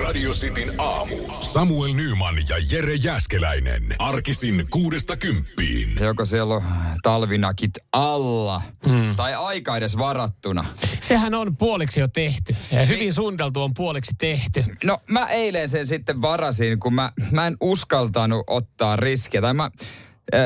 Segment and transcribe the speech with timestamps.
[0.00, 1.16] Radio Cityn aamu.
[1.40, 3.82] Samuel Nyman ja Jere Jäskeläinen.
[3.98, 5.88] Arkisin kuudesta kymppiin.
[6.00, 6.62] Joko siellä on
[7.02, 9.16] talvinakit alla mm.
[9.16, 10.64] tai aika edes varattuna.
[11.00, 12.56] Sehän on puoliksi jo tehty.
[12.72, 13.12] Ja hyvin niin.
[13.12, 14.64] suunniteltu on puoliksi tehty.
[14.84, 19.40] No mä eilen sen sitten varasin, kun mä, mä en uskaltanut ottaa riskiä.
[19.40, 20.40] Tai mä, äh,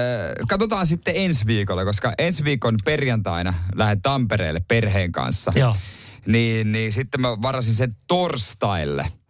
[0.49, 5.53] katsotaan sitten ensi viikolla, koska ensi viikon perjantaina lähden Tampereelle perheen kanssa.
[5.55, 5.77] Joo.
[6.27, 9.07] Niin, niin sitten mä varasin sen torstaille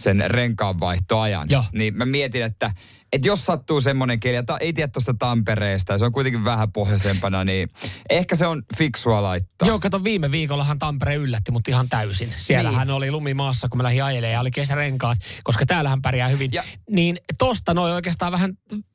[0.00, 1.48] sen renkaanvaihtoajan.
[1.50, 1.64] Joo.
[1.72, 2.70] Niin mä mietin, että,
[3.12, 6.72] että jos sattuu semmoinen keli, että ei tiedä tuosta Tampereesta, ja se on kuitenkin vähän
[6.72, 7.68] pohjoisempana, niin
[8.10, 9.68] ehkä se on fiksua laittaa.
[9.68, 12.32] Joo, kato viime viikollahan Tampere yllätti mut ihan täysin.
[12.36, 12.94] Siellähän niin.
[12.94, 16.50] oli lumimaassa, kun mä lähdin ajelemaan ja oli kesärenkaat, koska täällähän pärjää hyvin.
[16.52, 16.62] Ja.
[16.90, 18.52] Niin tosta noin oikeastaan vähän,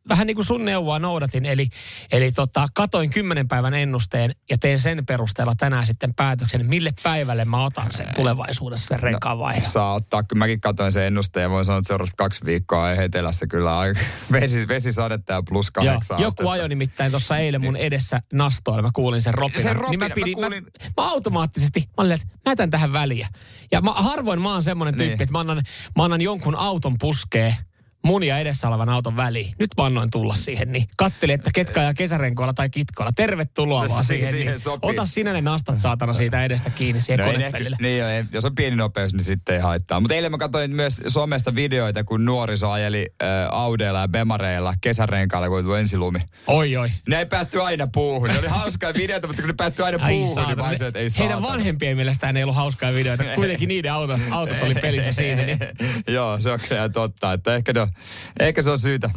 [0.10, 1.46] vähän niin kuin sun neuvoa noudatin.
[1.46, 1.70] Eli,
[2.12, 7.46] eli tota, katoin kymmenen päivän ennusteen ja teen sen perusteella tänään sitten päätöksen, mille päivälle
[7.46, 11.50] mä otan sen tulevaisuudessa sen renkaan no, Saa ottaa, kyllä mäkin katoin sen ennusteen ja
[11.50, 14.00] voin sanoa, että seuraavat kaksi viikkoa etelässä kyllä aika
[14.32, 18.82] vesi, vesisadetta ja plus kahdeksan Joo, Joku ajo nimittäin tuossa eilen mun edessä nastoilla.
[18.82, 19.64] Mä kuulin sen ropinan.
[19.64, 20.64] Sen ropina, niin mä, pidin, mä, kuulin...
[20.64, 20.70] mä,
[21.02, 23.28] mä, automaattisesti, mä olin, että mä jätän tähän väliä.
[23.72, 25.22] Ja mä, harvoin mä oon semmoinen tyyppi, niin.
[25.22, 25.64] että mä annan,
[25.96, 27.58] mä annan jonkun auton puskee
[28.06, 29.54] mun ja edessä olevan auton väliin.
[29.60, 33.12] Nyt mä annoin tulla siihen, niin kattelin, että ketkä ajaa kesärenkoilla tai kitkoilla.
[33.12, 34.32] Tervetuloa vaan siihen.
[34.32, 34.80] siihen niin.
[34.82, 37.78] Ota sinä ne nastat saatana siitä edestä kiinni siihen no konepellille.
[37.82, 40.00] Niin jo, jos on pieni nopeus, niin sitten ei haittaa.
[40.00, 45.50] Mutta eilen mä katsoin myös somesta videoita, kun nuoriso ajeli äh, Audeilla ja Bemareilla kesärenkailla,
[45.50, 46.20] kun tuli ensilumi.
[46.48, 46.92] Oi oi.
[47.10, 48.30] Ne ei päätty aina puuhun.
[48.30, 51.10] Ne oli hauskaa videoita, mutta kun ne päättyi aina Ai puuhun, niin mä että ei
[51.10, 51.30] saatana.
[51.30, 53.24] Heidän vanhempien mielestä ei ollut hauskaa videoita.
[53.36, 55.44] Kuitenkin niiden autot, autot oli pelissä siinä.
[55.44, 55.60] Niin.
[56.16, 57.34] Joo, se on kyllä totta.
[57.34, 57.91] Että ehkä ne on
[58.40, 59.10] Ehkä se on syytä.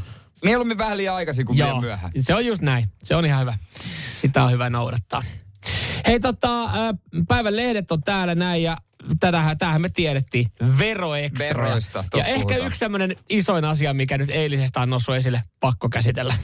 [0.44, 2.12] Mieluummin vähän liian aikaisin kuin liian myöhään.
[2.18, 2.88] Se on just näin.
[3.02, 3.54] Se on ihan hyvä.
[4.16, 5.22] Sitä on hyvä noudattaa.
[6.06, 6.68] Hei tota,
[7.28, 8.76] päivän lehdet on täällä näin ja
[9.20, 10.46] tätähän, tämähän me tiedettiin.
[10.78, 11.48] Veroekstra.
[11.48, 12.66] Veroista, ja ehkä puhutaan.
[12.66, 16.34] yksi sellainen isoin asia, mikä nyt eilisestä on noussut esille, pakko käsitellä.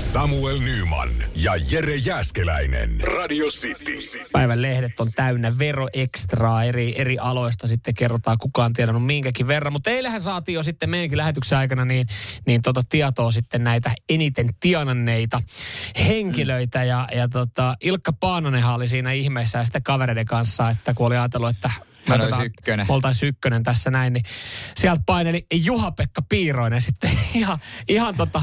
[0.00, 3.00] Samuel Nyman ja Jere Jäskeläinen.
[3.00, 3.98] Radio City.
[4.32, 7.66] Päivän lehdet on täynnä veroekstraa eri, eri aloista.
[7.66, 9.72] Sitten kerrotaan kukaan tiedannut minkäkin verran.
[9.72, 12.06] Mutta eilähän saatiin jo sitten meidänkin lähetyksen aikana niin,
[12.46, 15.42] niin tota tietoa sitten näitä eniten tienanneita
[16.06, 16.84] henkilöitä.
[16.84, 21.16] Ja, ja tota, Ilkka Paanonenhan oli siinä ihmeessä ja sitten kavereiden kanssa, että kun oli
[21.16, 21.70] ajatellut, että
[22.44, 22.86] ykkönen.
[22.88, 24.24] Oltaisiin ykkönen tässä näin, niin
[24.76, 28.42] sieltä paineli Juha-Pekka Piiroinen sitten ihan, ihan tota,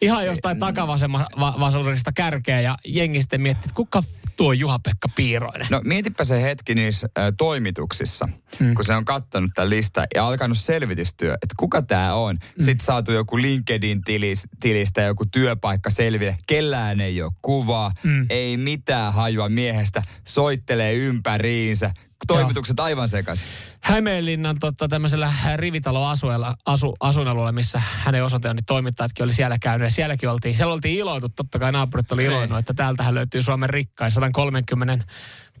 [0.00, 4.02] ihan jostain takavasemmasesta kärkeä ja jengi sitten miettii, että kuka
[4.36, 5.66] tuo Juha-Pekka Piiroinen?
[5.70, 8.74] No mietipä se hetki niissä ä, toimituksissa, hmm.
[8.74, 12.36] kun se on katsonut tämän lista ja alkanut selvitystyö, että kuka tämä on.
[12.40, 12.64] Hmm.
[12.64, 16.36] Sitten saatu joku LinkedIn-tilistä joku työpaikka selville.
[16.46, 18.26] Kellään ei ole kuvaa, hmm.
[18.30, 21.90] ei mitään hajua miehestä, soittelee ympäriinsä
[22.26, 23.48] toimitukset aivan sekaisin.
[23.80, 29.86] Hämeenlinnan totta, tämmöisellä rivitaloasuella, asu, asuinalueella, missä hänen osoite on, niin toimittajatkin oli siellä käynyt.
[29.86, 33.70] Ja sielläkin oltiin, siellä oltiin iloitu, totta kai naapurit oli iloinut, että täältähän löytyy Suomen
[33.70, 35.04] rikkain 130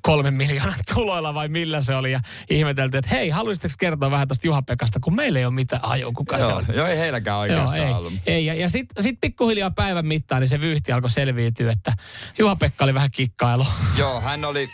[0.02, 2.12] kolmen miljoonan tuloilla vai millä se oli.
[2.12, 2.20] Ja
[2.50, 6.38] ihmeteltiin, että hei, haluaisitteko kertoa vähän tuosta Juha-Pekasta, kun meillä ei ole mitään ajoa, kuka
[6.38, 6.64] joo, se on.
[6.74, 8.12] Joo, ei heilläkään oikeastaan joo, ei, ollut.
[8.26, 11.92] Ei, ja, ja sitten sit pikkuhiljaa päivän mittaan, niin se vyyhti alkoi selviytyä, että
[12.38, 13.66] Juha-Pekka oli vähän kikkailu.
[13.98, 14.68] Joo, hän oli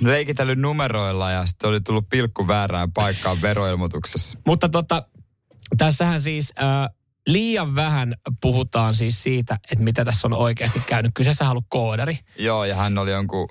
[0.00, 4.38] leikitellyt numeroilla ja sitten oli tullut pilkku väärään paikkaan veroilmoituksessa.
[4.46, 5.06] Mutta tota,
[5.78, 6.52] tässähän siis...
[6.58, 6.94] Äh,
[7.26, 11.12] liian vähän puhutaan siis siitä, että mitä tässä on oikeasti käynyt.
[11.14, 12.18] Kyseessä on ollut koodari.
[12.38, 13.48] Joo, ja hän oli jonkun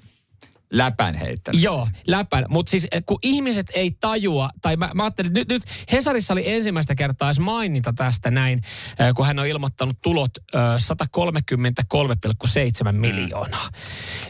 [0.74, 1.62] läpän heittänyt.
[1.62, 2.46] Joo, läpän.
[2.50, 6.50] Mutta siis eh, kun ihmiset ei tajua, tai mä, mä ajattelin, nyt, nyt Hesarissa oli
[6.50, 8.62] ensimmäistä kertaa edes maininta tästä näin,
[9.00, 10.32] eh, kun hän on ilmoittanut tulot
[10.78, 12.98] 133,7 mm.
[12.98, 13.70] miljoonaa.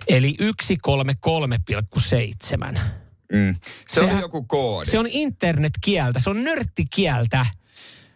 [0.08, 2.80] Eli 133,7.
[3.34, 3.56] Mm.
[3.88, 4.90] Se Sehän, on joku koodi.
[4.90, 7.46] Se on internetkieltä, se on nörttikieltä.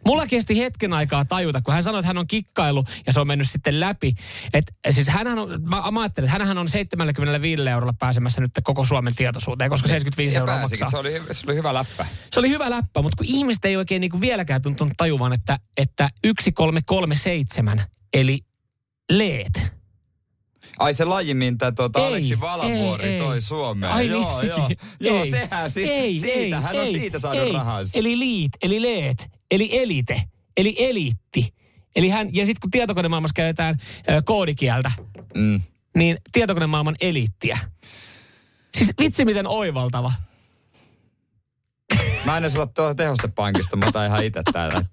[0.08, 3.28] Mulla kesti hetken aikaa tajuta, kun hän sanoi, että hän on kikkailu ja se on
[3.28, 4.16] mennyt sitten läpi.
[4.54, 8.86] Et, siis hänhän on, mä, mä ajattelin, että hänhän on 75 eurolla pääsemässä nyt koko
[8.86, 10.92] Suomen tietoisuuteen, koska 75 ja euroa maksaa.
[10.92, 12.06] Se oli, se oli hyvä läppä.
[12.32, 15.60] Se oli hyvä läppä, mutta kun ihmiset ei oikein niin kuin vieläkään tuntunut tajuvan, että,
[15.78, 17.82] että 1337
[18.14, 18.40] eli
[19.12, 19.72] leet.
[20.80, 23.42] Ai se laji, mitä tuota Aleksi Valavuori ei, toi ei.
[23.42, 23.92] Suomeen.
[23.92, 24.70] Ai joo, niin joo,
[25.00, 27.52] joo, ei, sehän si- ei, siitä, ei, hän on ei, siitä saanut ei.
[27.52, 28.00] rahansa.
[28.00, 30.22] Eli liit, eli leet, eli elite,
[30.58, 31.54] eli eliitti.
[31.96, 33.78] Eli hän, ja sitten kun tietokonemaailmassa käytetään
[34.10, 34.92] ö, koodikieltä,
[35.36, 35.62] Mm.
[35.98, 37.60] niin tietokonemaailman eliittiä.
[38.78, 40.14] Siis vitsi miten oivaltava.
[42.26, 44.84] Mä en edes ole tuolla tehostepankista, mä otan ihan itse täällä.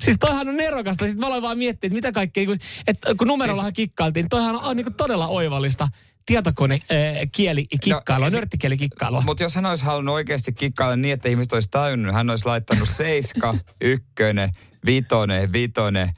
[0.00, 1.06] Siis toihan on nerokasta.
[1.06, 2.56] Sitten mä aloin vaan miettiä, että mitä kaikkea, kun,
[2.86, 5.88] että kun numerolla siis, kikkailtiin, niin toihan on, on niin todella oivallista
[6.26, 9.20] tietokone äh, kieli kikkailua, no, nörttikieli kikkailua.
[9.20, 12.88] Mutta jos hän olisi halunnut oikeasti kikkailla niin, että ihmiset olisi tajunnut, hän olisi laittanut
[12.88, 14.50] seiska, ykkönen,
[14.86, 16.12] vitonen, vitonen,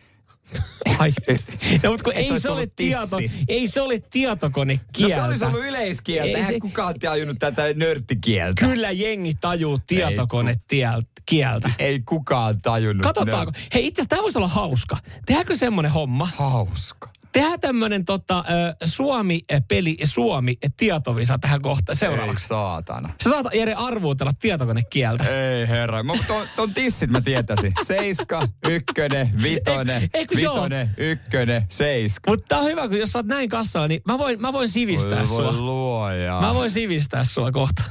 [0.98, 1.12] Ai.
[1.82, 3.18] No, mutta kun Ei ei, se se ole tieto,
[3.48, 6.28] ei se ole tietokone No se olisi ollut yleiskieltä.
[6.28, 8.66] Ei Eihän se- kukaan tajunnut tätä nörttikieltä.
[8.66, 11.70] Kyllä jengi tajuu tietokone tiel- kieltä.
[11.78, 13.04] Ei kukaan tajunnut.
[13.04, 13.52] Katsotaanko?
[13.74, 14.96] Hei, itse asiassa tämä voisi olla hauska.
[15.26, 16.28] Tehdäänkö semmoinen homma?
[16.36, 17.10] Hauska.
[17.34, 18.44] Tehdään tämmöinen tota,
[18.84, 22.46] Suomi-peli, Suomi-tietovisa tähän kohtaan Ei seuraavaksi.
[22.46, 23.08] saatana.
[23.24, 25.24] Sä saat Jere arvuutella tietokonekieltä.
[25.24, 26.02] Ei herra.
[26.02, 27.72] Mä ton, ton tissit mä tietäisin.
[27.86, 30.54] Seiska, ykkönen, vitonen, Ei- ei kun joo.
[30.54, 32.30] vitonen, ykkönen, seiska.
[32.30, 34.68] Mutta tää on hyvä, kun jos sä oot näin kassalla, niin mä voin, mä voin
[34.68, 35.44] sivistää Voi, sua.
[35.44, 36.40] voi luoja.
[36.40, 37.82] Mä voin sivistää sua kohta.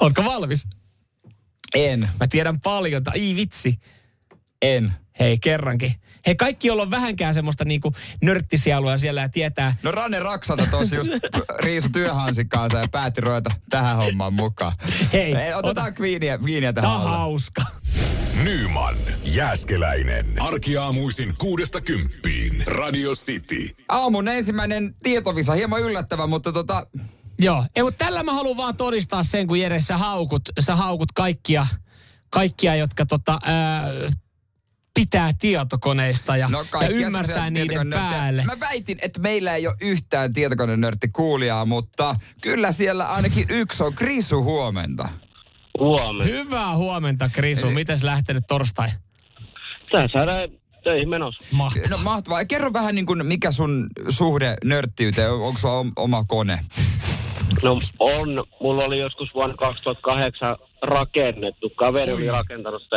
[0.00, 0.66] Ootko valmis?
[1.74, 3.02] En, Mä tiedän paljon.
[3.06, 3.74] Ai vitsi.
[4.62, 4.92] en.
[5.20, 5.94] Hei, kerrankin.
[6.26, 7.92] Hei, kaikki, joilla on vähänkään semmoista niinku
[8.22, 9.76] nörttisielua siellä ja tietää.
[9.82, 11.10] No Ranne Raksana tossa just
[11.60, 14.72] riisu työhansin kanssa ja päätti ruveta tähän hommaan mukaan.
[15.12, 17.16] Hei, Ei, otetaan kviiniä, kviiniä Tää tähän on alle.
[17.16, 17.62] hauska.
[18.44, 20.42] Nyman, Jääskeläinen.
[20.42, 22.62] Arkiaamuisin kuudesta kymppiin.
[22.66, 23.74] Radio City.
[23.88, 26.86] Aamun ensimmäinen tietovisa, hieman yllättävä, mutta tota,
[27.40, 31.12] Joo, ei, mutta tällä mä haluan vaan todistaa sen, kun Jere, sä haukut, sä haukut
[31.12, 31.66] kaikkia,
[32.30, 33.84] kaikkia jotka tota, ää,
[35.02, 38.44] pitää tietokoneista ja, no ja ymmärtää niiden päälle.
[38.44, 43.94] Mä väitin, että meillä ei ole yhtään tietokonenörtti kuulijaa, mutta kyllä siellä ainakin yksi on.
[43.94, 45.08] Krisu huomenta.
[45.78, 46.24] Huomenna.
[46.24, 47.66] Hyvää huomenta, Krisu.
[47.66, 48.88] Eli- Mites lähtenyt torstai?
[49.92, 50.48] Tää saadaan
[50.84, 51.46] töihin menossa.
[51.56, 51.88] Mahtavaa.
[51.90, 52.44] No mahtavaa.
[52.44, 56.60] Kerro vähän niin kuin, mikä sun suhde nörttiyteen, on- onko sulla om- oma kone?
[57.62, 58.44] No on.
[58.60, 61.70] Mulla oli joskus vuonna 2008 rakennettu.
[61.70, 62.96] Kaveri oli rakentanut sitä.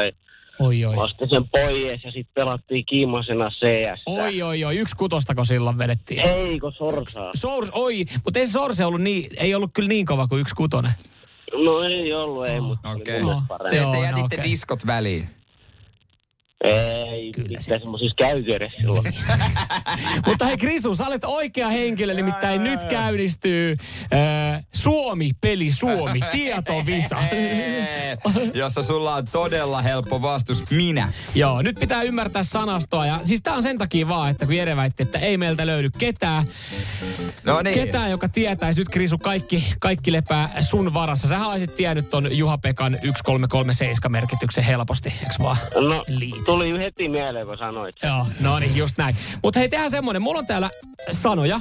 [0.61, 0.95] Oi, oi.
[0.97, 4.01] Ostin sen pois ja sitten pelattiin kiimasena CS.
[4.05, 4.77] Oi, oi, oi.
[4.77, 6.19] Yksi kutostako silloin vedettiin?
[6.21, 7.31] Eikö sorsaa?
[7.35, 10.55] Sours, oi, mutta ei se Sorse ollut niin, ei ollut kyllä niin kova kuin yksi
[10.55, 10.91] kutonen.
[11.65, 13.15] No ei ollut, ei, mutta Okei.
[13.15, 13.41] oli mulle No.
[13.47, 13.75] parempi.
[13.77, 14.51] Te, te no jätitte okei.
[14.51, 15.29] diskot väliin.
[16.63, 19.03] Ei, Kyllä se- semmoisissa edes silloin.
[20.27, 23.75] Mutta hei Krisu, sä olet oikea henkilö, nimittäin nyt käynnistyy
[24.13, 27.17] äh, Suomi-peli Suomi, tietovisa.
[28.53, 30.71] jossa sulla on todella helppo vastus.
[30.71, 31.13] Minä.
[31.35, 33.05] Joo, nyt pitää ymmärtää sanastoa.
[33.05, 35.89] Ja siis tää on sen takia vaan, että kun Jere väitti, että ei meiltä löydy
[35.97, 36.43] ketään,
[37.43, 37.73] No niin.
[37.73, 41.27] ketään, joka tietäisi nyt Krisu, kaikki, kaikki lepää sun varassa.
[41.27, 45.57] Sä olisit tiennyt ton Juha-Pekan 1337 merkityksen helposti, eks vaan?
[45.75, 46.49] No, Liit.
[46.51, 47.95] Tuli heti mieleen, kun sanoit.
[48.03, 49.15] Joo, no niin, just näin.
[49.43, 50.21] Mutta hei, tehdään semmonen.
[50.21, 50.69] Mulla on täällä
[51.11, 51.55] sanoja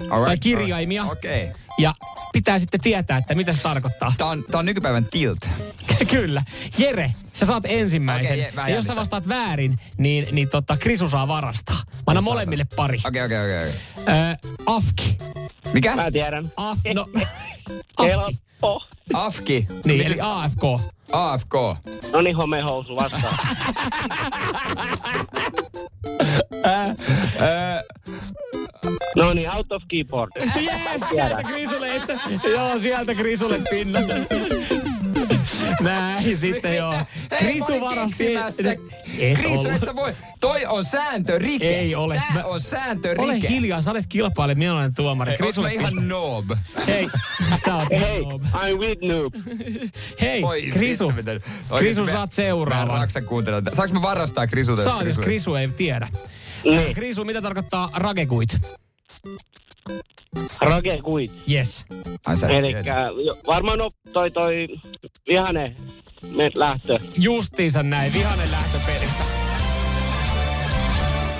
[0.00, 1.02] Alright, tai kirjaimia.
[1.02, 1.18] alright.
[1.18, 1.42] Okei.
[1.42, 1.54] Okay.
[1.78, 1.94] Ja
[2.32, 4.12] pitää sitten tietää, että mitä se tarkoittaa.
[4.18, 5.38] Tää on, tää on nykypäivän tilt.
[6.10, 6.42] Kyllä.
[6.78, 8.32] Jere, sä saat ensimmäisen.
[8.32, 11.76] Okei, je- ja jos sä vastaat väärin, niin, niin tota, Krisu saa varastaa.
[11.86, 12.98] Mä annan molemmille pari.
[13.06, 13.72] Okei, okei, okei.
[14.08, 14.34] Öö,
[14.66, 15.18] afki.
[15.72, 15.96] Mikä?
[15.96, 16.52] Mä tiedän.
[16.56, 17.06] Af, no,
[17.96, 18.02] afki.
[18.02, 18.80] Helppo.
[19.14, 19.66] Afki.
[19.84, 20.94] Niin, Mikä eli AFK.
[21.14, 21.54] AFK.
[22.12, 23.34] No niin, homehousu vastaan.
[29.16, 30.30] no niin, out of keyboard.
[30.36, 31.88] Yes, sieltä Krisulle,
[32.50, 33.98] joo, sieltä Krisulle pinna.
[35.80, 36.94] Näin sitten joo.
[37.38, 38.24] Krisu varasti.
[39.36, 40.14] Krisu, et sä voi.
[40.40, 41.78] Toi on sääntörike.
[41.78, 42.14] Ei ole.
[42.14, 43.22] Tää Mä- on sääntörike.
[43.22, 45.32] Ole hiljaa, sä olet kilpailija, minä olen tuomari.
[45.32, 46.00] Mä Krisulle ihan pistä.
[46.00, 46.50] noob?
[46.86, 47.08] Hei,
[47.64, 48.42] sä oot Hei, noob.
[48.42, 49.34] I'm with noob.
[50.20, 51.12] Hei, Voi Krisu.
[51.78, 53.00] Krisu, mä- saat Mä en seuraavan.
[53.00, 53.62] raksa kuuntella.
[53.72, 54.84] Saanko mä varastaa Krisulta?
[54.84, 56.08] Saat, jos Krisu ei tiedä.
[56.64, 58.58] Niin, Krisu, mitä tarkoittaa ragekuit?
[60.60, 61.32] Rake kuit.
[61.50, 61.84] Yes.
[62.26, 62.46] Ai sä
[63.26, 64.68] jo- varmaan no, toi toi
[65.28, 65.74] vihane
[66.36, 66.98] me lähtö.
[67.18, 69.43] Justiinsa näin, vihanen lähtö pelistä.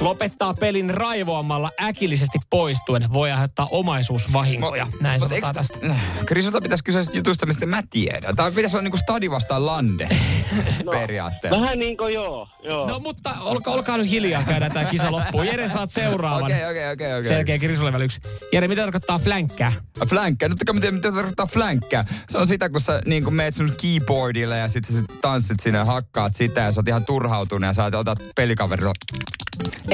[0.04, 4.86] Lopettaa pelin raivoamalla äkillisesti poistuen voi aiheuttaa omaisuusvahinkoja.
[5.00, 5.96] Näin Mut sanotaan eiks- tästä.
[6.26, 8.36] Krisulta pitäisi kysyä jutusta, mistä mä tiedän.
[8.36, 10.08] Tää pitäisi olla niinku stadi vastaan lande.
[10.90, 11.60] periaatteessa.
[11.60, 12.88] Vähän niin kuin joo, joo.
[12.88, 15.46] No mutta olka, olkaa nyt hiljaa, käydään tää kisa loppuun.
[15.46, 16.42] Jere, saat seuraavan.
[16.44, 17.24] Okei, okei, okei, okei.
[17.24, 18.20] Sen jälkeen Krisulle vielä yksi.
[18.52, 19.72] Jere, mitä tarkoittaa flänkkää?
[20.08, 20.48] Flankkää.
[20.48, 22.04] Nyt mitä, mitä tarkoittaa flankkää?
[22.28, 25.60] Se on sitä, kun sä niin kun meet sun keyboardille ja sit sä sit tanssit
[25.60, 28.92] sinne ja hakkaat sitä ja sä oot ihan turhautunut ja sä otat pelikaverilla.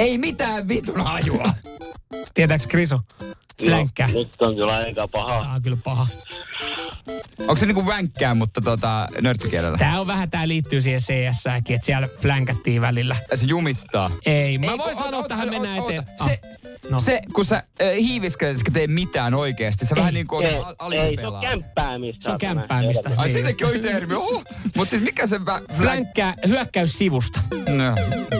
[0.00, 1.54] Ei mitään vitun hajua.
[2.34, 3.00] Tietääks Krisu?
[3.64, 4.06] Flänkkää.
[4.06, 5.42] No, nyt on kyllä aika paha.
[5.42, 6.06] Tää on kyllä paha.
[7.38, 9.78] Onko se niinku vänkkää, mutta tota, nörttikielellä?
[9.78, 13.16] Tää on vähän, tää liittyy siihen cs että siellä flänkättiin välillä.
[13.34, 14.10] Se jumittaa.
[14.26, 16.04] Ei, mä Ei, voin sanoa oota, tähän mennään eteen.
[16.24, 16.40] Se,
[16.90, 17.00] No.
[17.00, 19.86] se, kun sä äh, hiiviskelet, etkä tee mitään oikeasti.
[19.86, 22.22] Se vähän niin kuin Ei, on ei, se on kämppäämistä.
[22.24, 23.10] Se on kämppäämistä.
[23.16, 24.14] Ai siitäkin oli termi.
[24.14, 24.42] Oho.
[24.76, 25.44] Mutta siis mikä se...
[25.46, 27.40] Vä, Flänkkää, hyökkäys sivusta.
[27.68, 27.94] no.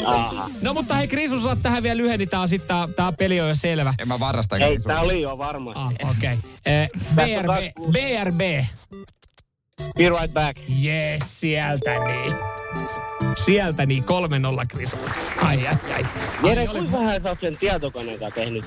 [0.06, 0.50] Aha.
[0.62, 3.40] No mutta hei Krisu, saat tähän vielä lyhyen, niin tää, on sit, tää, tää peli
[3.40, 3.94] on jo selvä.
[3.98, 4.56] En mä varasta.
[4.56, 5.80] Ei, tää oli jo varmasti.
[5.80, 6.38] Ah, okei.
[6.60, 6.88] Okay.
[7.14, 8.42] BRB, BRB.
[9.98, 10.58] Be right back.
[10.84, 12.34] Yes, sieltä niin.
[13.44, 14.06] Sieltä niin, 3-0
[14.68, 14.96] Krisu.
[15.42, 16.06] Ai, ai, ai.
[16.42, 18.64] Jere, kuinka vähän sä oot sen tietokoneen kanssa tehnyt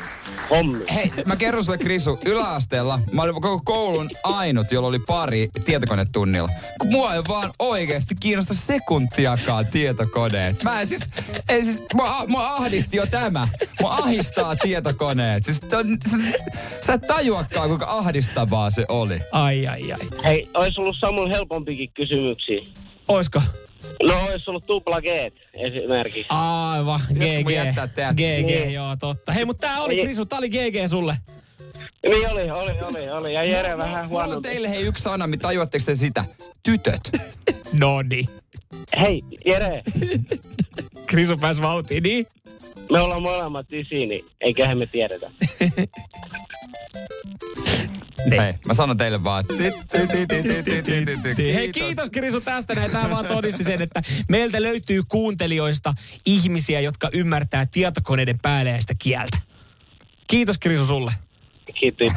[0.50, 0.88] hommia?
[0.93, 6.50] Hei, mä kerron sulle Krisu, yläasteella mä olin koko koulun ainut, jolla oli pari tietokonetunnilla.
[6.79, 10.63] Kun mua ei vaan oikeasti kiinnosta sekuntiakaan tietokoneet.
[10.63, 11.01] Mä en siis,
[11.50, 13.48] ei siis, mua, mua ahdisti jo tämä.
[13.82, 15.46] Mua ahistaa tietokoneet.
[15.46, 16.36] Siis, ton, siis
[16.86, 19.20] sä et tajuakaan, kuinka ahdistavaa se oli.
[19.32, 20.00] Ai, ai, ai.
[20.24, 22.62] Hei, ois ollut Samuel helpompikin kysymyksiä.
[23.08, 23.42] Oisko?
[24.04, 25.06] No, ois ollut tupla G
[25.54, 26.26] esimerkiksi.
[26.30, 27.48] Aivan, mun GG.
[28.14, 28.74] GG, Niin.
[28.74, 29.32] joo, totta.
[29.32, 31.18] Hei, mutta tää oli Krisu, tää oli GG sulle.
[32.10, 33.34] Niin oli, oli, oli, oli.
[33.34, 36.26] Ja Jere vähän Mulla on teille hei yksi sana, mitä tajuatteko te sitä?
[36.64, 37.12] Tytöt.
[37.80, 38.26] Noni.
[39.06, 39.84] Hei, Jere,
[41.08, 42.28] Krisu pääsi vauhtiin, niin?
[42.92, 45.32] me ollaan molemmat isi, niin eiköhän me tiedetä.
[48.30, 49.46] Hei, mä sanon teille vaan.
[51.54, 52.76] Hei, kiitos Krisu tästä.
[52.76, 52.92] Näin.
[52.92, 55.94] Tämä vaan todisti sen, että meiltä löytyy kuuntelijoista
[56.26, 59.38] ihmisiä, jotka ymmärtää tietokoneiden pääleistä kieltä.
[60.28, 61.12] Kiitos Krisu sulle.
[61.79, 62.12] Kiitos.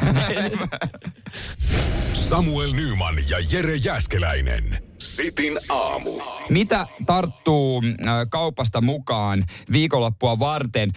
[2.13, 4.83] Samuel Nyman ja Jere Jäskeläinen.
[4.97, 6.11] Sitin aamu.
[6.49, 10.91] Mitä tarttuu äh, kaupasta mukaan viikonloppua varten?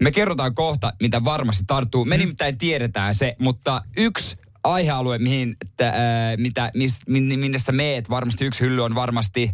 [0.00, 2.04] Me kerrotaan kohta, mitä varmasti tarttuu.
[2.04, 5.92] Me nimittäin tiedetään se, mutta yksi aihealue, mihin, t- äh,
[6.36, 9.50] mitä, mis, minne, minne sä meet, varmasti yksi hylly on varmasti...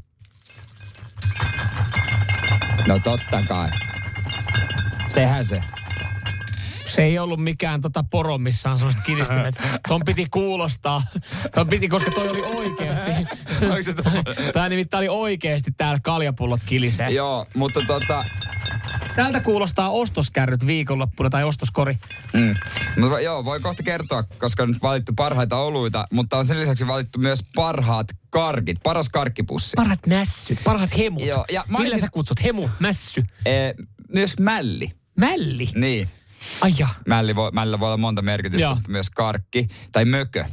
[2.89, 3.69] No totta kai.
[5.09, 5.61] Sehän se.
[6.97, 9.55] Se ei ollut mikään tota poro, missä on sellaiset kiristimet.
[9.89, 11.03] Ton piti kuulostaa.
[11.55, 13.11] Ton piti, koska toi oli oikeasti.
[14.53, 17.11] Tää nimittäin oli oikeasti täällä kaljapullot kilisee.
[17.11, 18.25] Joo, mutta tota...
[19.17, 21.99] Täältä kuulostaa ostoskärryt viikonloppuna tai ostoskori.
[22.33, 22.55] Mm.
[23.01, 26.87] Mutta joo, voi kohta kertoa, koska on nyt valittu parhaita oluita, mutta on sen lisäksi
[26.87, 29.73] valittu myös parhaat karkit, paras karkkipussi.
[29.77, 31.23] Parhaat mässyt, parhaat hemut.
[31.23, 32.45] Joo, ja Millä olisin- sä kutsut?
[32.45, 33.75] Hemu, mässy, ee,
[34.13, 34.91] myös mälli.
[35.17, 35.69] mälli.
[35.75, 36.09] Niin.
[36.61, 38.75] Ai ja, Mälli voi, mällä voi olla monta merkitystä, Joo.
[38.75, 39.69] mutta myös karkki.
[39.93, 40.45] Tai mökö.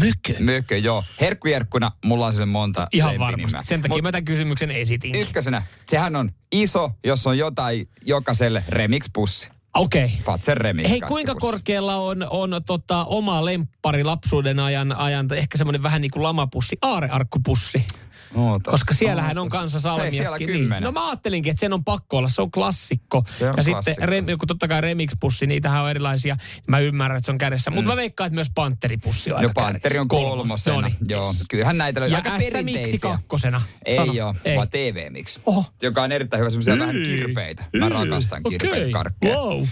[0.00, 0.34] mökkö.
[0.38, 1.04] Mökö, joo.
[1.20, 3.58] Herkkujerkkuna, mulla on sille monta Ihan varmasti.
[3.62, 5.14] Sen takia Mut mä tämän kysymyksen esitin.
[5.14, 9.50] Ykkösenä, sehän on iso, jos on jotain jokaiselle remix-pussi.
[9.74, 10.04] Okei.
[10.04, 10.16] Okay.
[10.18, 15.82] Fatsen remix Hei, kuinka korkealla on, on tota, oma lemppari lapsuuden ajan, ajan ehkä semmoinen
[15.82, 17.86] vähän niin kuin lamapussi, aarearkkupussi?
[18.34, 20.68] Ootas, Koska siellähän on kanssa Hei, siellä salmiakki.
[20.68, 20.82] Niin.
[20.82, 22.28] No mä ajattelinkin, että sen on pakko olla.
[22.28, 23.22] Se on klassikko.
[23.26, 23.82] Se on ja klassikko.
[23.82, 26.36] sitten rem, joku totta kai remix-pussi, niitähän on erilaisia.
[26.66, 27.70] Mä ymmärrän, että se on kädessä.
[27.70, 30.76] Mutta mä veikkaan, että myös panteripussi on No aika Panteri on kolmosena.
[30.76, 31.44] Noniin, Joo, yes.
[31.50, 32.18] kyllähän näitä löytyy.
[32.18, 32.98] Ja aika perinteisiä.
[33.00, 33.62] kakkosena?
[33.84, 34.12] Ei Sano.
[34.12, 34.56] joo, Ei.
[34.56, 35.40] vaan TV-miksi.
[35.46, 35.64] Oho.
[35.82, 37.64] Joka on erittäin hyvä, semmoisia vähän kirpeitä.
[37.78, 38.92] Mä rakastan kirpeitä Okei.
[38.92, 39.34] karkkeja.
[39.36, 39.62] Wow.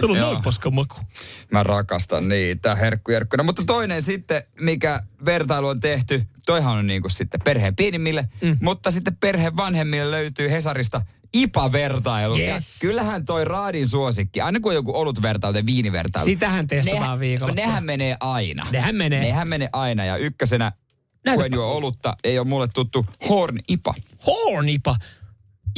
[0.00, 0.96] Täällä on noin paska maku.
[1.50, 3.42] Mä rakastan niitä herkkujerkkuna.
[3.42, 8.56] Mutta toinen sitten, mikä vertailu on tehty, toihan on niinku sitten perheen pienimmille, mm.
[8.62, 11.02] mutta sitten perheen vanhemmille löytyy Hesarista
[11.36, 12.38] IPA-vertailu.
[12.38, 12.82] Yes.
[12.82, 16.24] Ja kyllähän toi Raadin suosikki, aina kun on joku olutvertailu tai viinivertailu.
[16.24, 17.54] Sitähän testataan nehän- viikolla.
[17.54, 18.66] Nehän menee aina.
[18.70, 19.20] Nehän menee.
[19.20, 20.04] Nehän menee aina.
[20.04, 20.72] Ja ykkösenä,
[21.24, 21.36] Näytäpä.
[21.36, 23.94] kun en juo olutta, ei ole mulle tuttu Horn IPA.
[24.26, 24.96] Hornipa.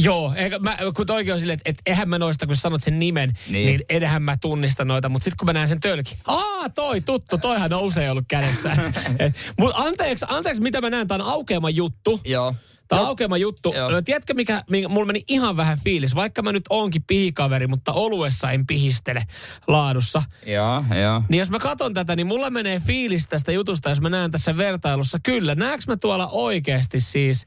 [0.02, 2.98] Joo, eikä mä, kun toikin on silleen, että, että eihän mä noista, kun sanot sen
[2.98, 3.84] nimen, niin, Niin.
[3.88, 7.72] enhän mä tunnista noita, mutta sitten kun mä näen sen tölkin, aa toi tuttu, toihan
[7.72, 8.72] on usein ollut kädessä.
[8.72, 12.20] Et, et, mut anteeksi, anteeksi, mitä mä näen, tää on aukeama juttu.
[12.24, 12.54] Joo.
[12.88, 13.72] Tämä on aukeama juttu.
[13.76, 13.90] Joo.
[13.90, 14.02] Joo.
[14.02, 18.50] Tiedätkö, mikä, mikä, mulla meni ihan vähän fiilis, vaikka mä nyt oonkin pihikaveri, mutta oluessa
[18.50, 19.22] en pihistele
[19.66, 20.22] laadussa.
[20.46, 21.22] Joo, joo.
[21.28, 24.56] Niin jos mä katson tätä, niin mulla menee fiilis tästä jutusta, jos mä näen tässä
[24.56, 25.18] vertailussa.
[25.22, 27.46] Kyllä, näekö mä tuolla oikeasti siis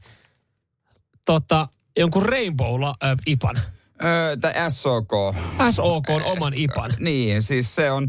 [1.24, 1.68] tota,
[1.98, 3.60] jonkun Rainbow-ipan?
[4.04, 5.12] Öö, tai SOK.
[5.70, 6.90] SOK on oman ipan.
[7.00, 8.08] Niin, siis se on...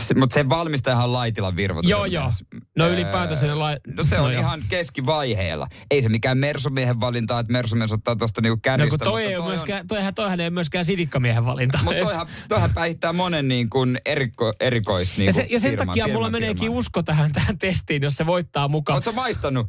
[0.00, 1.90] Se, mutta se valmistajahan on Laitilan virvoitus.
[1.90, 2.30] Joo, joo.
[2.76, 5.66] No ylipäätänsä ne lai- No se on no ihan keskivaiheella.
[5.90, 8.98] Ei se mikään Mersumiehen valinta, että Mersumies ottaa tuosta niinku No kärjistä.
[9.04, 11.78] kun toi ei toi myöskään, toihan, toihan ei myöskään sitikkamiehen valinta.
[11.82, 16.06] Mutta toihan, toihan päihittää monen niin kuin eriko, erikois niin ja, se, ja sen takia
[16.06, 18.94] mulla firman meneekin usko tähän, tähän testiin, jos se voittaa mukaan.
[18.96, 19.66] Oletko maistanut?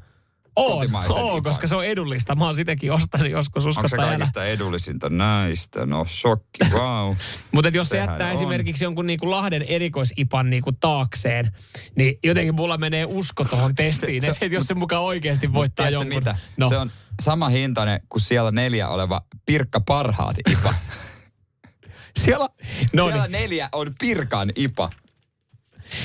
[0.58, 2.36] On, on koska se on edullista.
[2.36, 4.06] Mä oon sitäkin ostanut joskus Onko se älä.
[4.08, 5.86] kaikista edullisinta näistä?
[5.86, 7.16] No, shokki, wow.
[7.52, 8.34] Mutta jos se jättää on.
[8.34, 11.52] esimerkiksi jonkun niinku Lahden erikoisipan niinku taakseen,
[11.96, 16.16] niin jotenkin mulla menee usko tuohon testiin, että et jos se mukaan oikeasti voittaa jonkun.
[16.16, 16.36] mitä?
[16.58, 20.74] No, Se on sama hintainen kuin siellä neljä oleva Pirkka Parhaat IPA.
[22.20, 22.50] siellä,
[22.94, 23.32] no siellä niin.
[23.32, 24.90] neljä on Pirkan IPA.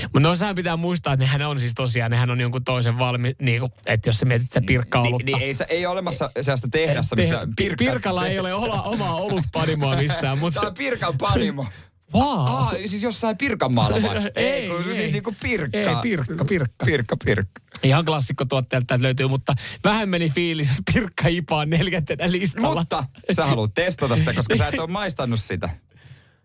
[0.03, 3.37] Mutta no sehän pitää muistaa, että nehän on siis tosiaan, nehän on jonkun toisen valmi,
[3.43, 7.17] niinku, että jos sä mietit sitä pirkkaa Niin, niin ei, ei ole olemassa sellaista tehdassa,
[7.17, 7.85] missä Pirkka...
[7.85, 10.61] Pirkalla ei ole ola, omaa olutpanimoa missään, mutta...
[10.61, 11.67] Tämä on Pirkan panimo.
[12.15, 12.25] Wow.
[12.25, 14.31] Aa, siis jossain Pirkanmaalla vai?
[14.35, 14.97] Ei, kun se ei.
[14.97, 15.79] siis niinku Pirkka.
[15.79, 16.87] Ei, Pirkka, Pirkka.
[16.87, 17.63] Pirkka, Pirkka.
[17.83, 22.75] Ihan klassikko tuotteelta löytyy, mutta vähän meni fiilis, jos Pirkka Ipa on neljäntenä listalla.
[22.75, 25.69] Mutta sä haluat testata sitä, koska sä et ole maistanut sitä.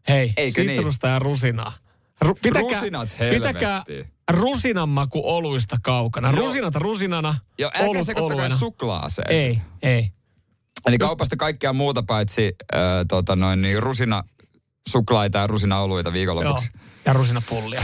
[0.08, 0.77] Hei, Eikö niin?
[0.77, 1.74] sitrusta ja rusinaa.
[2.21, 4.13] Ru, Rusinat pitäkää helvettiin.
[4.31, 6.31] rusinan maku oluista kaukana.
[6.31, 6.38] Joo.
[6.45, 9.31] Rusinat rusinana, Joo, älkää olut sekoittakaa suklaaseen.
[9.31, 10.12] Ei, ei.
[10.88, 14.24] Eli kaupasta kaikkea muuta paitsi äh, tota noin, niin rusina
[14.88, 16.13] suklaita ja rusinaoluita Joo.
[16.13, 16.71] viikonlopuksi.
[17.05, 17.81] Ja rusinapullia.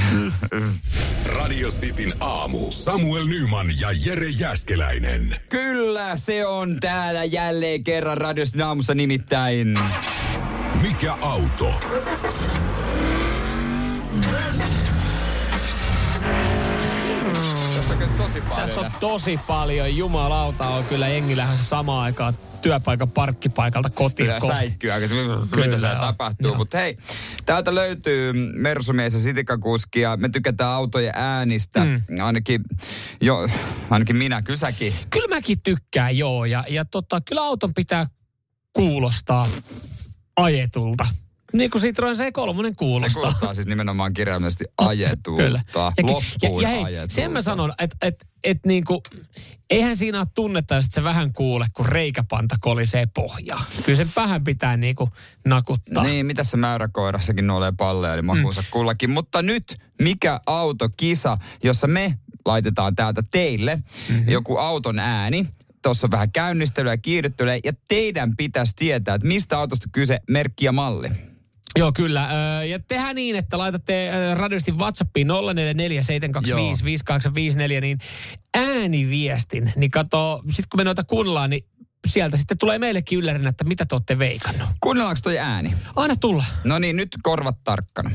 [1.40, 2.72] Radio Cityn aamu.
[2.72, 5.36] Samuel Nyman ja Jere Jäskeläinen.
[5.50, 9.80] Kyllä, se on täällä jälleen kerran radiosti aamussa nimittäin.
[10.82, 11.74] Mikä auto?
[17.76, 18.68] Tässä on tosi paljon.
[18.68, 19.98] Tässä on tosi paljon.
[19.98, 24.56] Jumalauta on kyllä jengi lähdössä samaan aikaan työpaikan parkkipaikalta kotiin Kyllä kohti.
[24.56, 25.14] säikkyä, mitä
[25.52, 26.06] Kyllä, siellä joo.
[26.06, 26.48] tapahtuu.
[26.50, 26.58] Joo.
[26.58, 26.98] Mutta hei,
[27.46, 31.86] täältä löytyy Mersumies ja Sitikakuski ja me tykätään autojen äänistä.
[31.86, 32.02] Mm.
[32.24, 32.62] Ainakin,
[33.22, 33.50] jo,
[33.90, 34.94] ainakin minä, kyllä säkin.
[35.10, 36.46] Kyllä mäkin tykkään, joo.
[36.46, 38.06] Ja, ja tota, kyllä auton pitää
[38.74, 39.48] kuulostaa
[40.36, 41.08] ajetulta.
[41.54, 43.10] Niin kuin Citroen C3 Se kuulostaa.
[43.14, 45.44] kuulostaa siis nimenomaan kirjaimellisesti ajetulta.
[45.44, 45.60] Kyllä.
[45.76, 47.14] Ja, Loppuun ja, ja hei, ajetulta.
[47.14, 49.04] sen mä sanon, että et, et niinku,
[49.70, 53.66] eihän siinä ole tunnetta, jos et sä vähän kuule, kun reikäpanta kolisee pohjaa.
[53.86, 55.10] Kyllä sen vähän pitää niinku
[55.46, 56.04] nakuttaa.
[56.04, 58.68] Niin, mitä se mäyräkoira, sekin nuolee palleja, eli makuunsa mm.
[58.72, 59.10] kullakin.
[59.10, 64.30] Mutta nyt, mikä autokisa, jossa me laitetaan täältä teille mm-hmm.
[64.30, 65.48] joku auton ääni.
[65.82, 70.66] Tuossa on vähän käynnistelyä ja kiihdyttelyä, ja teidän pitäisi tietää, että mistä autosta kyse, merkki
[70.66, 71.10] ja malli.
[71.80, 72.30] Joo, kyllä.
[72.70, 75.32] Ja tehdään niin, että laitatte radiosti WhatsAppiin 0447255854,
[77.82, 77.98] niin
[78.54, 79.74] ääniviestin.
[79.76, 81.66] Niin kato, sit kun me noita kuunnellaan, niin
[82.08, 84.70] sieltä sitten tulee meillekin yllärinä, että mitä te olette veikannut.
[84.80, 85.74] Kuunnellaanko toi ääni?
[85.96, 86.46] Aina tulla.
[86.64, 88.12] No niin, nyt korvat tarkkana.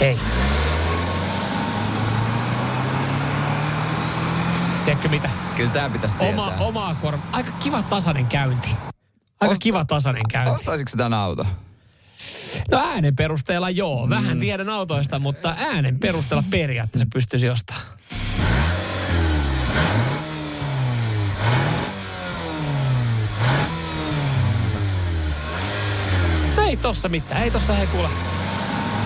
[0.00, 0.18] Hei.
[4.94, 5.30] Tiedätkö mitä?
[5.56, 6.44] Kyllä tää pitäisi tietää.
[6.44, 7.22] Oma, omaa korva.
[7.32, 8.68] Aika kiva tasainen käynti.
[9.40, 10.50] Aika Osta- kiva tasainen käynti.
[10.54, 11.46] Ostaisitko sä tän auto?
[12.70, 14.08] No äänen perusteella joo.
[14.08, 17.86] Vähän tiedän autoista, mutta äänen perusteella periaatteessa pystyisi ostamaan.
[26.56, 27.42] No ei tossa mitään.
[27.42, 28.08] Ei tossa he kuule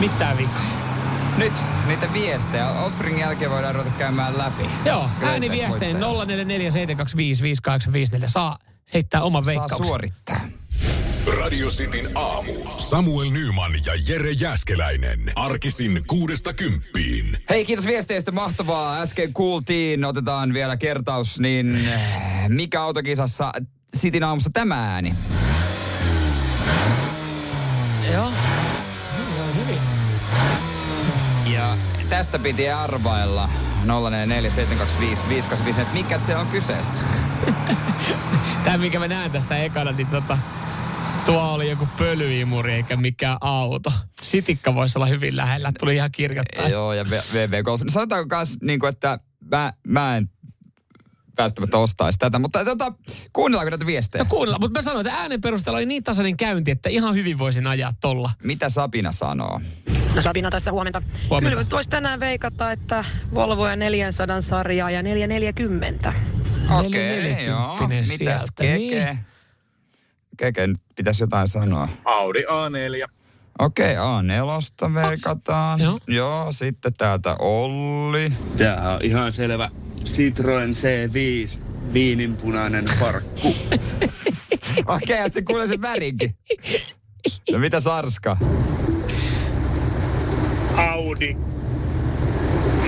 [0.00, 0.87] mitään vikaa.
[1.38, 1.52] Nyt
[1.86, 2.70] niitä viestejä.
[2.70, 4.62] Ospringin jälkeen voidaan ruveta käymään läpi.
[4.84, 5.10] Joo,
[5.68, 5.94] voittaja.
[5.94, 5.98] 0447255854
[8.26, 8.58] saa
[8.94, 9.86] heittää oman Saa veikkauksen.
[9.86, 10.40] suorittaa.
[11.38, 12.52] Radio Cityn aamu.
[12.76, 15.32] Samuel Nyman ja Jere Jäskeläinen.
[15.36, 17.38] Arkisin kuudesta kymppiin.
[17.50, 18.32] Hei, kiitos viesteistä.
[18.32, 19.00] Mahtavaa.
[19.00, 23.52] Äsken kuultiin, otetaan vielä kertaus, niin äh, mikä autokisassa
[23.94, 25.14] Sitin aamussa tämä ääni?
[28.12, 28.32] Joo,
[29.54, 29.78] hyvin.
[31.52, 31.76] Ja
[32.18, 33.48] tästä piti arvailla
[33.84, 37.02] 0447255854, että mikä te on kyseessä.
[38.64, 40.38] Tämä, mikä mä näen tästä ekana, niin tota,
[41.26, 43.92] tuo oli joku pölyimuri eikä mikään auto.
[44.22, 45.72] Sitikka voisi olla hyvin lähellä.
[45.78, 46.68] Tuli ihan kirjoittaa.
[46.78, 47.82] Joo, ja VV Golf.
[47.88, 49.18] Sanotaanko kans, niin kuin, että
[49.50, 50.30] mä, mä en
[51.38, 52.92] välttämättä ostaisi tätä, mutta tota,
[53.32, 54.24] kuunnellaanko näitä viestejä?
[54.24, 57.38] No kuunnella, mutta mä sanoin, että äänen perusteella oli niin tasainen käynti, että ihan hyvin
[57.38, 58.30] voisin ajaa tolla.
[58.42, 59.60] Mitä Sapina sanoo?
[60.18, 61.02] No Sabina tässä huomenta.
[61.30, 61.56] Huomenta.
[61.56, 63.04] Kyllä voisi tänään veikata, että
[63.34, 66.12] Volvo ja 400 sarjaa ja 440.
[66.70, 67.78] Okei, joo.
[67.88, 68.78] 440 Mitäs sieltä, Keke?
[68.78, 69.18] niin.
[70.36, 71.88] Keke, nyt pitäisi jotain sanoa.
[72.04, 73.06] Audi A4.
[73.58, 75.80] Okei, A4 veikataan.
[75.80, 75.98] Joo.
[76.06, 78.32] Joo, sitten täältä Olli.
[78.58, 79.70] Tämähän on ihan selvä
[80.04, 81.58] Citroen C5,
[81.92, 83.56] viininpunainen parkku.
[84.96, 86.36] Okei, että se kuulee sen värinkin.
[87.52, 88.36] No mitä Sarska?
[90.78, 91.36] Audi.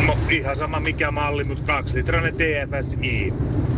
[0.07, 3.33] No, ihan sama mikä malli, mutta kaksilitrainen TFSI.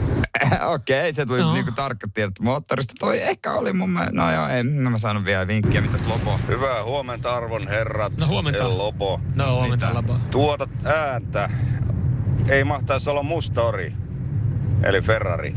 [0.75, 1.46] Okei, se tuli No.
[1.46, 1.53] no.
[1.55, 2.94] niinku tarkka tiedot moottorista.
[2.98, 6.38] Toi ehkä oli mun mielestä, no joo, en mä saanut vielä vinkkiä, mitäs lopo.
[6.48, 8.12] Hyvää huomenta arvon herrat.
[8.20, 8.59] No huomenta.
[8.64, 9.20] El Lopo.
[9.35, 10.20] No huomenta Lapa.
[10.31, 11.51] Tuota ääntä
[12.48, 13.92] ei mahtaisi olla mustori,
[14.85, 15.55] eli Ferrari.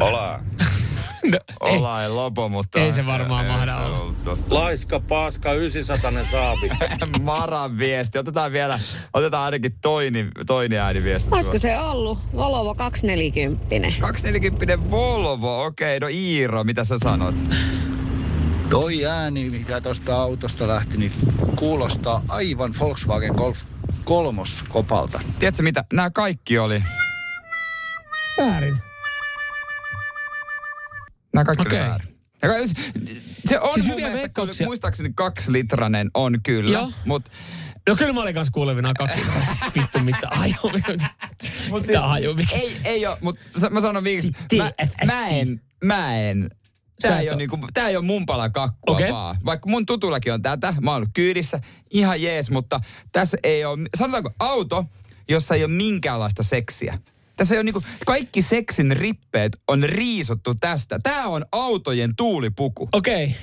[0.00, 0.40] Ola.
[1.24, 1.76] No, ei.
[1.76, 2.80] Ollaan lopo, mutta...
[2.80, 4.14] Ei se varmaan mahda olla.
[4.50, 6.70] Laiska paska 900 saapi.
[7.22, 8.18] Maran viesti.
[8.18, 8.80] Otetaan vielä,
[9.12, 11.30] otetaan ainakin toini, toini ääniviesti.
[11.34, 14.00] Olisiko se ollut Volvo 240?
[14.00, 15.96] 240 Volvo, okei.
[15.96, 17.34] Okay, no Iiro, mitä sä sanot?
[18.70, 21.12] Toi ääni, mikä tuosta autosta lähti, niin
[21.56, 23.58] kuulostaa aivan Volkswagen Golf
[24.04, 25.20] kolmoskopalta.
[25.38, 25.84] Tiedätkö mitä?
[25.92, 26.82] Nämä kaikki oli.
[28.38, 28.89] Väärin.
[31.34, 32.08] Nämä kaikki oli väärin.
[33.48, 34.66] Se on Siis mun hyviä mielestä veikkauksia.
[34.66, 36.92] muistaakseni kaksilitrainen on kyllä, Joo.
[37.04, 37.30] mutta
[37.88, 39.20] No kyllä mä olin kanssa kuulevina kaksi.
[39.76, 40.54] Vittu mitä aju.
[41.70, 42.36] Mut Mitä aju.
[42.52, 43.40] ei, ei ole, mutta
[43.70, 45.06] mä sanon viiksi, mä, TFS.
[45.06, 46.50] mä en, mä en,
[47.02, 49.12] Tää ei, ole niinku, tää ei ole mun pala kakkua Okei.
[49.12, 49.36] vaan.
[49.44, 52.80] Vaikka mun tutullakin on tätä, mä oon ollut kyydissä, ihan jees, mutta
[53.12, 54.84] tässä ei ole, sanotaanko auto,
[55.28, 56.98] jossa ei ole minkäänlaista seksiä.
[57.40, 60.98] Tässä ole niinku, kaikki seksin rippeet on riisottu tästä.
[61.02, 62.88] Tää on autojen tuulipuku.
[62.92, 63.24] Okei.
[63.24, 63.36] Okay.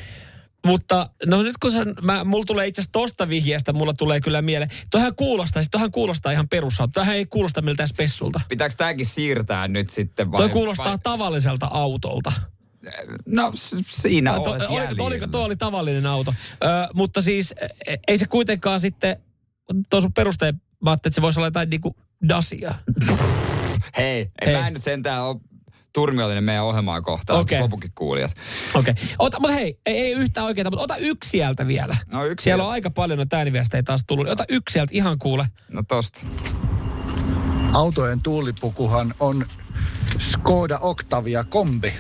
[0.66, 4.42] Mutta no nyt kun sä, mä, mulla tulee itse asiassa tosta vihjeestä, mulla tulee kyllä
[4.42, 4.72] mieleen.
[4.92, 6.92] Toihan kuulostaa, siis toihan kuulostaa ihan perusauto.
[6.94, 8.42] Toihan ei kuulosta miltään spessulta.
[8.50, 10.38] Pitääkö tääkin siirtää nyt sitten vai?
[10.38, 12.32] Toi kuulostaa vai, tavalliselta autolta.
[13.26, 13.52] No
[13.88, 16.34] siinä To, olet oliko, oliko tuo oli tavallinen auto?
[16.64, 17.54] Ö, mutta siis
[17.88, 19.18] e- ei se kuitenkaan sitten,
[19.90, 21.96] tuo sun perusteen, mä ajattelin, että se voisi olla jotain niinku
[22.30, 22.76] Dacia.
[23.98, 24.56] Hei, en Hei.
[24.62, 25.36] mä nyt sentään ole
[25.94, 27.56] turmiollinen meidän ohjelmaa kohtaan, Okei.
[27.56, 27.64] okay.
[27.64, 28.32] lopukin kuulijat.
[28.74, 28.92] Okei.
[28.92, 29.06] Okay.
[29.20, 31.98] Ota, mutta hei, ei, ei yhtään oikeaa, mutta ota yksi sieltä vielä.
[32.12, 32.68] No yksi Siellä sieltä.
[32.68, 34.26] on aika paljon noita ääniviestejä taas tullut.
[34.26, 35.48] niin Ota yksi sieltä ihan kuule.
[35.70, 36.26] No tosta.
[37.74, 39.46] Autojen tuulipukuhan on
[40.20, 41.94] Skoda Octavia kombi.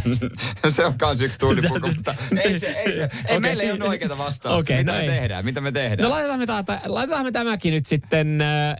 [0.68, 3.02] se on kans yksi tuulipuku, Sä- mutta ei se, ei se.
[3.12, 3.40] Ei, Okei.
[3.40, 4.60] meillä ei ole oikeita vastausta.
[4.60, 5.08] Okei, Mitä no me ei.
[5.10, 5.44] tehdään?
[5.44, 6.08] Mitä me tehdään?
[6.08, 8.76] No laitetaan me, tätä, laitetaan me tämäkin nyt sitten äh,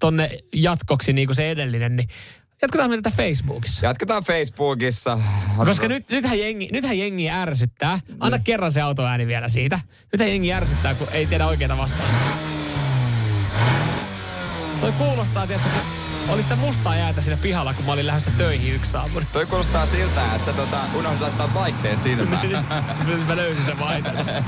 [0.00, 2.08] tonne jatkoksi niin kuin se edellinen, niin
[2.62, 3.86] jatketaan me tätä Facebookissa.
[3.86, 5.18] Jatketaan Facebookissa.
[5.64, 8.00] Koska nyt, nythän, jengi, nythän jengi ärsyttää.
[8.20, 9.80] Anna kerran se autoääni vielä siitä.
[10.12, 12.16] Nythän jengi ärsyttää, kun ei tiedä oikeita vastausta.
[14.80, 15.80] Toi kuulostaa, tiedätkö, kun
[16.28, 19.26] oli sitä mustaa jäätä siinä pihalla, kun mä olin lähdössä töihin yksi aamuna.
[19.32, 22.48] Toi kuulostaa siltä, että sä tota, unohdit laittaa vaihteen silmään.
[23.06, 24.44] Nyt mä löysin sen vaihteen.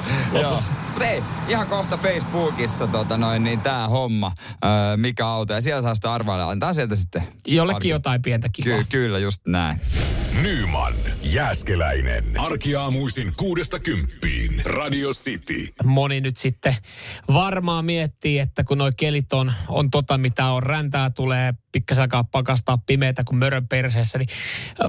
[0.88, 4.32] Mutta ei, ihan kohta Facebookissa tota noin, niin tää homma,
[4.64, 5.52] öö, mikä auto.
[5.52, 6.50] Ja siellä saa sitä arvailla.
[6.50, 7.22] Antaa sieltä sitten.
[7.46, 8.78] Jollekin Arki- jotain pientä kivaa.
[8.78, 9.80] Ky- kyllä, just näin.
[10.42, 12.40] Nyman, Jääskeläinen.
[12.40, 14.62] Arkiaamuisin kuudesta kymppiin.
[14.64, 15.68] Radio City.
[15.84, 16.76] moni nyt sitten
[17.28, 22.24] varmaan miettii, että kun noi kelit on, on tota mitä on, räntää tulee, pikkasen alkaa
[22.24, 24.28] pakastaa pimeätä kuin mörön perseessä, niin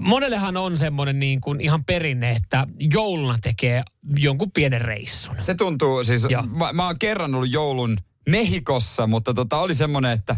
[0.01, 3.83] monellehan on semmoinen niin kuin ihan perinne, että jouluna tekee
[4.17, 5.35] jonkun pienen reissun.
[5.39, 6.43] Se tuntuu, siis Joo.
[6.43, 7.97] mä, mä oon kerran ollut joulun
[8.29, 10.35] Mehikossa, mutta tota oli semmonen, että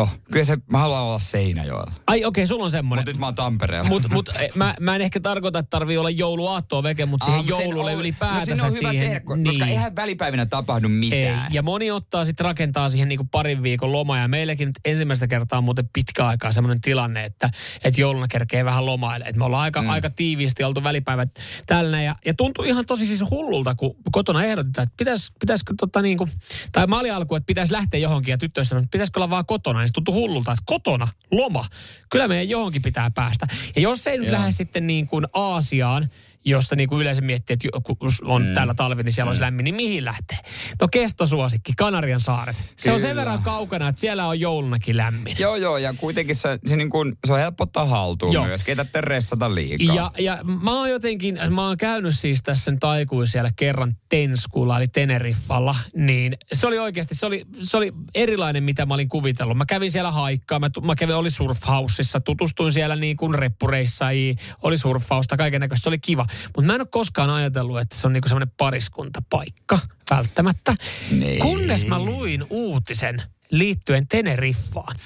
[0.00, 1.92] hitto, kyllä se, mä haluan olla Seinäjoella.
[2.06, 3.02] Ai okei, okay, sulla on semmoinen.
[3.02, 3.88] Mutta nyt mä oon Tampereella.
[3.88, 7.44] Mut, mut, eh, mä, mä en ehkä tarkoita, että tarvii olla jouluaattoa veke, mutta siihen
[7.44, 8.50] mut sen joululle on- ylipäätänsä.
[8.50, 9.44] No siinä on hyvä siihen, niin.
[9.44, 10.94] koska eihän välipäivinä tapahdu Ei.
[10.94, 11.54] mitään.
[11.54, 14.18] Ja moni ottaa sitten rakentaa siihen niin kuin parin viikon lomaa.
[14.18, 17.50] Ja meilläkin nyt ensimmäistä kertaa on muuten pitkä aikaa semmoinen tilanne, että,
[17.84, 19.24] että jouluna kerkee vähän lomaille.
[19.24, 19.88] Että me ollaan aika, mm.
[19.88, 21.30] aika tiiviisti oltu välipäivät
[21.66, 22.02] tällä.
[22.02, 26.18] Ja, ja tuntuu ihan tosi siis hullulta, kun kotona ehdotetaan, että pitäis, pitäisikö tota niin
[26.18, 26.30] kuin,
[26.72, 29.46] tai mä olin alku, että pitäisi lähteä johonkin ja tyttö sanoi, että pitäisikö olla vaan
[29.46, 29.85] kotona.
[29.86, 31.64] Niin se tuntui hullulta, että kotona, loma.
[32.10, 33.46] Kyllä meidän johonkin pitää päästä.
[33.76, 36.10] Ja jos ei nyt lähde sitten niin kuin Aasiaan,
[36.46, 38.54] josta niin kuin yleensä miettii, että kun on mm.
[38.54, 40.38] täällä talvi, niin siellä olisi lämmin, niin mihin lähtee?
[40.80, 42.56] No kestosuosikki, Kanarian saaret.
[42.76, 45.36] Se on sen verran kaukana, että siellä on joulunakin lämmin.
[45.38, 48.44] Joo, joo, ja kuitenkin se, se, niin kun, se on helppo ottaa haltuun Joo.
[48.46, 49.96] myös, ketä te ressata liikaa.
[49.96, 54.88] Ja, ja mä oon jotenkin, mä oon käynyt siis tässä nyt aikuisiellä kerran Tenskulla, eli
[54.88, 59.56] Teneriffalla, niin se oli oikeasti, se oli, se oli erilainen, mitä mä olin kuvitellut.
[59.56, 64.78] Mä kävin siellä haikkaa, mä, mä kävin, oli surfhausissa, tutustuin siellä niin kuin reppureissaajiin, oli
[64.78, 66.26] surfausta, kaiken näköistä, se oli kiva.
[66.44, 69.78] Mutta mä en ole koskaan ajatellut, että se on niinku semmoinen pariskuntapaikka,
[70.10, 70.74] välttämättä.
[71.10, 71.40] Niin.
[71.40, 74.96] Kunnes mä luin uutisen liittyen Teneriffaan.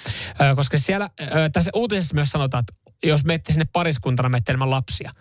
[0.40, 4.70] Ö, koska siellä, ö, tässä uutisessa myös sanotaan, että jos menette sinne pariskuntana, menette enemmän
[4.70, 5.12] lapsia.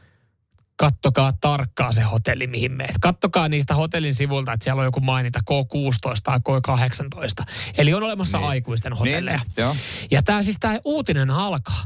[0.76, 2.95] Kattokaa tarkkaan se hotelli, mihin meet.
[3.02, 7.43] Kattokaa niistä hotellin sivulta, että siellä on joku mainita K16 tai K18.
[7.78, 8.48] Eli on olemassa Niin.
[8.50, 9.38] aikuisten hotelleja.
[9.38, 9.76] Niin, joo.
[10.12, 11.84] Ja tämä siis tämä uutinen alkaa.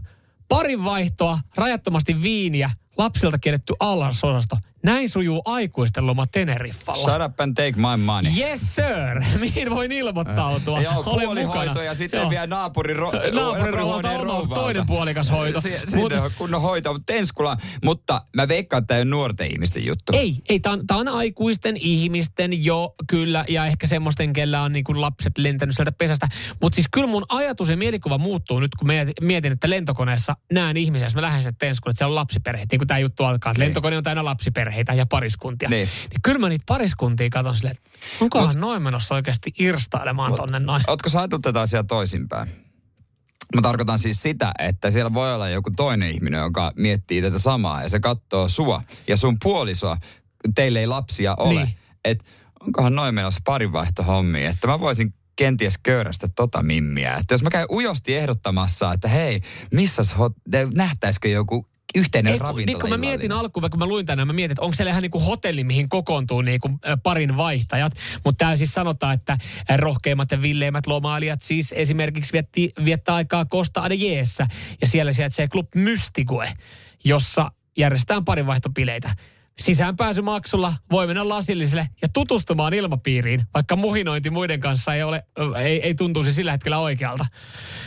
[0.48, 7.04] Parin vaihtoa, rajattomasti viiniä, lapsilta kielletty allasosasto, näin sujuu aikuisten loma Teneriffalla.
[7.04, 8.32] Shut up and take my money.
[8.38, 10.82] Yes sir, mihin voin ilmoittautua.
[10.82, 11.84] Joo, Olen mukana.
[11.84, 12.30] ja sitten Joo.
[12.30, 13.12] vielä naapurin, ro-
[13.72, 15.62] ruohonen oma toinen puolikas hoito.
[15.62, 17.58] Si- Mut- on kunnon hoito, mutta Tenskula.
[17.84, 20.14] Mutta mä veikkaan, että tämä ole nuorten ihmisten juttu.
[20.16, 24.74] Ei, ei tämä on, tää on aikuisten ihmisten jo kyllä ja ehkä semmoisten, kellä on
[24.74, 26.28] niin kuin lapset lentänyt sieltä pesästä.
[26.62, 30.78] Mutta siis kyllä mun ajatus ja mielikuva muuttuu nyt, kun mietin, mietin että lentokoneessa näen
[30.78, 33.52] ihmisiä, jos mä lähden sen tenskulle, että siellä on lapsiperheet, niin kuin tämä juttu alkaa,
[33.52, 34.26] että lentokone on täynnä
[34.74, 35.70] lapsiperheitä ja pariskuntia.
[35.70, 35.90] Niin.
[36.10, 37.90] niin kyllä mä niitä pariskuntia katson silleen, että
[38.22, 40.84] onkohan Mut, noin menossa oikeasti irstailemaan Mut, tonne noin.
[40.88, 42.48] Ootko sä ajatellut tätä asiaa toisinpäin?
[43.56, 47.84] Mä tarkoitan siis sitä, että siellä voi olla joku toinen ihminen, joka miettii tätä samaa
[47.84, 49.98] ja se katsoo sua ja sun puolisoa,
[50.56, 51.66] teille ei lapsia ole.
[51.66, 51.76] Niin.
[52.06, 52.26] Että
[52.62, 57.16] onkohan noin menossa parinvaihtohommia, että mä voisin kenties köyrästä tota mimmiä.
[57.16, 62.66] Että jos mä käyn ujosti ehdottamassa, että hei, missäs hot- nähtäisikö joku yhteinen Ei, ravintola
[62.66, 65.02] niin kun mä mietin alkuun, vaikka mä luin tänään, mä mietin, että onko siellä ihan
[65.02, 67.94] niin kuin hotelli, mihin kokoontuu niin kuin parin vaihtajat.
[68.26, 69.38] Mutta täällä siis sanotaan, että
[69.76, 74.48] rohkeimmat ja villeimmät lomailijat siis esimerkiksi vietti, viettää aikaa Costa Adejeessä.
[74.82, 76.54] Ja siellä sijaitsee Club Mystigue,
[77.06, 79.16] jossa järjestetään parinvaihtopileitä.
[79.60, 85.24] Sisäänpääsymaksulla voi mennä lasilliselle ja tutustumaan ilmapiiriin, vaikka muhinointi muiden kanssa ei, ole,
[85.64, 87.26] ei, ei tuntuisi sillä hetkellä oikealta.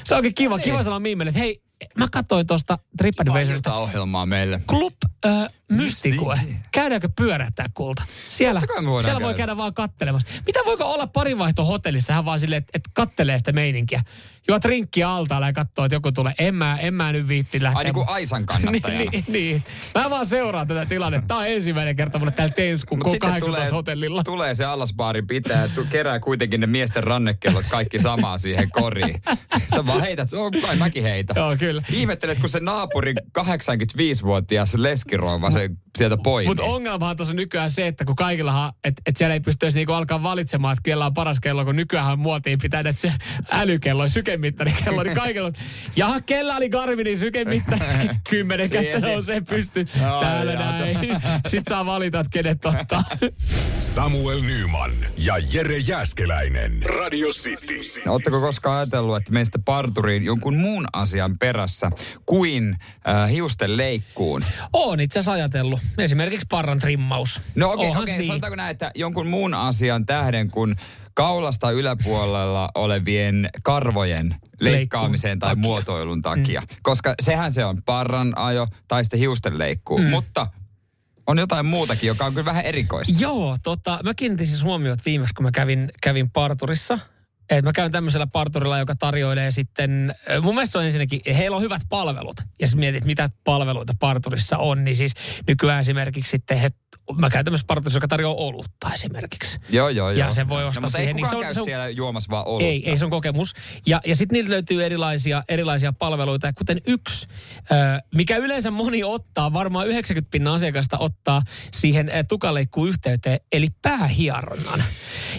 [0.05, 1.63] Se onkin kiva, kiva sanoa Miimelle, että hei,
[1.97, 4.63] mä katsoin tuosta TripAdvisorista ohjelmaa meille.
[4.69, 4.95] Club
[5.27, 6.41] äh, Mystigue.
[6.73, 8.03] Käydäänkö pyörähtää kulta?
[8.29, 9.37] Siellä, siellä voi käydä.
[9.37, 10.29] käydä vaan kattelemassa.
[10.47, 14.03] Mitä voiko olla parinvaihto hotellissa ihan vaan silleen, että et kattelee sitä meininkiä?
[14.49, 16.33] Juot rinkkiä altaalla ja katsoo, että joku tulee.
[16.39, 17.79] En mä, en mä nyt viitti lähteä.
[17.79, 18.99] Ai niin kuin Aisan kannattajana.
[19.11, 19.63] niin, niin, niin.
[19.95, 21.27] Mä vaan seuraan tätä tilannetta.
[21.27, 24.25] Tämä on ensimmäinen kerta mulle täällä Tenskun Mut sitten 18 tulee, hotellilla.
[24.25, 29.23] tulee se allasbaarin pitää tu- kerää kuitenkin ne miesten rannekellot kaikki samaa siihen koriin.
[29.75, 31.33] Sä vaan heität, oh, kai mäkin heitä.
[31.37, 31.83] Joo, kyllä.
[31.91, 36.49] Ihmettelet, kun se naapuri 85-vuotias leskirouva se sieltä poimii.
[36.49, 40.23] Mutta ongelmahan tuossa nykyään se, että kun kaikillahan, että et siellä ei pystyisi niinku alkaa
[40.23, 43.13] valitsemaan, että kella on paras kello, kun nykyään muotiin pitää että se
[43.51, 45.53] älykello, sykemittari kello, niin kaikilla on,
[45.97, 47.85] jaha, kella oli Garminin sykemittari,
[48.31, 49.85] kymmenen kättä nousee pysty,
[50.21, 50.73] täällä jaa.
[50.73, 50.99] näin.
[51.49, 53.03] Sitten saa valita, että kenet ottaa.
[53.79, 56.83] Samuel Nyman ja Jere Jäskeläinen.
[56.83, 57.81] Radio City.
[58.07, 61.91] Oletteko koskaan ajatellut, että meistä parturiin jonkun muun asian perässä
[62.27, 62.77] kuin
[63.09, 64.45] äh, hiusten leikkuun?
[64.73, 65.81] Oon itse asiassa ajatellut.
[65.99, 67.41] Esimerkiksi parran trimmaus.
[67.55, 68.27] No okei, okay, okay, niin.
[68.27, 70.77] sanotaanko näin, että jonkun muun asian tähden kuin
[71.15, 75.63] kaulasta yläpuolella olevien karvojen leikkaamiseen tai takia.
[75.63, 76.61] muotoilun takia.
[76.61, 76.67] Mm.
[76.83, 79.99] Koska sehän se on parran ajo tai sitten hiusten leikkuu.
[79.99, 80.05] Mm.
[80.05, 80.47] Mutta
[81.27, 83.15] on jotain muutakin, joka on kyllä vähän erikoista.
[83.19, 86.99] Joo, tota, mä kiinnitin siis huomioon viimeksi, kun mä kävin, kävin parturissa.
[87.51, 91.63] Et mä käyn tämmöisellä parturilla, joka tarjoilee sitten, mun mielestä se on ensinnäkin, heillä on
[91.63, 92.37] hyvät palvelut.
[92.61, 95.13] Ja sä mietit, mitä palveluita parturissa on, niin siis
[95.49, 96.71] nykyään esimerkiksi sitten he,
[97.21, 99.59] mä käyn tämmöisessä parturissa, joka tarjoaa olutta esimerkiksi.
[99.69, 100.27] Joo, joo, joo.
[100.27, 101.89] Ja sen voi ostaa no, mutta siihen, Ei niin se on- käy se on- siellä
[101.89, 102.67] juomassa vaan olutta.
[102.67, 103.53] Ei, ei se on kokemus.
[103.87, 107.27] Ja, ja sitten niiltä löytyy erilaisia, erilaisia palveluita, kuten yksi,
[108.15, 111.43] mikä yleensä moni ottaa, varmaan 90 pinnan asiakasta ottaa
[111.75, 114.85] siihen tukaleikkuun yhteyteen, eli päähieronnan.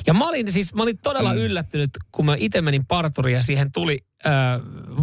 [0.07, 1.39] Ja mä olin siis, mä olin todella mm.
[1.39, 4.29] yllättynyt, kun mä itse menin parturiin ja siihen tuli ö,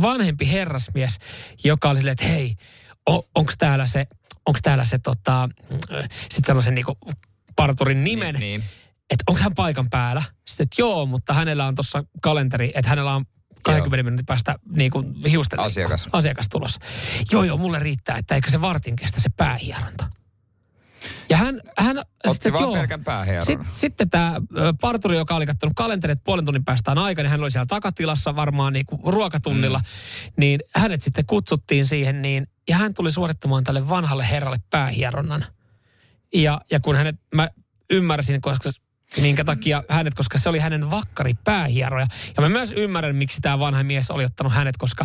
[0.03, 1.19] vanhempi herrasmies,
[1.65, 2.55] joka oli silleen, että hei,
[3.07, 4.07] on, onko täällä se,
[4.47, 5.49] onko täällä se tota,
[6.21, 6.99] sitten sanoi sen niinku
[7.57, 8.65] parturin nimen, Niin, niin.
[9.11, 10.23] että onko hän paikan päällä?
[10.49, 13.25] Sitten, että joo, mutta hänellä on tuossa kalenteri, että hänellä on
[13.63, 16.09] 20 minuutin päästä niin kuin hiusten Asiakas.
[16.13, 16.81] asiakas tulossa.
[17.33, 20.07] Joo, joo, mulle riittää, että eikö se vartin kestä se päähieronta.
[21.31, 22.73] Ja hän, hän Otti vaan joo.
[22.73, 23.47] pelkän päähieronnan.
[23.47, 24.41] Sitten, sitten tämä
[24.81, 28.37] parturi, joka oli kattonut kalenterit, puolen tunnin päästä on aika, niin hän oli siellä takatilassa
[28.37, 29.79] varmaan niin kuin ruokatunnilla.
[29.79, 29.85] Mm.
[30.37, 35.45] Niin hänet sitten kutsuttiin siihen, niin, ja hän tuli suorittamaan tälle vanhalle herralle päähieronnan.
[36.35, 37.49] Ja, ja kun hänet, mä
[37.91, 38.71] ymmärsin, koska
[39.21, 42.07] minkä takia hänet, koska se oli hänen vakkari päähieroja.
[42.37, 45.05] Ja mä myös ymmärrän, miksi tämä vanha mies oli ottanut hänet, koska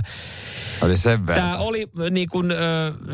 [0.82, 1.46] Oli sen verran.
[1.46, 2.48] Tämä oli niin kuin,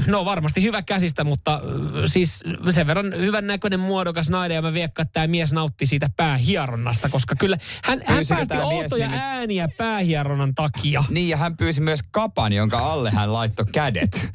[0.08, 1.62] no varmasti hyvä käsistä, mutta
[2.06, 6.10] siis sen verran hyvän näköinen muodokas nainen ja mä veikkaan, että tämä mies nautti siitä
[6.18, 11.04] päähieronnasta, koska kyllä hän, hän Pyysikö päästi mies outoja nimi- ääniä päähieronnan takia.
[11.10, 14.32] Niin, ja hän pyysi myös kapan, jonka alle hän laittoi kädet.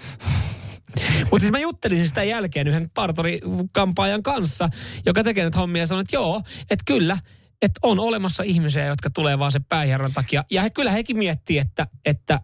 [1.21, 4.71] Mutta siis mä juttelin sitä jälkeen yhden partorikampaajan kanssa,
[5.07, 7.19] joka tekee nyt hommia ja sanoi, että joo, että kyllä,
[7.63, 10.45] että on olemassa ihmisiä, jotka tulee vaan sen päähierron takia.
[10.51, 12.41] Ja he, kyllä hekin miettii, että, että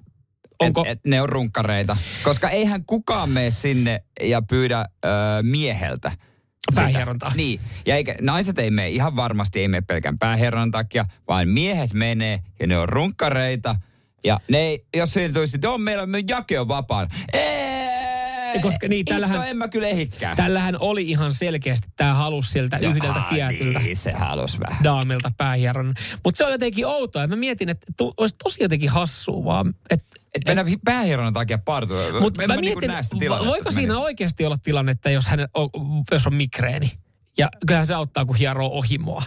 [0.59, 0.85] onko...
[0.85, 1.97] Et, et ne on runkkareita.
[2.23, 5.09] Koska eihän kukaan mene sinne ja pyydä ö,
[5.43, 6.11] mieheltä.
[6.11, 6.81] sitä.
[6.81, 7.33] Päähierontaa.
[7.35, 7.61] Niin.
[7.87, 12.41] Ja eikä, naiset ei mene, ihan varmasti ei mene pelkän päähieronnan takia, vaan miehet menee
[12.61, 13.77] ja ne on runkkareita.
[14.25, 17.09] Ja ne ei, jos siinä tulisi, että on meillä on jake on vapaana.
[17.33, 17.66] Ei!
[18.61, 20.37] Koska niin, tällähän, en mä kyllä ehikään.
[20.37, 24.85] Tällähän oli ihan selkeästi, tämä halus sieltä Joo, yhdeltä tietyltä Niin, se halus vähän.
[24.85, 25.95] daamilta päähieron.
[26.25, 27.23] Mutta se on jotenkin outoa.
[27.23, 31.59] Ja mä mietin, että tu, olisi tosi jotenkin hassua vaan, että Et mennä päähieron takia
[31.59, 32.01] partuun.
[32.21, 34.05] Mutta mä, niinku mietin, tilannetta, voiko siinä menisi.
[34.05, 35.71] oikeasti olla tilannetta, jos, hän, on,
[36.11, 36.91] jos on migreeni?
[37.39, 39.23] Ja kyllähän se auttaa, kun hieroo ohimoa.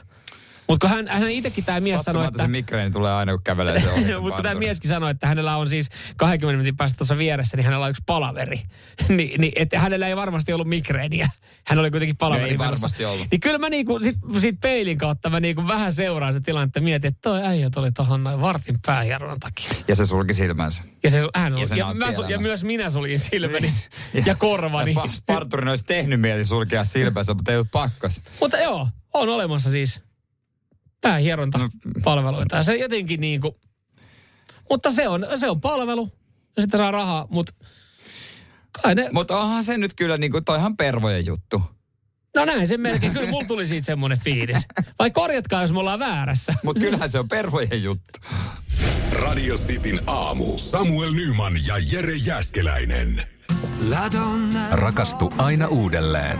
[0.69, 2.41] Mutta hän, hän itsekin tämä mies sanoi, että...
[2.41, 5.89] se migreeni tulee aina, kun kävelee se Mutta tämä mieskin sanoi, että hänellä on siis
[6.17, 8.61] 20 minuutin päästä tuossa vieressä, niin hänellä on yksi palaveri.
[9.09, 11.29] Ni, niin, että hänellä ei varmasti ollut migreeniä.
[11.67, 12.45] Hän oli kuitenkin palaveri.
[12.45, 12.71] No ei menossa.
[12.71, 13.27] varmasti ollut.
[13.31, 16.79] Niin kyllä mä niinku, sit, sit peilin kautta mä niinku vähän seuraan se tilanne, että
[16.79, 19.69] mietin, että toi äijä tuli tuohon noin vartin päähieronnan takia.
[19.87, 20.83] Ja se sulki silmänsä.
[21.03, 23.73] Ja, se, hän Ja ja, ja, mä, ja myös minä suljin silmäni
[24.25, 24.93] ja korvani.
[24.93, 28.21] Pa- Parturin olisi tehnyt mieli sulkea silmänsä, mutta ei ollut pakkas.
[28.41, 30.01] Mutta joo, on olemassa siis
[31.01, 32.55] päähierontapalveluita.
[32.55, 33.55] Ja se jotenkin niin kuin,
[34.69, 36.11] mutta se on, se on palvelu.
[36.55, 37.53] Ja sitten saa rahaa, mutta
[38.81, 41.61] kai ne, Mutta onhan se nyt kyllä, niin kuin, toihan pervojen juttu.
[42.35, 43.13] no näin sen melkein.
[43.13, 44.67] Kyllä mulla tuli siitä semmoinen fiilis.
[44.99, 46.53] Vai korjatkaa, jos me ollaan väärässä.
[46.63, 48.19] Mutta kyllähän se on pervojen juttu.
[49.11, 50.57] Radio Cityn aamu.
[50.57, 53.23] Samuel Nyman ja Jere Jäskeläinen.
[54.71, 56.39] Rakastu aina uudelleen.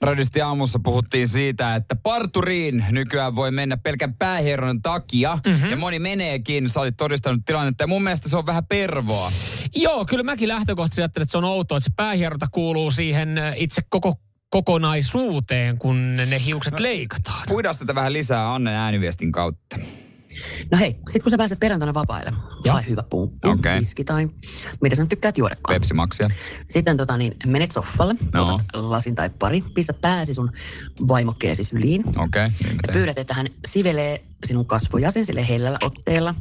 [0.00, 5.38] Radisti aamussa puhuttiin siitä, että parturiin nykyään voi mennä pelkän päähieron takia.
[5.46, 5.70] Mm-hmm.
[5.70, 6.70] Ja moni meneekin.
[6.70, 7.82] Sä olit todistanut tilannetta.
[7.82, 9.32] Ja mun mielestä se on vähän pervoa.
[9.76, 13.54] Joo, kyllä mäkin lähtökohtaisesti ajattelen, että se on outoa, että se päähieronta kuuluu siihen äh,
[13.56, 14.14] itse koko
[14.50, 17.42] kokonaisuuteen, kun ne hiukset leikataan.
[17.48, 19.76] Puidaan tätä vähän lisää Annen ääniviestin kautta.
[20.70, 22.32] No hei, sit kun sä pääset perjantaina vapaille,
[22.68, 23.80] hae hyvä pumppu, Okei.
[23.80, 24.28] viski tai
[24.82, 25.74] mitä sä nyt tykkäät juodakaan.
[25.74, 26.28] Pepsi-maksia.
[26.70, 28.44] Sitten tota niin, menet soffalle, No.
[28.44, 30.52] otat lasin tai pari, pistät pääsi sun
[31.08, 32.08] vaimokkeesi syliin.
[32.08, 36.34] Okei, okay, niin Ja pyydät, että hän sivelee sinun kasvojasi sille hellällä otteella.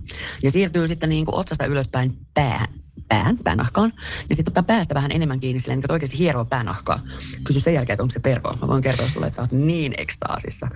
[0.43, 2.67] Ja siirtyy sitten niin kuin otsasta ylöspäin päähän,
[3.07, 3.93] päähän, päänahkaan.
[4.29, 6.99] Ja sitten ottaa päästä vähän enemmän kiinni silleen, niin kuin oikeasti hieroo päänahkaa.
[7.43, 8.57] Kysy sen jälkeen, että onko se pervo.
[8.61, 10.67] Mä voin kertoa sulle, että sä oot niin ekstaasissa.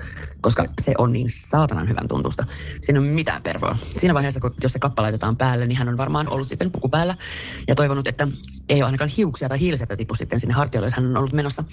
[0.42, 2.46] Koska se on niin saatanan hyvän tuntusta.
[2.82, 3.78] Siinä ole mitään pervoa.
[3.98, 6.90] Siinä vaiheessa, kun, jos se kappa laitetaan päälle, niin hän on varmaan ollut sitten puku
[6.90, 7.16] päällä.
[7.68, 8.28] Ja toivonut, että
[8.70, 11.64] ei ole ainakaan hiuksia tai hiilisettä tipu sitten sinne hartioille, jos hän on ollut menossa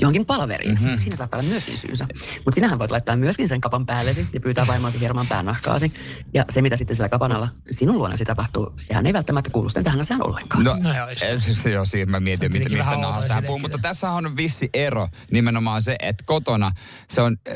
[0.00, 0.74] johonkin palaveriin.
[0.74, 0.84] Mhm.
[0.84, 0.98] Mm-hmm.
[0.98, 2.06] Siinä saattaa olla myöskin syynsä.
[2.44, 5.92] Mutta sinähän voit laittaa myöskin sen kapan päällesi ja pyytää vaimoasi hieromaan päänahkaasi.
[6.34, 9.84] Ja se, mitä sitten sillä kapan alla sinun luonasi tapahtuu, sehän ei välttämättä kuulu sitten
[9.84, 10.64] tähän asiaan ollenkaan.
[10.64, 10.90] No, no
[11.38, 13.58] siis, joo, siinä mä mietin, miten, kuitenkin mistä nahasta hän se puhuu.
[13.58, 16.72] Mutta tässä on vissi ero nimenomaan se, että kotona
[17.08, 17.54] se on äh,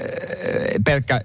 [0.84, 1.20] pelkkä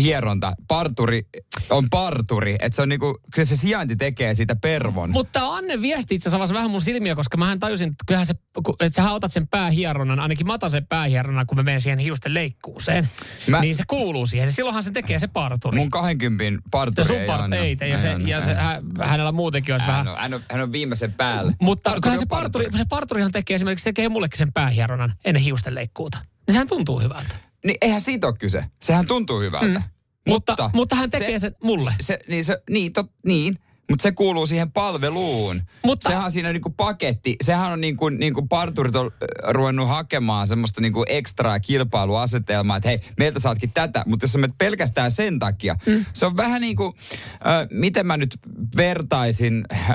[0.00, 0.52] hieronta.
[0.68, 1.26] Parturi
[1.70, 2.56] on parturi.
[2.60, 5.10] Että se on niinku, kyllä se sijainti tekee siitä pervon.
[5.10, 8.34] Mutta Anne viesti itse asiassa vähän mun silmiä, koska mähän tajusin, että kyllähän se,
[8.80, 12.34] että sähän otat sen päähieronnan, ainakin mä otan sen päähieronnan, kun mä menen siihen hiusten
[12.34, 13.08] leikkuuseen.
[13.46, 13.60] Mä-.
[13.60, 14.52] Niin se kuuluu siihen.
[14.52, 15.78] Silloinhan se tekee se parturi.
[15.78, 19.74] Mun 20 ja parturi sun ei part, ei, ja, se, ja se, hän, hänellä muutenkin
[19.74, 20.08] olisi hän, vähän...
[20.08, 21.52] on, hän, on, hän on viimeisen päällä.
[21.60, 26.18] Mutta Parturi se, parturi, se parturihan tekee esimerkiksi tekee mullekin sen päähieronnan ennen hiusten leikkuuta.
[26.46, 27.34] Niin sehän tuntuu hyvältä.
[27.64, 28.64] Niin eihän siitä ole kyse.
[28.82, 29.78] Sehän tuntuu hyvältä.
[29.78, 29.84] Mm.
[30.28, 31.94] Mutta, mutta hän tekee sen mulle.
[32.00, 33.58] Se, niin, se, niin, tot, niin.
[33.90, 35.62] Mutta se kuuluu siihen palveluun.
[35.84, 37.36] Mutta, sehän on siinä niinku paketti.
[37.42, 39.10] Sehän on niinku, niinku parturit on
[39.48, 44.02] ruvennut hakemaan semmoista niinku ekstraa kilpailuasetelmaa, että hei, meiltä saatkin tätä.
[44.06, 46.04] Mutta jos sä menet pelkästään sen takia, mm.
[46.12, 46.92] se on vähän niin kuin,
[47.32, 48.38] äh, miten mä nyt
[48.76, 49.64] vertaisin...
[49.72, 49.90] Äh,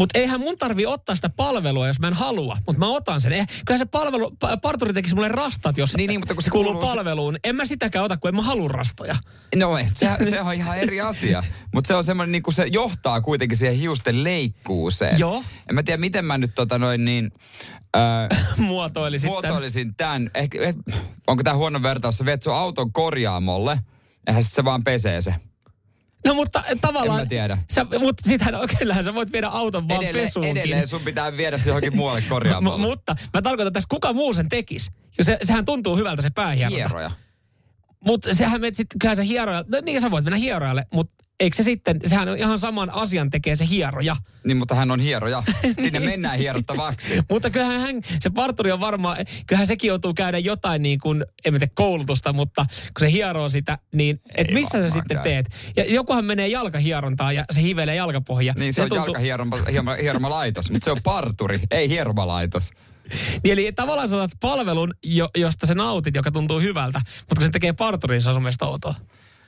[0.00, 2.56] Mutta eihän mun tarvi ottaa sitä palvelua, jos mä en halua.
[2.66, 3.32] Mutta mä otan sen.
[3.32, 6.50] Eihän, kyllähän se palvelu, pa- parturi tekisi mulle rastat, jos Niin, niin, mutta kun se
[6.50, 7.36] kuuluu, kuuluu se- palveluun.
[7.44, 9.16] En mä sitäkään ota, kun en mä halua rastoja.
[9.56, 11.42] No ei, se, se on ihan eri asia.
[11.74, 15.18] Mutta se on semmoinen, niin se johtaa kuitenkin siihen hiusten leikkuuseen.
[15.18, 15.44] Joo.
[15.68, 17.30] En mä tiedä, miten mä nyt tota noin niin...
[17.96, 19.42] Äh, Muotoilisin tämän.
[19.44, 20.30] muotoilisin tämän.
[20.34, 20.74] Ehkä, eh,
[21.26, 22.18] onko tämä huono vertaus?
[22.18, 23.78] Sä viet sun auton korjaamolle,
[24.26, 25.34] eihän sit se vaan pesee se.
[26.24, 27.20] No mutta tavallaan...
[27.20, 27.58] En mä tiedä.
[27.70, 30.56] Sä, mutta sitähän, kyllähän sä voit viedä auton vaan Edelleen, pesuunkin.
[30.56, 32.78] edelleen sun pitää viedä se johonkin muualle M- korjaamolle.
[32.86, 34.90] mutta mä tarkoitan tässä, kuka muu sen tekisi.
[35.22, 36.76] Se, sehän tuntuu hyvältä se päähieronta.
[36.78, 37.10] Hieroja.
[38.04, 41.56] Mutta sehän menet sitten, kyllähän sä hieroja, no niin sä voit mennä hierojalle, mutta eikö
[41.56, 44.16] se sitten, sehän on ihan saman asian tekee se hieroja.
[44.44, 45.42] Niin, mutta hän on hieroja.
[45.82, 47.14] Sinne mennään hierottavaksi.
[47.30, 51.52] mutta kyllähän hän, se parturi on varmaan, kyllähän sekin joutuu käydä jotain niin kuin, en
[51.52, 55.46] tiedä koulutusta, mutta kun se hieroo sitä, niin et missä sä sitten teet?
[55.76, 58.54] Ja jokuhan menee jalkahierontaan ja se hivelee jalkapohja.
[58.56, 59.14] Niin se, se on tuntuu...
[59.24, 62.70] jalkahieromalaitos, mutta se on parturi, ei hieromalaitos.
[63.44, 67.50] Niin eli tavallaan sä palvelun, jo, josta sä nautit, joka tuntuu hyvältä, mutta kun se
[67.50, 68.94] tekee parturiin, se on sun mielestä outoa.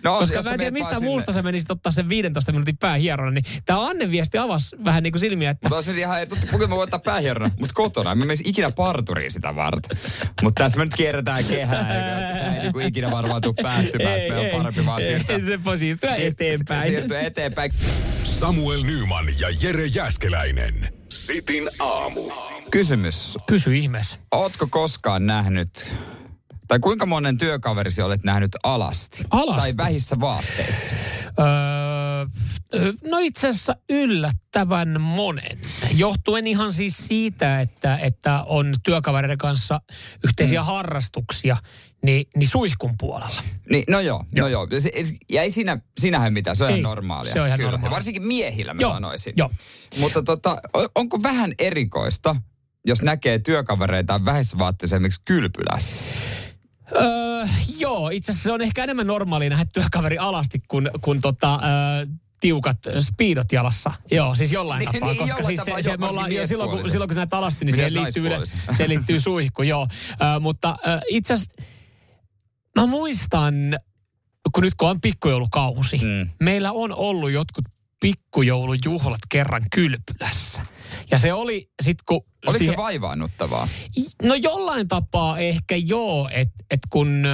[0.05, 3.44] No, Koska mä en tiedä, mistä muusta se menisit ottaa sen 15 minuutin päähierona, niin
[3.64, 5.68] tämä Anne viesti avasi vähän niin kuin silmiä, että...
[5.68, 8.14] Mutta on se ihan, että kuinka mä voin ottaa päähierona, mutta kotona.
[8.14, 9.98] Mä menisin ikinä parturiin sitä varten.
[10.42, 11.96] Mutta tässä me nyt kierretään kehää,
[12.28, 15.38] eikä ei niin kuin ikinä varmaan tule päättymään, että meillä on parempi vaan siirtää.
[15.46, 16.82] Se voi siirtyä eteenpäin.
[16.82, 17.72] Siirtyä eteenpäin.
[18.24, 20.88] Samuel Nyman ja Jere Jäskeläinen.
[21.09, 22.30] Sitin aamu.
[22.70, 23.38] Kysymys.
[23.46, 24.16] Kysy ihmeessä.
[24.30, 25.86] Ootko koskaan nähnyt
[26.72, 29.24] tai kuinka monen työkaverisi olet nähnyt alasti?
[29.30, 29.60] Alasti?
[29.60, 30.94] Tai vähissä vaatteissa?
[31.38, 35.58] Öö, no itse asiassa yllättävän monen.
[35.94, 39.80] Johtuen ihan siis siitä, että, että on työkavereiden kanssa
[40.24, 40.66] yhteisiä mm.
[40.66, 41.56] harrastuksia,
[42.02, 43.42] niin, niin suihkun puolella.
[43.70, 44.46] Niin, no joo, joo.
[44.46, 44.68] no joo.
[45.30, 47.32] Ja ei siinä, sinähän mitään, se on ei, ihan normaalia.
[47.32, 47.70] Se on ihan Kyllä.
[47.70, 47.92] normaalia.
[47.92, 49.34] Ja varsinkin miehillä mä joo, sanoisin.
[49.36, 49.50] Joo.
[49.98, 50.56] Mutta tota,
[50.94, 52.36] onko vähän erikoista,
[52.86, 56.04] jos näkee työkavereita vähissä vaatteissa esimerkiksi kylpylässä?
[56.97, 57.47] Öö,
[57.78, 62.07] joo, itse asiassa se on ehkä enemmän normaalia nähdä työkaveri alasti kuin, kuin tota, öö,
[62.40, 63.93] tiukat speedot jalassa.
[64.11, 66.47] Joo, siis jollain niin, tapaa, niin, koska jollain siis tapaa, se, se me ollaan, jo
[66.47, 69.88] silloin, kun, silloin kun näet alasti, niin siihen liittyy, yle, siihen liittyy suihku, joo.
[70.11, 71.62] Ö, mutta ö, itse asiassa,
[72.76, 73.55] mä muistan,
[74.53, 76.30] kun nyt kun on pikkujoulukausi, mm.
[76.40, 77.64] meillä on ollut jotkut
[78.03, 80.62] pikkujoulujuhlat kerran kylpylässä.
[81.11, 82.20] Ja se oli sitten kun...
[82.46, 83.68] Oliko siihen, se vaivaannuttavaa?
[84.22, 87.26] No jollain tapaa ehkä joo, että et kun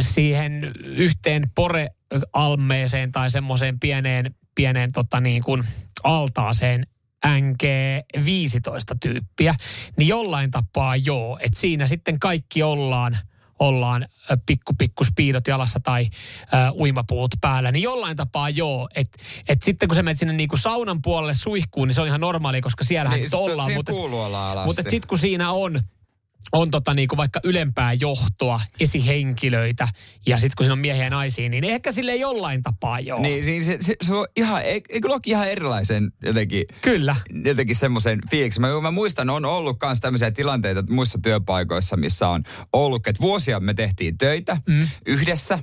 [0.00, 5.64] siihen yhteen porealmeeseen tai semmoiseen pieneen, pieneen tota niin kuin
[6.04, 6.86] altaaseen
[7.26, 9.54] NG15 tyyppiä,
[9.96, 13.18] niin jollain tapaa joo, että siinä sitten kaikki ollaan–
[13.58, 14.06] ollaan
[14.46, 16.08] pikku pikku spiidot jalassa tai
[16.42, 18.88] uh, uimapuut päällä, niin jollain tapaa joo.
[18.94, 22.20] Että et sitten kun sä menet sinne niinku saunan puolelle suihkuun, niin se on ihan
[22.20, 23.72] normaali, koska siellähän niin, ollaan.
[23.72, 23.92] Mutta
[24.64, 25.80] mut sitten kun siinä on
[26.52, 29.88] on tota niinku vaikka ylempää johtoa, esihenkilöitä
[30.26, 33.20] ja sitten kun siinä on miehiä ja naisia, niin ehkä sille jollain tapaa joo.
[33.20, 37.16] Niin se, se, se, se on ihan, eikö ihan erilaisen jotenkin, Kyllä.
[37.44, 38.60] jotenkin semmoisen fiiliksi.
[38.60, 42.42] Mä, mä, muistan, on ollut myös tämmöisiä tilanteita muissa työpaikoissa, missä on
[42.72, 44.88] ollut, että vuosia me tehtiin töitä mm.
[45.06, 45.58] yhdessä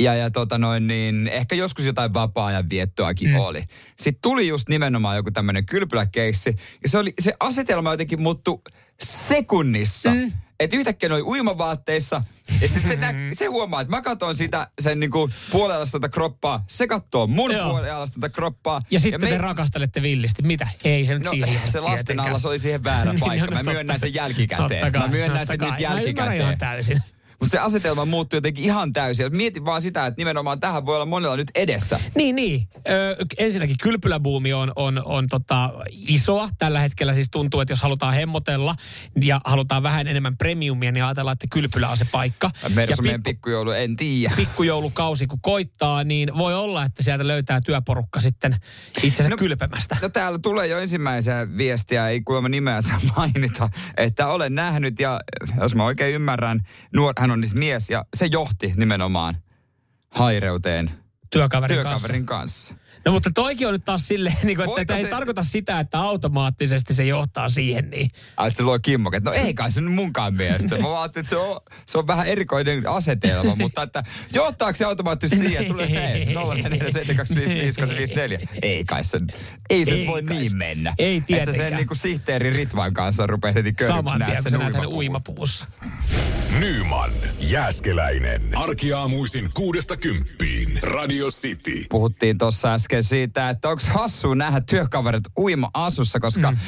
[0.00, 3.36] ja, ja tota noin, niin ehkä joskus jotain vapaa-ajan viettoakin mm.
[3.36, 3.64] oli.
[3.98, 8.62] Sitten tuli just nimenomaan joku tämmöinen kylpyläkeissi ja se, oli, se asetelma jotenkin muuttui
[9.02, 10.10] sekunnissa.
[10.10, 10.32] Mm.
[10.60, 12.22] Että yhtäkkiä ne oli uimavaatteissa.
[12.60, 16.64] Ja sitten se, nä- se huomaa, että mä katson sitä sen niinku puolelasta kroppaa.
[16.68, 18.82] Se katsoo mun puolelasta kroppaa.
[18.90, 19.36] Ja sitten ja me...
[19.36, 20.42] te rakastelette villisti.
[20.42, 20.68] Mitä?
[20.84, 23.46] Ei se nyt no, siihen Se lasten alla oli siihen väärä paikka.
[23.46, 24.92] niin, no, mä myönnän sen jälkikäteen.
[24.92, 26.46] Kai, mä myönnän sen nyt jälkikäteen.
[26.46, 27.02] Mä täysin.
[27.42, 29.36] Mutta se asetelma muuttui jotenkin ihan täysin.
[29.36, 32.00] Mietin vaan sitä, että nimenomaan tähän voi olla monella nyt edessä.
[32.16, 32.68] Niin, niin.
[32.88, 36.48] Ö, ensinnäkin kylpyläbuumi on, on, on tota isoa.
[36.58, 38.74] Tällä hetkellä siis tuntuu, että jos halutaan hemmotella
[39.22, 42.50] ja halutaan vähän enemmän premiumia, niin ajatellaan, että kylpylä on se paikka.
[42.74, 44.34] Mersu pikku, pikkujoulu, en tiedä.
[44.36, 48.56] Pikkujoulukausi kun koittaa, niin voi olla, että sieltä löytää työporukka sitten
[49.02, 49.96] itsensä no, kylpemästä.
[50.02, 55.20] No täällä tulee jo ensimmäisiä viestiä, ei kuulemma nimeä saa mainita, että olen nähnyt ja
[55.60, 56.60] jos mä oikein ymmärrän,
[56.94, 59.36] nuor, hän on siis mies ja se johti nimenomaan
[60.10, 60.90] haireuteen
[61.30, 62.74] työkaverin, työkaverin kanssa.
[62.74, 62.81] kanssa.
[63.04, 65.02] No mutta toikin on nyt taas silleen, niin kuin, että se...
[65.02, 67.90] ei tarkoita sitä, että automaattisesti se johtaa siihen.
[67.90, 68.10] Niin.
[68.36, 69.24] Ai, se luo kimmoket.
[69.24, 70.78] No ei kai se nyt munkaan mielestä.
[70.78, 74.02] Mä ajattelin, että se on, se on vähän erikoinen asetelma, mutta että
[74.34, 76.32] johtaako se automaattisesti siihen, tulee hei, 047255554.
[78.62, 79.20] Ei kai se,
[79.70, 80.56] ei se ei voi niin se.
[80.56, 80.94] mennä.
[80.98, 81.56] Ei tietenkään.
[81.56, 84.86] Että sen niin kuin sihteeri Ritvan kanssa rupeaa heti köriksi Saman tien, kun sä näet
[84.86, 85.66] uimapuussa.
[86.58, 88.58] Nyman, Jääskeläinen.
[88.58, 90.78] Arkiaamuisin kuudesta kymppiin.
[90.82, 91.84] Radio City.
[91.90, 96.50] Puhuttiin tuossa äsken siitä, että onko hassu nähdä työkaverit uima-asussa, koska...
[96.50, 96.58] Mm.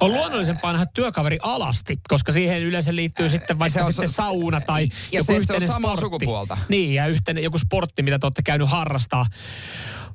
[0.00, 4.82] On luonnollisempaa nähdä työkaveri alasti, koska siihen yleensä liittyy sitten vaikka sitten se, sauna tai
[4.82, 6.00] ja joku se, yhteinen se on sportti.
[6.00, 6.58] sukupuolta.
[6.68, 9.26] Niin, ja yhteinen, joku sportti, mitä te olette käynyt harrastaa.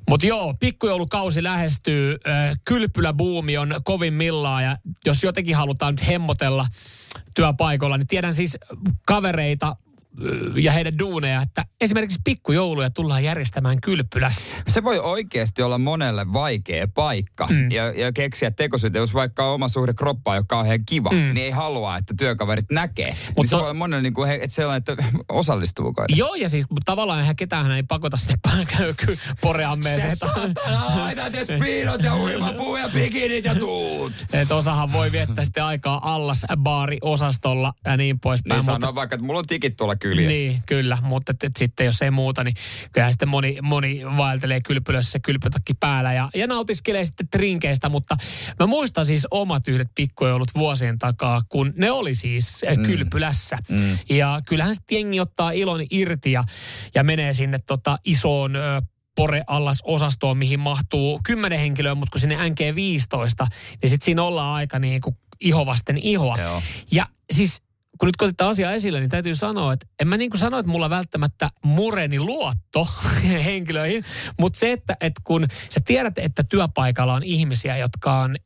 [0.08, 2.16] Mutta joo, pikkujoulukausi lähestyy,
[2.64, 4.76] kylpyläbuumi on kovin millaa ja
[5.06, 6.66] jos jotenkin halutaan nyt hemmotella
[7.34, 8.58] työpaikoilla, niin tiedän siis
[9.06, 9.76] kavereita,
[10.54, 14.56] ja heidän duuneja, että esimerkiksi pikkujouluja tullaan järjestämään kylpylässä.
[14.68, 17.70] Se voi oikeasti olla monelle vaikea paikka mm.
[17.70, 21.16] ja, ja keksiä tekosyitä, jos vaikka oma suhde kroppaan, joka on kauhean kiva, mm.
[21.16, 23.10] niin ei halua, että työkaverit näkee.
[23.10, 26.18] Mutta niin se voi olla monelle niin kuin, että sellainen, että osallistuuko edes.
[26.18, 28.38] Joo, ja siis tavallaan eihän ketään ei pakota sinne
[29.40, 30.10] poreammeeseen.
[30.10, 34.12] Se saatana aina te speedot ja uimapuu ja bikinit ja tuut.
[34.32, 38.58] Et osahan voi viettää sitten aikaa allas baari-osastolla ja niin poispäin.
[38.58, 40.38] Niin sanoo vaikka, että mulla on tikit tuolla kyljessä.
[40.38, 42.54] Niin, kyllä, mutta et, et sitten jos ei muuta, niin
[42.92, 48.16] kyllähän sitten moni, moni vaeltelee kylpylössä kylpytakki päällä ja, ja nautiskelee sitten trinkeistä, mutta
[48.60, 52.82] mä muistan siis omat yhdet pikkujoulut vuosien takaa, kun ne oli siis mm.
[52.82, 53.58] kylpylässä.
[53.68, 53.98] Mm.
[54.10, 56.44] Ja kyllähän sitten jengi ottaa ilon irti ja,
[56.94, 58.82] ja menee sinne tota isoon ö,
[59.16, 63.46] pore-allas-osastoon, mihin mahtuu 10 henkilöä, mutta kun sinne NG15,
[63.82, 66.36] niin sitten siinä ollaan aika niin kuin ihovasten ihoa.
[66.38, 66.62] Joo.
[66.90, 67.62] Ja siis
[67.98, 70.72] kun nyt kun asiaa esille, niin täytyy sanoa, että en mä niin kuin sano, että
[70.72, 72.88] mulla välttämättä mureni luotto
[73.44, 74.04] henkilöihin,
[74.40, 78.36] mutta se, että, että kun sä tiedät, että työpaikalla on ihmisiä, jotka on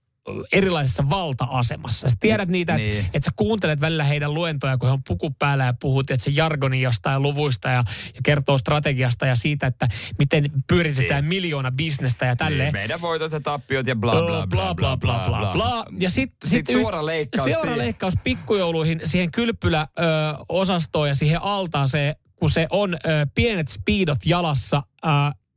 [0.53, 2.09] erilaisessa valta-asemassa.
[2.09, 2.99] Sä tiedät niitä, niin.
[2.99, 6.25] että et sä kuuntelet välillä heidän luentoja, kun he on puku päällä ja puhut, että
[6.25, 11.29] se jargoni jostain luvuista ja, ja kertoo strategiasta ja siitä, että miten pyöritetään niin.
[11.29, 12.65] miljoona bisnestä ja tälleen.
[12.65, 15.39] Niin, meidän voitot ja tappiot ja bla bla bla bla bla bla.
[15.39, 15.85] bla, bla.
[16.01, 17.79] Ja sitten sit, sit suora leikkaus Suora siihen.
[17.79, 22.99] leikkaus pikkujouluihin siihen kylpylä-osastoon ja siihen altaaseen, kun se on ö,
[23.35, 25.09] pienet speedot jalassa, ö,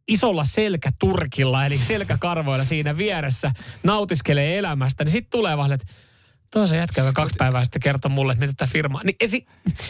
[0.08, 3.52] isolla selkäturkilla, eli selkäkarvoilla siinä vieressä
[3.84, 5.94] nautiskelee elämästä, niin sitten tulee vaan, että
[6.54, 9.02] Toisen jätkä, joka kaksi päivää sitten kertoi mulle, että mitä tämä firma...
[9.04, 9.46] Niin esi...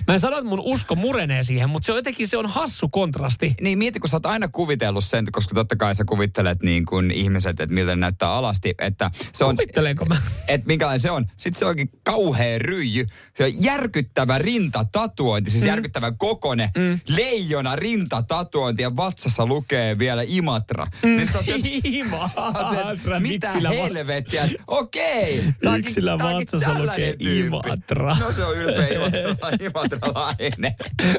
[0.07, 2.89] Mä en sano, että mun usko murenee siihen, mutta se on jotenkin se on hassu
[2.89, 3.55] kontrasti.
[3.61, 7.11] Niin mieti, kun sä oot aina kuvitellut sen, koska totta kai sä kuvittelet niin kuin
[7.11, 8.73] ihmiset, että miltä ne näyttää alasti.
[8.79, 10.17] Että se on, Kuvittelenko mä?
[10.47, 11.25] Että minkälainen se on.
[11.37, 13.05] Sitten se onkin kauhea ryijy.
[13.35, 15.67] Se on järkyttävä rintatatuointi, siis mm.
[15.67, 16.69] järkyttävä kokone.
[16.77, 16.99] Mm.
[17.07, 20.87] Leijona rintatatuointi ja vatsassa lukee vielä Imatra.
[21.03, 21.09] Mm.
[21.09, 21.53] Niin sä se,
[21.83, 24.49] Imatra, se, mitä helvettiä?
[24.67, 25.39] Okei.
[25.63, 25.79] Okay.
[25.79, 26.17] Yksillä
[26.53, 28.17] Vatsassa lukee Imatra.
[28.19, 28.87] No se on ylpeä
[29.67, 30.75] imatralainen.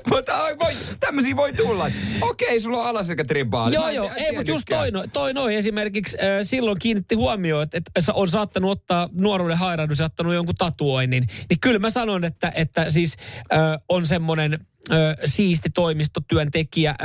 [0.08, 1.90] Mutta voi, tämmöisiä voi tulla.
[2.20, 3.74] Okei, sulla on alaselkätribaali.
[3.74, 4.10] Joo, joo.
[4.16, 8.28] Ei, mutta just toi, no, toi noin esimerkiksi äh, silloin kiinnitti huomioon, että, että on
[8.28, 11.26] saattanut ottaa nuoruuden hairahdus ja ottanut jonkun tatuoinnin.
[11.50, 13.16] Niin kyllä mä sanon, että, että siis
[13.52, 13.58] äh,
[13.88, 14.58] on semmoinen
[14.90, 16.94] ö, siisti toimistotyöntekijä,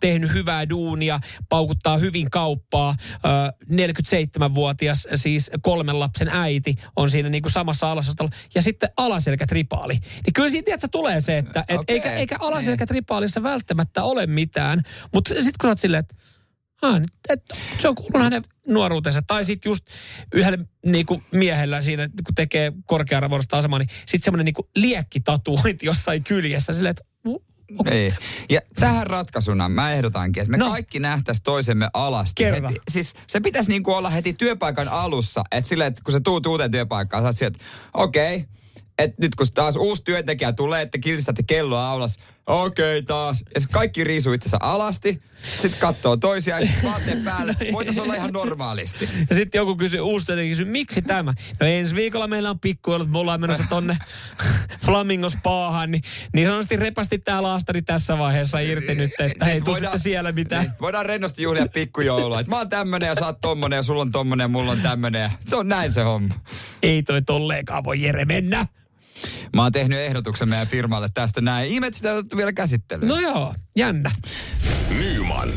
[0.00, 2.96] tehnyt hyvää duunia, paukuttaa hyvin kauppaa.
[3.14, 3.18] Ö,
[3.72, 8.30] 47-vuotias, siis kolmen lapsen äiti, on siinä niin kuin samassa alasostolla.
[8.54, 9.94] Ja sitten alaselkätripaali.
[9.94, 11.94] Niin kyllä siitä tiedätkö, tulee se, että et okay.
[11.94, 14.82] eikä, eikä alaselkätripaalissa välttämättä ole mitään.
[15.14, 16.14] Mutta sitten kun sä oot silleen, että
[16.82, 17.42] Ah, et,
[17.78, 19.22] se on kuulunut hänen nuoruutensa.
[19.26, 19.86] Tai sitten just
[20.34, 26.72] yhdellä niinku, miehellä siinä, kun tekee korkearvoista asemaa, niin sitten semmoinen niinku, liekkitatuointi jossain kyljessä.
[26.72, 27.04] Silleen, että
[27.78, 27.92] Okay.
[27.94, 28.14] Ei.
[28.50, 30.70] Ja tähän ratkaisuna mä ehdotankin, että me no.
[30.70, 32.44] kaikki nähtäisiin toisemme alasti.
[32.44, 32.68] Kerro.
[32.68, 32.80] Heti.
[32.90, 36.46] Siis se pitäisi niin kuin olla heti työpaikan alussa, että sille, että kun sä tuut
[36.46, 37.58] uuteen työpaikkaan, sä oot sieltä,
[37.94, 38.48] okei, okay,
[39.00, 43.44] että nyt kun taas uusi työntekijä tulee, että kiristätte kelloa aulas, okei okay, taas.
[43.54, 45.22] Ja kaikki riisuu itsensä alasti,
[45.62, 47.56] sitten katsoo toisia ja vaatteen päälle.
[47.72, 49.08] Voitaisiin olla ihan normaalisti.
[49.30, 51.34] Ja sitten joku kysyy, uusi työntekijä kysyy, miksi tämä?
[51.60, 53.96] No ensi viikolla meillä on pikkuilut, me ollaan menossa tonne
[54.86, 59.74] Flamingos paahan, niin, niin sanotusti repasti tää laastari tässä vaiheessa irti nyt, että ei tuu
[59.74, 60.62] sitten siellä mitään.
[60.62, 64.02] Niin, voidaan rennosti juhlia pikkujoulua, että mä oon tämmönen ja sä oot tommonen ja sulla
[64.02, 65.30] on tommonen ja mulla on tämmönen.
[65.40, 66.34] Se on näin se homma.
[66.82, 68.66] Ei toi tolleenkaan voi Jere mennä.
[69.56, 71.70] Mä oon tehnyt ehdotuksen meidän firmalle tästä näin.
[71.70, 73.08] Ihme, sitä otettu vielä käsittelyyn.
[73.08, 74.10] No joo, jännä.
[74.98, 75.52] Nyman,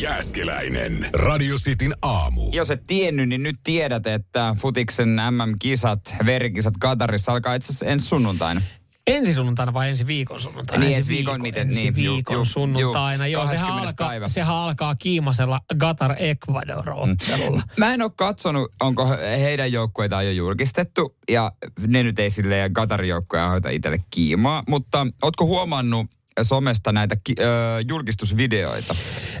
[0.00, 2.50] Jääskeläinen, Radio Cityn aamu.
[2.52, 8.06] Jos et tiennyt, niin nyt tiedät, että Futiksen MM-kisat, verikisat Katarissa alkaa itse asiassa ensi
[8.06, 8.60] sunnuntaina.
[9.06, 10.84] Ensi sunnuntaina vai ensi viikon sunnuntaina?
[10.84, 11.94] Niin, ensi viikon, miten ensi niin.
[11.94, 13.26] viikon ju, sunnuntaina.
[13.26, 14.28] Ju, Joo, sehän alkaa, päivä.
[14.28, 17.60] sehän alkaa kiimasella Qatar Ecuador ottelulla.
[17.60, 17.70] Mm.
[17.76, 19.06] Mä en ole katsonut, onko
[19.40, 21.52] heidän joukkueita jo julkistettu, ja
[21.86, 26.06] ne nyt ei silleen Qatarin joukkoja hoita itselle kiimaa, mutta ootko huomannut
[26.42, 27.44] somesta näitä ki, ö,
[27.88, 28.94] julkistusvideoita?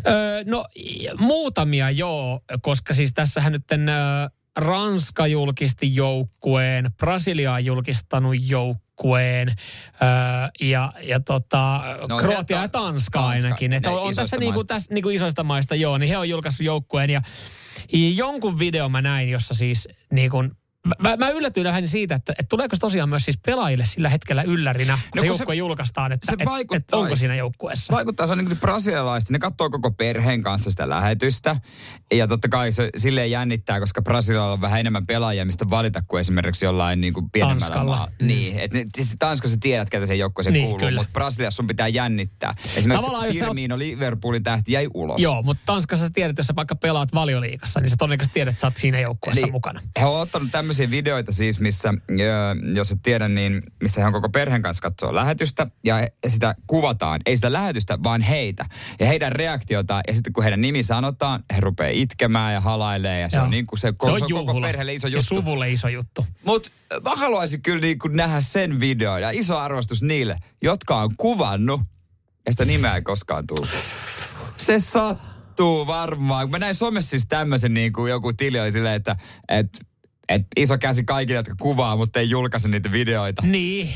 [0.08, 0.64] Öö, no
[1.18, 3.76] muutamia joo, koska siis tässähän nyt ö,
[4.56, 8.85] Ranska julkisti joukkueen, Brasilia on julkistanut joukkueen
[10.02, 10.08] öö,
[10.60, 13.72] ja, ja tota, no, Kroatia ja Tanska, Tanska ainakin.
[13.72, 17.10] Että on, on tässä, niinku, tässä niinku isoista maista, joo, niin he on julkaissut joukkueen
[17.10, 17.22] ja,
[17.92, 20.50] ja jonkun video mä näin, jossa siis niin kuin
[20.98, 24.42] Mä, mä yllätyin vähän siitä, että, että tuleeko se tosiaan myös siis pelaajille sillä hetkellä
[24.42, 27.92] yllärinä, kun no, se joukkue julkaistaan, että, se että, että onko siinä joukkueessa.
[27.94, 31.56] Vaikuttaa, se on niin kuin brasilialaiset, ne katsoo koko perheen kanssa sitä lähetystä.
[32.14, 36.20] Ja totta kai se silleen jännittää, koska Brasilialla on vähän enemmän pelaajia, mistä valita kuin
[36.20, 37.96] esimerkiksi jollain niin kuin pienemmällä Tanskalla.
[37.96, 38.08] maa.
[38.20, 38.26] Mm.
[38.26, 41.00] Niin, että siis Tanskassa tiedät, ketä se joukkueeseen Niin, kuuluu, kyllä.
[41.00, 42.54] mutta Brasiliassa sun pitää jännittää.
[42.76, 45.20] Esimerkiksi Tavallaan, oot- Firmino Liverpoolin tähti jäi ulos.
[45.20, 48.60] Joo, mutta Tanskassa sä tiedät, jos sä vaikka pelaat valioliikassa, niin sä todennäköisesti tiedät, että
[48.60, 49.52] sä oot siinä joukkueessa Niin.
[49.52, 49.80] mukana.
[50.00, 51.94] He on ottanut tämmöisiä videoita siis, missä,
[52.74, 55.96] jos et tiedä, niin missä he on koko perheen kanssa katsoo lähetystä ja
[56.26, 57.20] sitä kuvataan.
[57.26, 58.64] Ei sitä lähetystä, vaan heitä.
[59.00, 63.28] Ja heidän reaktiota, ja sitten kun heidän nimi sanotaan, he rupeaa itkemään ja halailee ja
[63.28, 63.44] se Joo.
[63.44, 65.34] on niin kuin se, se koko, on koko perheelle iso Ja juttu.
[65.34, 66.26] suvulle iso juttu.
[66.44, 66.70] Mutta
[67.04, 71.80] mä haluaisin kyllä niin kuin nähdä sen videon ja iso arvostus niille, jotka on kuvannut
[72.46, 73.68] ja sitä nimeä ei koskaan tullut.
[74.56, 76.50] Se sattuu varmaan.
[76.50, 79.16] Mä näin somessa siis tämmöisen niin kuin joku tili oli silleen, että
[79.48, 79.85] et,
[80.28, 83.42] et iso käsi kaikille, jotka kuvaa, mutta ei julkaise niitä videoita.
[83.42, 83.90] Niin.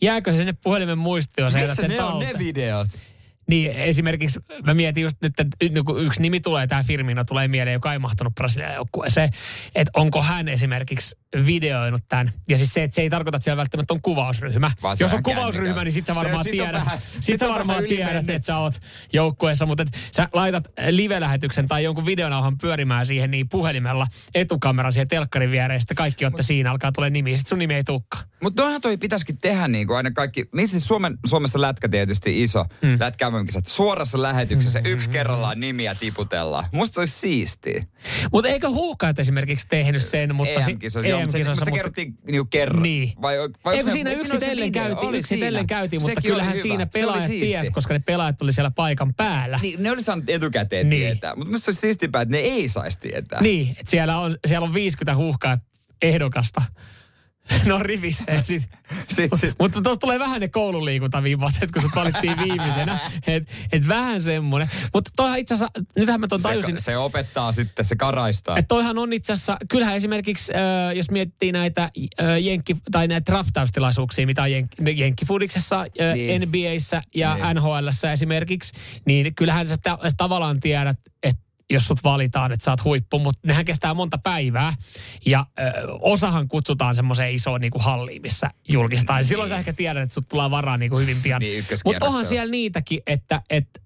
[0.00, 1.52] Jääkö se sinne puhelimen muistioon?
[1.52, 2.38] sä Missä sen ne on ne talteen?
[2.38, 2.88] videot?
[3.48, 7.74] Niin, esimerkiksi mä mietin just nyt, että kun yksi nimi tulee, tämä Firmino tulee mieleen,
[7.74, 9.30] joka ei mahtunut Brasilian joukkueeseen,
[9.74, 11.16] että onko hän esimerkiksi
[11.46, 12.32] videoinut tämän.
[12.48, 14.70] Ja siis se, että se ei tarkoita, että siellä välttämättä on kuvausryhmä.
[14.82, 16.98] Vaan se Jos on on kuvausryhmä, niin sit sä Se- varmaan sit on tiedät, vähän-
[17.20, 18.74] sit sä on varmaan tiedät, että sä oot
[19.12, 19.84] joukkueessa, mutta
[20.16, 25.96] sä laitat live-lähetyksen tai jonkun videonauhan pyörimään siihen niin puhelimella etukamera siihen telkkarin viereen, sitten
[25.96, 28.24] kaikki olette siinä, alkaa tulee nimi, sit sun nimi ei tulekaan.
[28.42, 32.42] Mutta noinhan toi pitäisikin tehdä niin kuin aina kaikki, missä siis Suomen, Suomessa lätkä tietysti
[32.42, 32.96] iso, mm.
[33.00, 33.26] lätkä.
[33.66, 34.86] Suorassa lähetyksessä Mm.
[34.86, 36.64] yksi kerrallaan nimiä tiputellaan.
[36.72, 37.84] Musta se olisi siistiä.
[38.32, 40.60] Mutta eikö Huukaat esimerkiksi tehnyt sen, mutta...
[40.60, 40.78] si-
[41.34, 42.82] EM-kisoissa, mutta se, mutta se mutta- kerrottiin niinku kerran.
[42.82, 43.12] Niin.
[43.22, 47.70] Vai, vai Ei, se- siinä yksitellen käytiin, yksitellen käytiin, mutta Sekin kyllähän siinä pelaajat ties,
[47.70, 49.58] koska ne pelaajat oli siellä paikan päällä.
[49.62, 51.00] Niin, ne oli saanut etukäteen Niin.
[51.02, 51.36] tietää.
[51.36, 53.40] Mutta se olisi siistimpää, että ne ei saisi tietää.
[53.42, 55.58] Niin, että siellä on, siellä on 50 huuhkaa
[56.02, 56.62] ehdokasta.
[57.66, 58.62] No rivissä sit.
[59.08, 59.54] sit, sit.
[59.58, 63.00] Mutta tuossa tulee vähän ne koululiikuntaviivat, että kun sut valittiin viimeisenä.
[63.26, 64.70] Että et vähän semmoinen.
[64.94, 66.76] Mutta toihan itse asiassa, nythän mä ton tajusin.
[66.76, 68.58] Se, se opettaa sitten, se karaistaa.
[68.58, 71.90] Että toihan on itse asiassa, kyllähän esimerkiksi, äh, jos miettii näitä äh,
[72.42, 76.42] jenkki, tai näitä draftaustilaisuuksia, mitä on jenk- jenkkifudiksessa, äh, Niin.
[76.42, 77.56] NBAssä ja Niin.
[77.56, 78.72] NHLssä esimerkiksi,
[79.04, 83.40] niin kyllähän sä, sä tavallaan tiedät, että jos sut valitaan, että sä oot huippu, mutta
[83.46, 84.72] nehän kestää monta päivää.
[85.26, 85.62] Ja ö,
[86.00, 89.18] osahan kutsutaan semmoiseen isoon niin kuin halliin, missä julkistaan.
[89.18, 89.28] Niin.
[89.28, 91.40] Silloin sä ehkä tiedät, että sut tullaan varaan niin kuin hyvin pian.
[91.40, 93.80] Niin, mutta onhan siellä niitäkin, että, että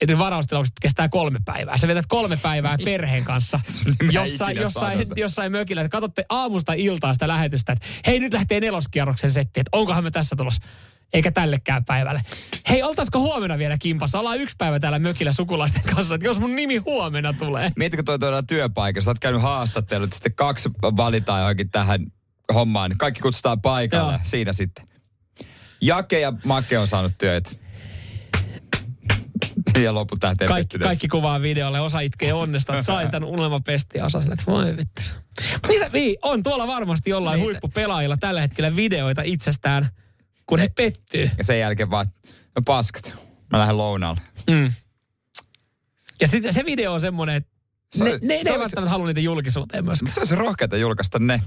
[0.00, 1.78] että varaustilaukset kestää kolme päivää.
[1.78, 3.60] Sä vetät kolme päivää perheen kanssa
[4.10, 5.88] jossain, jossain, jossain mökillä.
[5.88, 10.36] Katsotte aamusta iltaa sitä lähetystä, että hei nyt lähtee neloskierroksen setti, että onkohan me tässä
[10.36, 10.60] tulossa.
[11.12, 12.20] Eikä tällekään päivälle.
[12.68, 14.18] Hei, oltaisiko huomenna vielä kimpassa?
[14.18, 17.72] Ollaan yksi päivä täällä mökillä sukulaisten kanssa, että jos mun nimi huomenna tulee.
[17.76, 22.06] Mietitkö toi tuodaan työpaikassa, sä oot käynyt haastattelut, sitten kaksi valitaan johonkin tähän
[22.54, 22.90] hommaan.
[22.90, 24.20] niin Kaikki kutsutaan paikalle, Joo.
[24.24, 24.86] siinä sitten.
[25.80, 27.60] Jake ja Make on saanut työt.
[29.82, 34.04] Ja loput tähteen Kaikki, kaikki kuvaa videolle, osa itkee onnesta, että sain tämän unelmapesti ja
[34.04, 35.02] osa sille, että voi vittu.
[35.68, 39.88] Mitä, niin, on tuolla varmasti jollain huippupelaajilla tällä hetkellä videoita itsestään,
[40.46, 41.30] kun he pettyy.
[41.38, 42.06] Ja sen jälkeen vaan,
[42.56, 43.14] no paskat,
[43.52, 44.20] mä lähden lounaalle.
[44.50, 44.72] Mm.
[46.20, 47.55] Ja sitten se video on semmoinen, että
[47.94, 50.12] Se- ne, ne, ne se olisi- välttämättä halua niitä julkisuuteen myöskään.
[50.14, 51.40] Se olisi rohkeata julkaista ne.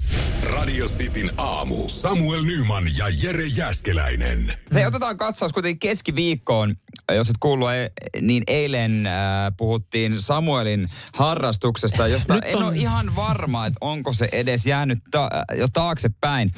[0.52, 1.88] Radio Cityn aamu.
[1.88, 4.52] Samuel Nyman ja Jere Jäskeläinen.
[4.74, 6.76] Hei, otetaan katsaus kuitenkin keskiviikkoon.
[7.14, 9.12] Jos et kuullut, e- niin eilen äh,
[9.56, 14.98] puhuttiin Samuelin harrastuksesta, josta Nyt en on- ole ihan varma, että onko se edes jäänyt
[15.10, 16.50] ta- äh, jo taaksepäin.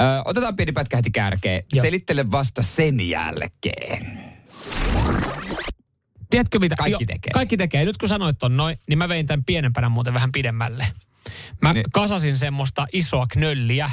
[0.00, 1.62] Äh, otetaan pieni pätkä heti kärkeen.
[1.72, 1.82] Joo.
[1.82, 4.18] Selittele vasta sen jälkeen.
[6.30, 6.76] Tiedätkö mitä?
[6.76, 7.30] Kaikki tekee.
[7.32, 7.84] Kaikki tekee.
[7.84, 10.86] Nyt kun sanoit ton noin, niin mä vein tämän pienempänä muuten vähän pidemmälle.
[11.62, 11.84] Mä niin.
[11.92, 13.90] kasasin semmoista isoa knölliä.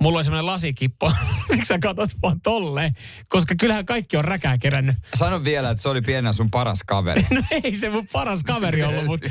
[0.00, 1.12] Mulla oli semmoinen lasikippo.
[1.50, 2.94] Miksi sä katot vaan tolleen?
[3.28, 4.96] Koska kyllähän kaikki on räkää kerännyt.
[5.14, 7.26] Sano vielä, että se oli pienenä sun paras kaveri.
[7.34, 9.30] No ei se mun paras kaveri ollut, mutta...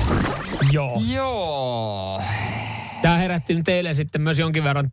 [0.72, 1.02] Joo.
[1.06, 2.22] Joo.
[3.02, 4.92] Tämä herätti nyt eilen sitten myös jonkin verran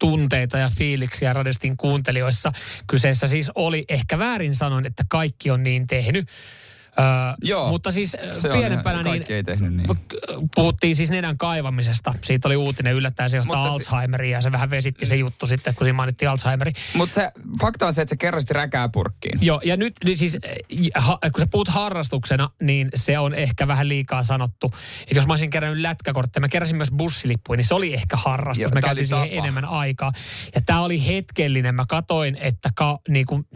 [0.00, 2.52] tunteita ja fiiliksiä Radistin kuuntelijoissa.
[2.86, 6.28] Kyseessä siis oli, ehkä väärin sanoin, että kaikki on niin tehnyt.
[7.00, 7.68] Öö, Joo.
[7.68, 8.16] Mutta siis
[8.52, 9.88] pienempänä niin ei tehnyt niin.
[10.54, 12.14] puhuttiin siis nenän kaivamisesta.
[12.22, 15.74] Siitä oli uutinen yllättäen, se johtaa Mutta Alzheimeriin ja se vähän vesitti se juttu sitten,
[15.74, 16.72] kun siinä mainittiin Alzheimeri.
[16.94, 19.38] Mutta se fakta on se, että se kerrasti räkää purkkiin.
[19.42, 20.38] Joo, ja nyt niin siis,
[20.94, 24.74] ha, kun sä puhut harrastuksena, niin se on ehkä vähän liikaa sanottu.
[25.00, 28.62] Että jos mä olisin kerännyt lätkäkortteja, mä keräsin myös bussilippuja, niin se oli ehkä harrastus.
[28.62, 29.38] Joo, mä käytin siihen tapa.
[29.38, 30.12] enemmän aikaa.
[30.54, 31.74] Ja tämä oli hetkellinen.
[31.74, 33.46] Mä katoin, että ka, niin kuin,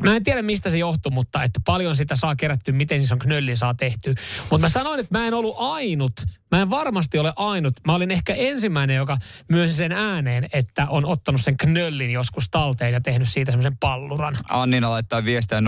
[0.00, 3.56] Mä en tiedä mistä se johtuu, mutta että paljon sitä saa kerättyä, miten ison knöllin
[3.56, 4.14] saa tehty.
[4.50, 6.12] Mutta mä sanoin, että mä en ollut ainut,
[6.50, 7.74] mä en varmasti ole ainut.
[7.86, 9.18] Mä olin ehkä ensimmäinen, joka
[9.50, 14.36] myönsi sen ääneen, että on ottanut sen knöllin joskus talteen ja tehnyt siitä semmoisen palluran.
[14.48, 15.64] Annina laittaa viestiä 0447255854.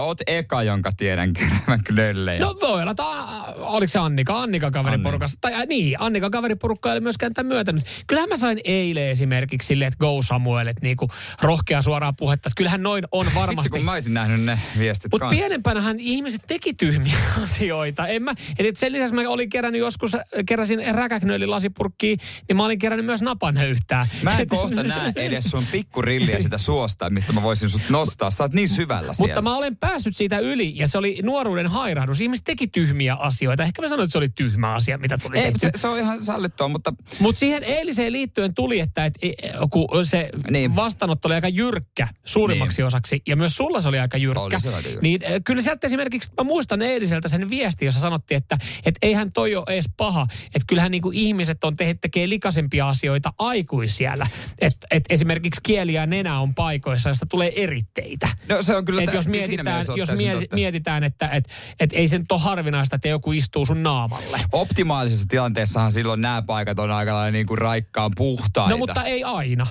[0.00, 2.40] Oot eka, jonka tiedän keräävän knöllejä.
[2.40, 4.40] No voi olla, ta- oliko se Annika?
[4.42, 5.38] Annika kaveriporukassa.
[5.40, 7.84] Tai äh, niin, Annika kaveriporukka ei myöskään tämän myötänyt.
[8.06, 12.48] Kyllähän mä sain eilen esimerkiksi silleen, että Go Samuel, että niinku rohkea suoraa puhetta.
[12.48, 13.56] Että kyllähän noin on varmasti.
[13.56, 18.06] Vitsi, kun mä olisin nähnyt ne viestit Mutta pienempänähän ihmiset teki tyhmiä asioita.
[18.06, 20.12] En mä, et sen lisäksi mä olin kerännyt joskus,
[20.46, 24.08] keräsin räkäknööli lasipurkkiin, niin mä olin kerännyt myös napanhöyhtää.
[24.22, 28.30] Mä en kohta näe edes sun pikkurilliä sitä suosta, mistä mä voisin sut nostaa.
[28.30, 29.34] Sä oot niin syvällä siellä.
[29.34, 32.20] Mutta mä olen päässyt siitä yli ja se oli nuoruuden hairahdus.
[32.20, 33.62] Ihmiset teki tyhmiä asioita.
[33.62, 35.58] Ehkä mä sanoin, että se oli tyhmä asia, mitä tuli Ei, tehty.
[35.58, 36.94] se, se, on ihan sallittua, mutta...
[37.18, 39.32] Mutta siihen eiliseen liittyen tuli, että et, e,
[39.70, 40.76] kun se niin.
[40.90, 42.86] Vastaanotto oli aika jyrkkä suurimmaksi niin.
[42.86, 44.40] osaksi, ja myös sulla se oli aika jyrkkä.
[44.40, 45.02] Oli se aika jyrkkä.
[45.02, 49.32] Niin e, kyllä sieltä esimerkiksi, mä muistan eiliseltä sen viesti, jossa sanottiin, että et eihän
[49.32, 50.26] toi ole edes paha.
[50.46, 54.26] Että kyllähän niinku ihmiset on te, tekee likaisempia asioita aikuisiellä.
[54.60, 58.28] Että et esimerkiksi kieli ja nenä on paikoissa, josta tulee eritteitä.
[58.48, 59.02] No se on kyllä...
[59.02, 61.48] Et jos mietitään, jos mietitään, mietitään että et,
[61.80, 64.40] et ei se nyt ole harvinaista, että joku istuu sun naamalle.
[64.52, 68.70] Optimaalisessa tilanteessahan silloin nämä paikat on aika lailla niin kuin raikkaan puhtaita.
[68.70, 69.66] No mutta ei aina.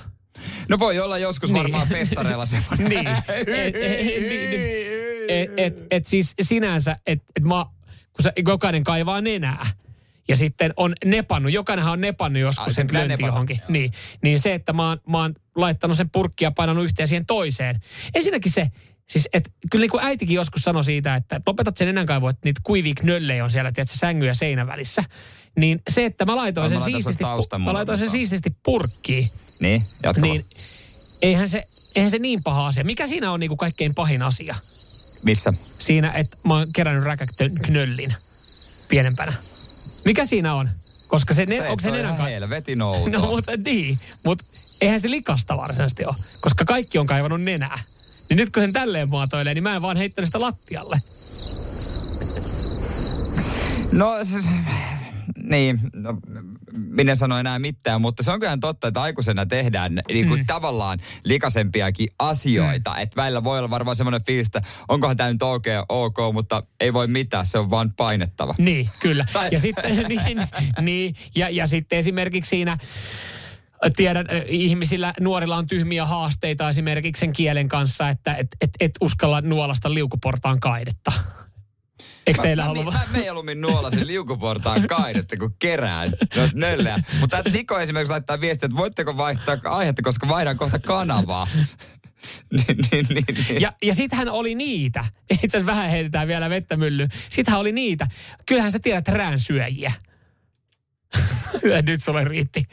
[0.69, 1.63] No voi olla joskus niin.
[1.63, 2.89] varmaan festareilla semmoinen.
[2.89, 3.07] niin.
[3.27, 3.73] Et, et,
[4.29, 4.61] niin,
[5.27, 7.65] et, et, et siis sinänsä, että et mä,
[8.13, 9.65] kun se, jokainen kaivaa nenää,
[10.27, 13.61] ja sitten on nepannut, jokainenhan on nepannut joskus sen sen nepata, johonkin.
[13.67, 13.91] Niin,
[14.23, 17.79] niin se, että mä oon, mä oon laittanut sen purkkia ja painanut yhteen siihen toiseen.
[18.15, 18.71] Ensinnäkin se,
[19.09, 22.61] Siis et, kyllä niin kuin äitikin joskus sanoi siitä, että lopetat sen enänkaivoa, että niitä
[22.63, 25.03] kuivia knöllejä on siellä, tiedätkö, sängyn ja seinän välissä.
[25.57, 27.23] Niin se, että mä laitoin Ai, sen mä laitan siististi,
[27.65, 29.29] mä laitoin sen siististi purkkiin,
[29.59, 30.45] Niin, jatka niin
[31.21, 32.83] eihän se, eihän se niin paha asia.
[32.83, 34.55] Mikä siinä on niin kuin kaikkein pahin asia?
[35.23, 35.53] Missä?
[35.79, 38.13] Siinä, että mä oon kerännyt räkäknöllin
[38.87, 39.33] pienempänä.
[40.05, 40.69] Mikä siinä on?
[41.07, 43.19] Koska se, ne, se, onko se nenän ihan ka- helvetin outoa.
[43.19, 44.45] No mutta niin, mutta
[44.81, 47.79] eihän se likasta varsinaisesti ole, koska kaikki on kaivannut nenää.
[48.29, 51.01] Niin nyt kun sen tälleen muotoilee, niin mä en vaan heittänyt sitä lattialle.
[53.91, 54.49] No, se,
[55.43, 56.17] niin, no,
[56.73, 60.45] minä sano enää mitään, mutta se on kyllä totta, että aikuisena tehdään niin kuin mm.
[60.45, 62.89] tavallaan likaisempiakin asioita.
[62.89, 63.01] Mm.
[63.01, 66.93] Että välillä voi olla varmaan semmoinen fiilis, että onkohan tämä nyt ok, ok, mutta ei
[66.93, 68.55] voi mitään, se on vaan painettava.
[68.57, 69.25] Niin, kyllä.
[69.33, 70.47] Tai- Ja sitten, niin,
[70.81, 72.77] niin, ja, ja sitten esimerkiksi siinä,
[73.95, 79.41] tiedän, ihmisillä, nuorilla on tyhmiä haasteita esimerkiksi sen kielen kanssa, että et, et, et uskalla
[79.41, 81.11] nuolasta liukuportaan kaidetta.
[82.29, 82.85] Eikö teillä mä, ollut?
[82.85, 86.99] Mä, mä mieluummin nuolasin liukuportaan kaidetta, kun kerään noita nöllejä.
[87.19, 91.47] Mutta Niko esimerkiksi laittaa viestiä, että voitteko vaihtaa aihetta, koska vaihdan kohta kanavaa.
[92.51, 93.61] niin, niin, niin, niin.
[93.61, 95.05] Ja, ja sittenhän oli niitä.
[95.29, 97.09] Itse asiassa vähän heitetään vielä vettä myllyyn.
[97.29, 98.07] Sittenhän oli niitä.
[98.45, 99.91] Kyllähän sä tiedät räänsyöjiä.
[101.87, 102.65] Nyt sulle riitti.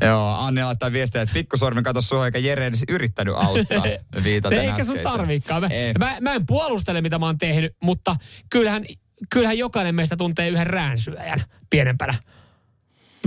[0.00, 3.82] Joo, Anni laittaa viestiä, että pikkusormen kato sua, eikä Jere edes yrittänyt auttaa.
[4.24, 5.62] Viitaten Eikä sun tarviikaan.
[5.62, 5.94] Mä, Ei.
[5.98, 8.16] mä, mä en puolustele, mitä mä oon tehnyt, mutta
[8.50, 8.84] kyllähän,
[9.32, 12.14] kyllähän jokainen meistä tuntee yhden räänsyöjän pienempänä.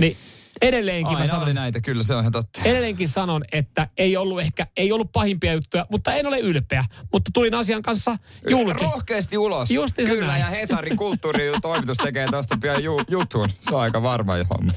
[0.00, 0.16] Niin
[0.62, 2.60] edelleenkin mä Aina sanon, oli näitä, kyllä se on ihan totta.
[2.64, 6.84] edelleenkin sanon, että ei ollut ehkä, ei ollut pahimpia juttuja, mutta en ole ylpeä.
[7.12, 8.18] Mutta tulin asian kanssa
[8.50, 8.82] julki.
[8.84, 9.70] Rohkeasti ulos.
[9.70, 10.40] Justiinsa Kyllä, näin.
[10.40, 13.48] ja Hesarin kulttuuritoimitus tekee tuosta pian ju- jutun.
[13.60, 14.72] Se on aika varma homma.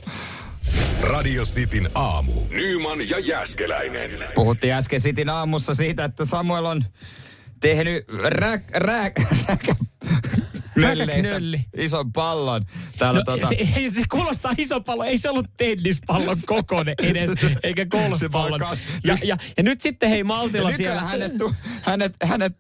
[1.01, 2.33] Radio Cityn aamu.
[2.49, 4.09] Nyman ja Jäskeläinen.
[4.35, 6.83] Puhuttiin äsken Sitin aamussa siitä, että Samuel on
[7.59, 9.13] tehnyt räk, räk,
[9.47, 9.63] räk,
[10.75, 11.65] nölleistä Räkäknölli.
[11.77, 12.65] ison pallon.
[12.97, 15.03] Täällä No, tota, se, ei, se kuulostaa iso pallo.
[15.03, 17.29] Ei se ollut tennispallon kokoinen edes,
[17.63, 18.59] eikä golfpallon.
[18.59, 21.01] kas- Ja, ja, ja nyt sitten hei Maltilla ja siellä...
[21.01, 22.53] hänet, tu, hänet, hänet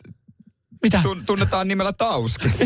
[0.83, 0.99] Mitä?
[1.03, 2.47] tun, tunnetaan nimellä Tauski.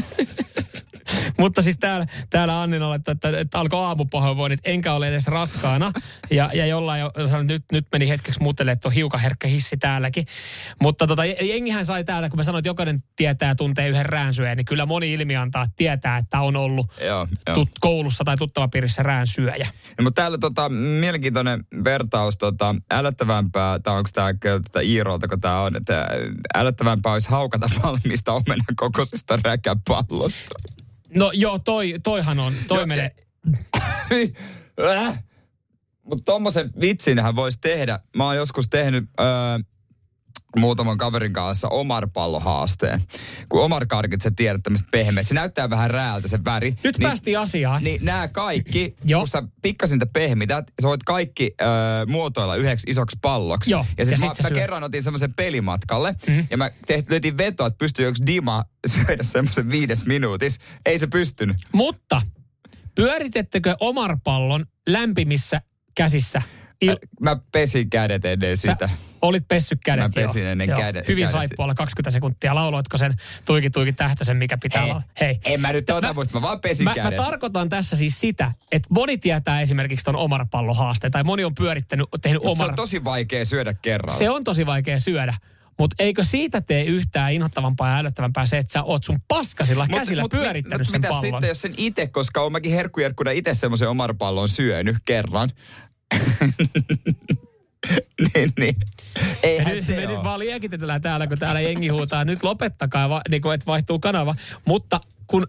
[1.39, 5.91] Mutta siis täällä, täällä Annina että, että, että alkoi aamupahoinvoinnit, enkä ole edes raskaana.
[6.31, 9.77] Ja, ja jollain jo sanoi, nyt, nyt meni hetkeksi muutelle, että on hiukan herkkä hissi
[9.77, 10.25] täälläkin.
[10.81, 14.57] Mutta tota, jengihän sai täältä, kun mä sanoin, että jokainen tietää ja tuntee yhden räänsyöjän,
[14.57, 17.55] niin kyllä moni ilmi antaa että tietää, että on ollut joo, joo.
[17.55, 19.67] tut, koulussa tai tuttavapiirissä räänsyöjä.
[19.97, 25.61] No, mutta täällä tota, mielenkiintoinen vertaus, tota, älyttävämpää, tai onko tämä tota, Iirolta, kun tämä
[25.61, 26.07] on, että
[26.55, 30.55] älyttävämpää olisi haukata valmista omenan kokoisesta räkäpallosta.
[31.15, 33.15] No joo, toi, toihan on, toi Joo, menee.
[34.97, 35.23] äh.
[36.03, 37.99] Mutta tommosen vitsinhän voisi tehdä.
[38.15, 39.25] Mä oon joskus tehnyt öö,
[40.55, 43.03] muutaman kaverin kanssa Omar-pallohaasteen.
[43.49, 46.73] Kun Omar-karkit sä tiedät tämmöiset pehmeät, se näyttää vähän rääältä se väri.
[46.83, 47.83] Nyt niin, päästiin asiaan.
[47.83, 51.65] Niin nämä kaikki, kun sä pikkasin pehmität, sä voit kaikki ö,
[52.07, 53.71] muotoilla yhdeksi isoksi palloksi.
[53.71, 56.47] Joo, ja, sit ja mä, mä kerran otin semmoisen pelimatkalle, mm.
[56.49, 60.59] ja mä tehtiin löytiin vetoa, että pystyy yksi Dima syödä semmoisen viides minuutis.
[60.85, 61.57] Ei se pystynyt.
[61.71, 62.21] Mutta
[62.95, 65.61] pyöritettekö Omar-pallon lämpimissä
[65.95, 66.41] käsissä?
[66.85, 68.89] Il- Mä pesin kädet ennen Sä sitä.
[69.21, 70.51] Olit pessy kädet, Mä pesin joo.
[70.51, 70.79] ennen joo.
[70.79, 71.31] kädet- Hyvin kädet.
[71.31, 72.55] saippualla 20 sekuntia.
[72.55, 73.13] Lauloitko sen
[73.45, 74.91] tuiki tuiki tähtäsen, mikä pitää Ei.
[74.91, 75.01] olla?
[75.21, 75.39] Hei.
[75.45, 77.17] En mä nyt tota muista, mä vaan pesin Mä, mä kädet.
[77.17, 82.43] tarkoitan tässä siis sitä, että moni tietää esimerkiksi ton Omar-pallohaasteen, tai moni on pyörittänyt, tehnyt
[82.43, 82.71] Mut Se Omar...
[82.71, 84.17] on tosi vaikea syödä kerralla.
[84.17, 85.33] Se on tosi vaikea syödä.
[85.79, 90.21] Mutta eikö siitä tee yhtään inhottavampaa ja älyttävämpää se, että sä oot sun paskasilla käsillä
[90.21, 91.21] mut, pyörittänyt mut, sen mitä pallon?
[91.21, 95.51] sitten, jos sen itse, koska oon mäkin herkkujerkkuna itse semmoisen omarpallon syönyt kerran.
[98.35, 98.75] niin, niin.
[99.43, 100.23] Eihän se me nyt oo.
[100.23, 104.35] vaan liekitetään täällä, kun täällä jengi huutaa, nyt lopettakaa, va, niin kuin, että vaihtuu kanava.
[104.65, 105.47] Mutta kun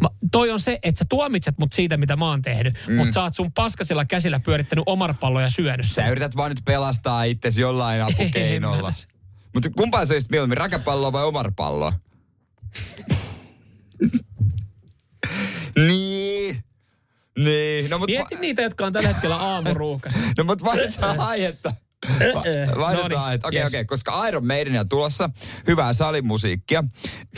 [0.00, 2.94] Ma, toi on se, että sä tuomitset mut siitä, mitä mä oon tehnyt, mm.
[2.94, 6.04] mutta sä oot sun paskasilla käsillä pyörittänyt omarpalloja ja syönyt sen.
[6.04, 8.92] Sä yrität vaan nyt pelastaa itsesi jollain apukeinolla.
[9.54, 11.92] Mutta kumpaa sä olisit mieluummin, räkäpalloa vai omarpalloa?
[15.86, 16.15] niin.
[17.38, 17.90] Niin.
[17.90, 20.20] No, mut Mieti niitä, jotka on tällä hetkellä aamuruuhkassa.
[20.38, 21.74] No mutta vaihdetaan aihetta.
[22.08, 22.44] Va-
[22.80, 23.48] Vaihdetaan Noniin, aihetta.
[23.48, 23.68] Okei, yes.
[23.68, 23.84] okei.
[23.84, 25.30] Koska Iron Maidenia on tulossa,
[25.66, 26.84] hyvää salimusiikkia,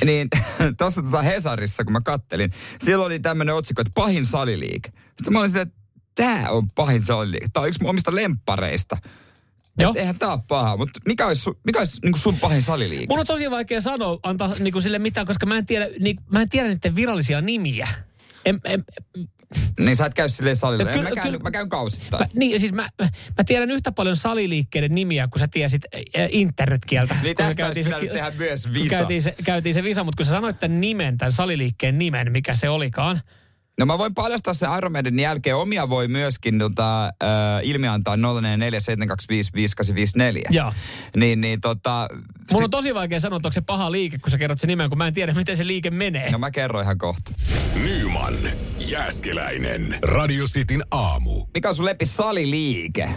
[0.05, 0.29] niin
[0.79, 4.91] tuossa tota Hesarissa, kun mä kattelin, siellä oli tämmöinen otsikko, että pahin saliliike.
[5.17, 5.75] Sitten mä olin sitä, että
[6.15, 7.47] tämä on pahin saliliike.
[7.53, 8.97] Tämä on yksi mun omista lemppareista.
[9.79, 9.91] Joo.
[9.91, 13.07] Et eihän tää ole paha, mutta mikä olisi, mikä olisi niin sun pahin saliliike?
[13.09, 16.43] Mun on tosi vaikea sanoa, antaa niinku sille mitään, koska mä en tiedä, niin, mä
[16.43, 17.89] en tiedä niiden virallisia nimiä.
[18.45, 18.85] En, en,
[19.79, 20.85] Niin sä et käy silleen salilla.
[20.85, 22.23] No kyllä- mä, käyn, kyllä- mä käyn kausittain.
[22.23, 27.15] Mä, niin, siis mä, mä, tiedän yhtä paljon saliliikkeiden nimiä, kun sä tiesit äh, internetkieltä.
[27.23, 28.97] Niin Kun tästä olisi se- tehdä myös visa.
[28.97, 32.55] Käytiin se, käytiin se visa, mutta kun sä sanoit tämän nimen, tämän saliliikkeen nimen, mikä
[32.55, 33.21] se olikaan.
[33.79, 35.57] No mä voin paljastaa sen Iron Maidenin jälkeen.
[35.57, 37.11] Omia voi myöskin tota, äh,
[37.63, 38.21] ilmiantaa 0447255854.
[40.51, 40.73] Joo.
[41.17, 42.09] Niin, niin tota...
[42.53, 44.89] Mun on tosi vaikea sanoa, että onko se paha liike, kun sä kerrot sen nimen,
[44.89, 46.31] kun mä en tiedä, miten se liike menee.
[46.31, 47.33] No mä kerron ihan kohta.
[47.83, 48.35] Nyman,
[48.91, 49.99] Jääskeläinen.
[50.03, 51.47] Radio Cityn aamu.
[51.55, 53.09] Mikä on sun leppi saliliike?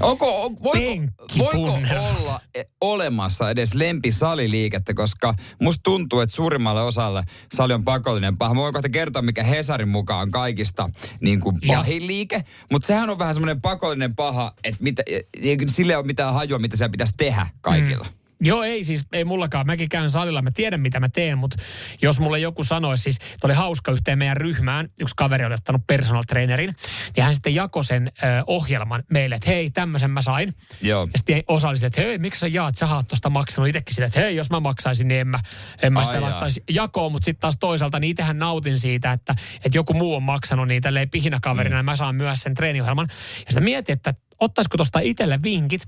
[0.00, 1.02] Onko, on, voiko,
[1.38, 2.40] voiko olla
[2.80, 7.24] olemassa edes lempisaliliikettä, koska musta tuntuu, että suurimmalle osalle
[7.54, 8.54] sali on pakollinen paha.
[8.54, 10.88] Mä voin kohta kertoa, mikä Hesarin mukaan on kaikista
[11.20, 15.02] niin kuin pahin liike, mutta sehän on vähän semmoinen pakollinen paha, että mitä,
[15.66, 18.04] sille ei ole mitään hajua, mitä se pitäisi tehdä kaikilla.
[18.04, 18.21] Mm.
[18.44, 19.66] Joo, ei siis, ei mullakaan.
[19.66, 21.56] Mäkin käyn salilla, mä tiedän mitä mä teen, mutta
[22.02, 26.22] jos mulle joku sanoisi, siis oli hauska yhteen meidän ryhmään, yksi kaveri oli ottanut personal
[26.28, 26.74] trainerin,
[27.16, 30.54] ja hän sitten jakoi sen ö, ohjelman meille, että hei, tämmöisen mä sain.
[30.80, 31.08] Joo.
[31.12, 33.94] Ja sitten osa oli silleen, että hei, miksi sä jaat, sä oot tosta maksanut itsekin
[33.94, 35.38] silleen, että hei, jos mä maksaisin, niin en mä,
[35.82, 36.22] en mä Ai sitä jaa.
[36.22, 39.34] laittaisi jakoon, mutta sitten taas toisaalta niin itsehän nautin siitä, että,
[39.64, 41.78] että joku muu on maksanut niin tälleen pihinakaverina, mm.
[41.78, 43.06] ja mä saan myös sen treeniohjelman.
[43.10, 45.82] Ja sitten mietin, että ottaisiko tosta itselle vinkit,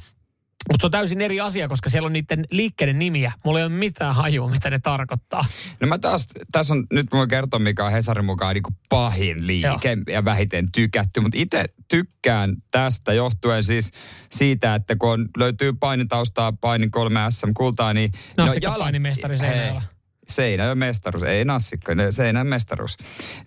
[0.71, 3.33] mutta se on täysin eri asia, koska siellä on niiden liikkeiden nimiä.
[3.45, 5.45] Mulla ei ole mitään hajua, mitä ne tarkoittaa.
[5.81, 9.47] No mä taas, tässä on, nyt mä voin kertoa, mikä on Hesarin mukaan niin pahin
[9.47, 10.05] liike Joo.
[10.09, 13.91] ja vähiten tykätty, mutta itse tykkään tästä johtuen siis
[14.33, 18.13] siitä, että kun on, löytyy painitaustaa, painin 3 SM-kultaa, niin...
[18.37, 19.83] Nassikka painimestari Seinäjoella.
[20.29, 22.97] Seinäjoen mestaruus, ei nassikka, ne- Seinäjoen mestaruus.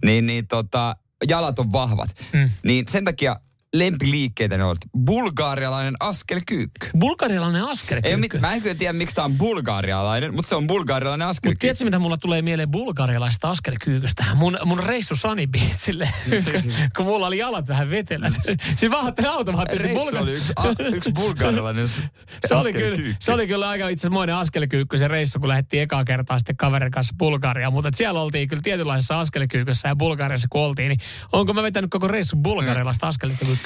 [0.05, 0.95] Niin, niin tota,
[1.27, 2.09] jalat on vahvat.
[2.33, 2.49] Mm.
[2.63, 3.39] Niin sen takia
[3.75, 4.75] lempiliikkeitä ne on.
[5.05, 6.89] Bulgaarialainen askelkyykky.
[6.99, 8.39] Bulgarialainen Ei, askelkyykky?
[8.39, 11.61] mä en kyllä tiedä, miksi tämä on bulgaarialainen, mutta se on bulgaarialainen Mutta askelkyykky.
[11.61, 14.25] tiedätkö, mitä mulla tulee mieleen bulgarialaisesta askelkyykystä?
[14.35, 16.09] Mun, mun reissu Sunny Beachille,
[16.97, 18.33] kun mulla oli jalat vähän vetelät.
[18.75, 19.87] Siis vaan ajattelin automaattisesti.
[19.93, 20.63] Reissu oli yksi, a,
[20.95, 21.87] yksi bulgaarialainen
[22.47, 25.83] se oli, kyllä, se oli kyllä aika itse asiassa moinen askelkyykky se reissu, kun lähdettiin
[25.83, 27.73] ekaa kertaa sitten kaverin kanssa Bulgariaan.
[27.73, 30.99] Mutta siellä oltiin kyllä tietynlaisessa askelkyykyssä ja Bulgariassa kun oltiin, niin
[31.31, 33.56] onko mä vetänyt koko reissu bulgarialaista askelkyykkyä?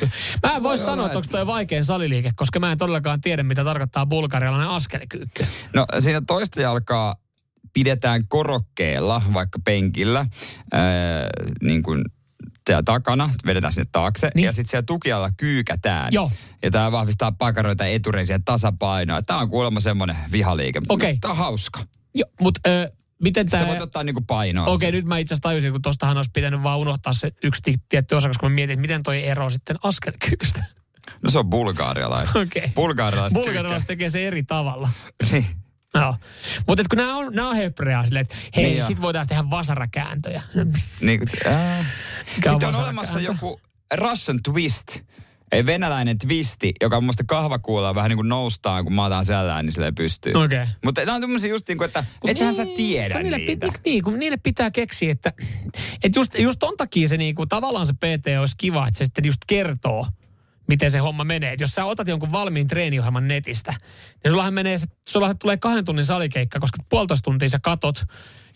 [0.43, 3.43] Mä en voi Voi sanoa, että onko toi vaikein saliliike, koska mä en todellakaan tiedä,
[3.43, 5.45] mitä tarkoittaa bulgarialainen askelkyykky.
[5.73, 7.15] No siinä toista jalkaa
[7.73, 10.25] pidetään korokkeella, vaikka penkillä,
[10.71, 10.81] ää,
[11.63, 12.03] niin kuin
[12.67, 14.45] siellä takana, vedetään sinne taakse, niin.
[14.45, 16.09] ja sitten siellä tukialla kyykätään.
[16.11, 16.31] Joo.
[16.63, 19.21] Ja tämä vahvistaa pakaroita etureisiä tasapainoa.
[19.21, 20.81] Tämä on kuulemma semmoinen vihaliike.
[20.89, 21.17] Okei.
[21.21, 21.83] Tämä on hauska.
[22.15, 22.69] Joo, mutta
[23.21, 23.67] miten tämä...
[23.67, 24.67] voit ottaa niinku painoa.
[24.67, 27.83] Okei, nyt mä itse asiassa tajusin, kun tostahan olisi pitänyt vaan unohtaa se yksi ti-
[27.89, 30.63] tietty osa, koska mä mietin, että miten toi ero sitten askelkyykystä.
[31.23, 32.37] No se on bulgaarialainen.
[32.37, 32.71] Okei.
[32.75, 34.89] Bulgaarilaiset Bulgarilaiset tekee se eri tavalla.
[35.31, 35.45] Niin.
[35.93, 36.15] Joo.
[36.67, 40.41] Mutta kun nämä on, nämä on hebreaa silleen, että hei, Niin sit voidaan tehdä vasarakääntöjä.
[41.01, 41.85] Niin, on
[42.33, 43.61] Sitten on olemassa joku
[43.93, 44.99] Russian twist.
[45.51, 49.73] Ei venäläinen twisti, joka on musta kahvakuulla vähän niin kuin noustaan, kun maataan sellään, niin
[49.73, 50.33] sille pystyy.
[50.35, 50.65] Okei.
[50.85, 53.67] Mutta nämä on tämmöisiä just niin kuin, että ethän sä tiedä kun niille, niitä.
[53.67, 55.33] Pit, niin, kun niille pitää keksiä, että,
[56.03, 59.05] että just, just ton takia se niin kuin, tavallaan se PT olisi kiva, että se
[59.05, 60.07] sitten just kertoo,
[60.67, 61.53] miten se homma menee.
[61.53, 63.73] Et jos sä otat jonkun valmiin treeniohjelman netistä,
[64.23, 64.77] niin sullahan menee,
[65.07, 68.03] sullahan tulee kahden tunnin salikeikka, koska puolitoista tuntia sä katot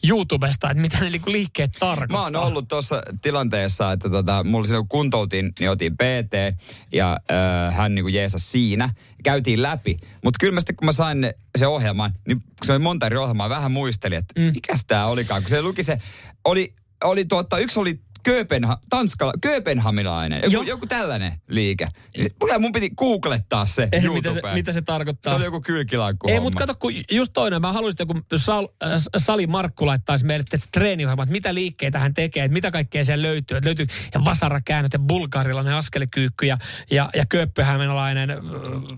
[0.03, 2.17] YouTubesta, että mitä ne niinku liikkeet tarkoittaa.
[2.17, 6.59] Mä oon ollut tuossa tilanteessa, että tota, mulla silloin kun kuntoutin, niin otin PT
[6.93, 8.89] ja äh, hän niinku jeesasi siinä.
[9.23, 9.97] Käytiin läpi.
[10.23, 13.05] Mutta kyllä mä sitten kun mä sain ne, se ohjelman, niin kun se oli monta
[13.05, 14.51] eri ohjelmaa, vähän muistelin, että mm.
[14.53, 15.41] mikäs tää olikaan.
[15.41, 15.97] Kun se luki se,
[16.45, 16.73] oli,
[17.03, 21.87] oli tuota, yksi oli Kööpenha, Tanskala, Kööpenhamilainen, joku, joku tällainen liike.
[22.17, 24.13] Niin Mun, mun piti googlettaa se YouTubeen.
[24.13, 25.31] mitä, se, mitä se tarkoittaa?
[25.31, 28.67] Se oli joku kylkilankku Ei, mutta kato, kun just toinen, mä haluaisin, että joku Sal,
[28.83, 33.05] äh, Sali Markku laittaisi meille että treeniohjelma, että mitä liikkeitä hän tekee, että mitä kaikkea
[33.05, 33.57] siellä löytyy.
[33.57, 36.57] Että löytyy ja vasarakäännöt ja bulgarilainen askelikyykky ja,
[36.91, 38.37] ja, ja kööppöhämenalainen äh,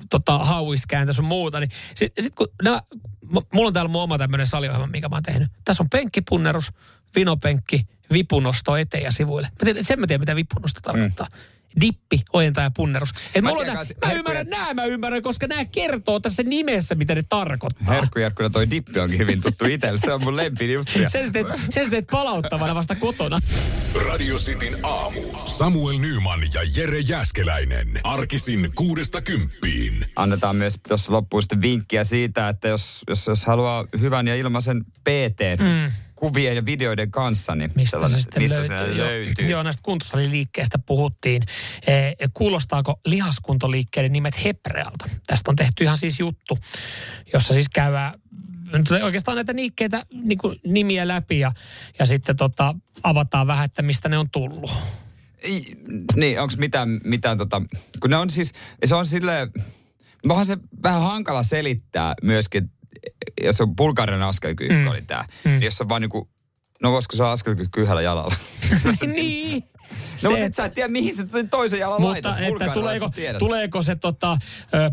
[0.09, 1.59] tota, hauiskääntö sun muuta.
[1.59, 2.81] Niin sitten sit kun nää,
[3.21, 5.51] m- mulla on täällä mun oma tämmöinen saliohjelma, minkä mä oon tehnyt.
[5.65, 6.71] Tässä on penkkipunnerus,
[7.15, 9.47] vinopenkki, vipunosto eteen ja sivuille.
[9.51, 11.27] Mä tiedän, sen mä tiedän, mitä vipunosto tarkoittaa.
[11.81, 13.09] Dippi, ojentaja ja punnerus.
[13.35, 16.95] Et Mä mulla tiedän kans- mä ymmärrän, nämä mä ymmärrän, koska nämä kertoo tässä nimessä,
[16.95, 17.93] mitä ne tarkoittaa.
[17.93, 19.99] Herkkujerkkuna toi dippi onkin hyvin tuttu itselle.
[19.99, 20.91] Se on mun lempi juttu.
[21.07, 23.39] Sen teet, sen sä teet palauttavana vasta kotona.
[24.05, 25.21] Radio Cityn aamu.
[25.45, 27.99] Samuel Nyman ja Jere Jäskeläinen.
[28.03, 30.05] Arkisin kuudesta kymppiin.
[30.15, 34.85] Annetaan myös tuossa loppuun sitten vinkkiä siitä, että jos, jos, jos haluaa hyvän ja ilmaisen
[34.85, 35.91] PT Mm.
[36.17, 38.77] Kuvien ja videoiden kanssa, niin Mistä se sitten mistä löytyy?
[38.77, 39.47] se Joo, löytyy.
[39.47, 41.43] Joo, näistä kuntosaliliikkeistä puhuttiin.
[41.87, 45.09] Eh, kuulostaako lihaskuntoliikkeiden nimet Heprealta?
[45.27, 46.57] Tästä on tehty ihan siis juttu,
[47.33, 48.13] jossa siis käydään
[49.03, 51.51] oikeastaan näitä liikkeitä niin kuin nimiä läpi ja,
[51.99, 54.71] ja sitten tota, avataan vähän, että mistä ne on tullut.
[55.37, 55.65] Ei,
[56.15, 57.61] niin, onko mitään, mitään tota,
[57.99, 58.53] kun ne on siis,
[58.85, 59.51] se on silleen,
[60.29, 62.71] onhan se vähän hankala selittää myöskin,
[63.43, 64.87] jos on bulgarian askelkyykky Mm.
[64.87, 65.51] oli tää, Mm.
[65.51, 66.29] niin jos on vaan niinku,
[66.81, 68.35] no voisiko se askelkyykky yhdellä jalalla?
[69.13, 69.63] niin.
[70.23, 72.47] No mutta sä et tiedä, mihin se toisen jalan Mutta laitat.
[72.61, 73.39] että tuleeko, tiedät.
[73.39, 74.37] tuleeko se tota,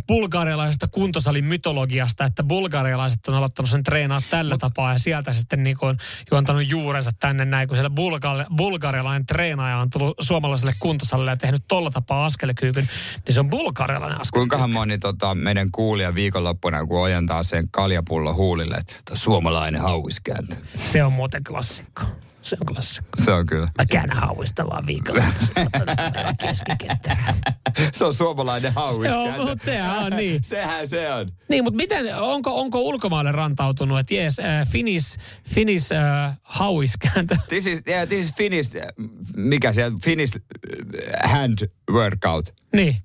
[0.06, 5.76] bulgarialaisesta kuntosalin mytologiasta, että bulgarialaiset on aloittanut sen treenaa tällä tapaa ja sieltä sitten niin
[5.80, 5.96] on
[6.30, 11.62] juontanut juurensa tänne näin, kun siellä bulgari, bulgarialainen treenaaja on tullut suomalaiselle kuntosalille ja tehnyt
[11.68, 12.88] tolla tapaa askelekyykyn,
[13.26, 14.38] niin se on bulgarialainen askel.
[14.40, 19.80] Kuinkahan moni tota, meidän kuulija viikonloppuna, kun ojentaa sen kaljapullo huulille, että "Tää on suomalainen
[19.80, 20.56] hauiskääntö.
[20.76, 22.02] Se on muuten klassikko.
[22.44, 23.22] Se on klassikko.
[23.24, 23.68] Se on kyllä.
[23.78, 25.24] Mä käännän hauista vaan viikolla.
[27.92, 29.36] Se on suomalainen hauiskääntö.
[29.36, 30.44] Joo, mutta sehän on niin.
[30.54, 31.32] Sehän se on.
[31.48, 35.18] Niin, mutta miten, onko, onko ulkomaille rantautunut, että jees, äh, Finnish,
[35.48, 37.36] Finnish äh, hauiskääntö?
[37.48, 38.76] This is, yeah, this is Finnish,
[39.36, 41.58] mikä siellä, Finnish äh, hand
[41.90, 42.44] workout.
[42.74, 42.96] Niin.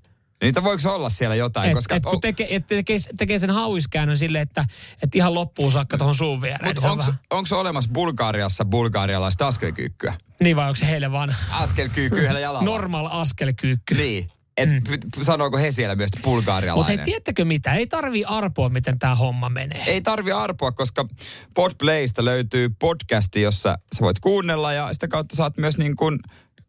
[0.44, 1.70] Niitä voiko olla siellä jotain?
[1.70, 4.66] Et, koska et, kun tekee, et tekee, tekee sen hauiskäännön silleen, että
[5.04, 6.66] et ihan loppuun saakka tuohon suun viereen.
[6.76, 7.04] Mutta onko,
[7.42, 10.14] vähän- olemassa Bulgariassa bulgarialaista askelkyykkyä?
[10.40, 12.66] Niin vai onko se heille vaan Askelkyykky yhdellä jalalla.
[12.66, 13.96] normal askelkyykky?
[13.96, 14.28] Niin.
[14.58, 14.82] Et mm.
[15.22, 17.06] sanooko he siellä myös Mutta bulgarialainen?
[17.06, 17.74] tiedättekö mitä?
[17.74, 19.84] Ei tarvii arpoa, miten tämä homma menee.
[19.88, 21.06] Ei tarvi arpoa, koska
[21.54, 26.20] Podplaysta löytyy podcasti, jossa sä voit kuunnella ja sitä kautta saat myös niin kuin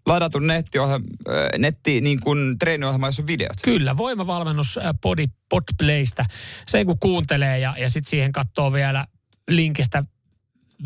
[0.07, 1.07] ladatun nettiohjelma,
[1.59, 3.57] netti niin kuin treeniohjelma, jossa on videot.
[3.63, 6.25] Kyllä, voimavalmennus äh, Body Podplaystä.
[6.67, 9.07] Se kun kuuntelee ja, ja sitten siihen katsoo vielä
[9.49, 10.05] linkistä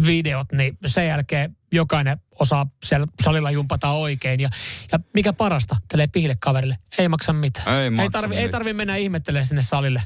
[0.07, 4.41] videot, niin sen jälkeen jokainen osaa siellä salilla jumpata oikein.
[4.41, 4.49] Ja,
[4.93, 7.77] ja mikä parasta, tälle pihille kaverille, ei maksa mitään.
[7.77, 8.53] Ei maksa ei, tarvi, ei mitään.
[8.53, 10.03] tarvi mennä ihmettelemään sinne salille,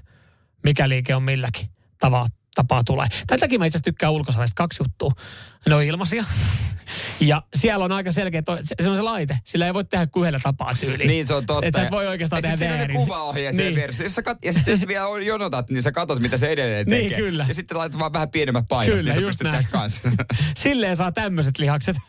[0.64, 1.68] mikä liike on milläkin
[2.00, 2.28] tavalla
[2.62, 3.06] tapaa tulee.
[3.26, 5.11] Tämän takia mä itse asiassa tykkään ulkosalista kaksi juttua.
[5.68, 6.24] Ne on ilmaisia.
[7.20, 9.38] Ja siellä on aika selkeä, toi, se, se on se laite.
[9.44, 11.09] Sillä ei voi tehdä kuin yhdellä tapaa tyyliin.
[11.09, 11.66] Niin, se on totta.
[11.66, 12.96] Et sä et voi oikeastaan ja tehdä sit siinä on ne väärin.
[12.96, 13.64] kuvaohjeet niin.
[13.64, 13.74] Niin.
[13.76, 14.02] vieressä.
[14.02, 16.86] Jos sä kat- ja sitten jos vielä on- jonotat, niin sä katot, mitä se edelleen
[16.86, 17.00] tekee.
[17.09, 17.44] Niin, kyllä.
[17.48, 19.56] Ja sitten laitat vaan vähän pienemmät painot, Kyllä, niin sä pystyt näin.
[19.56, 20.00] tehdä kanssa.
[20.56, 21.96] Silleen saa tämmöiset lihakset.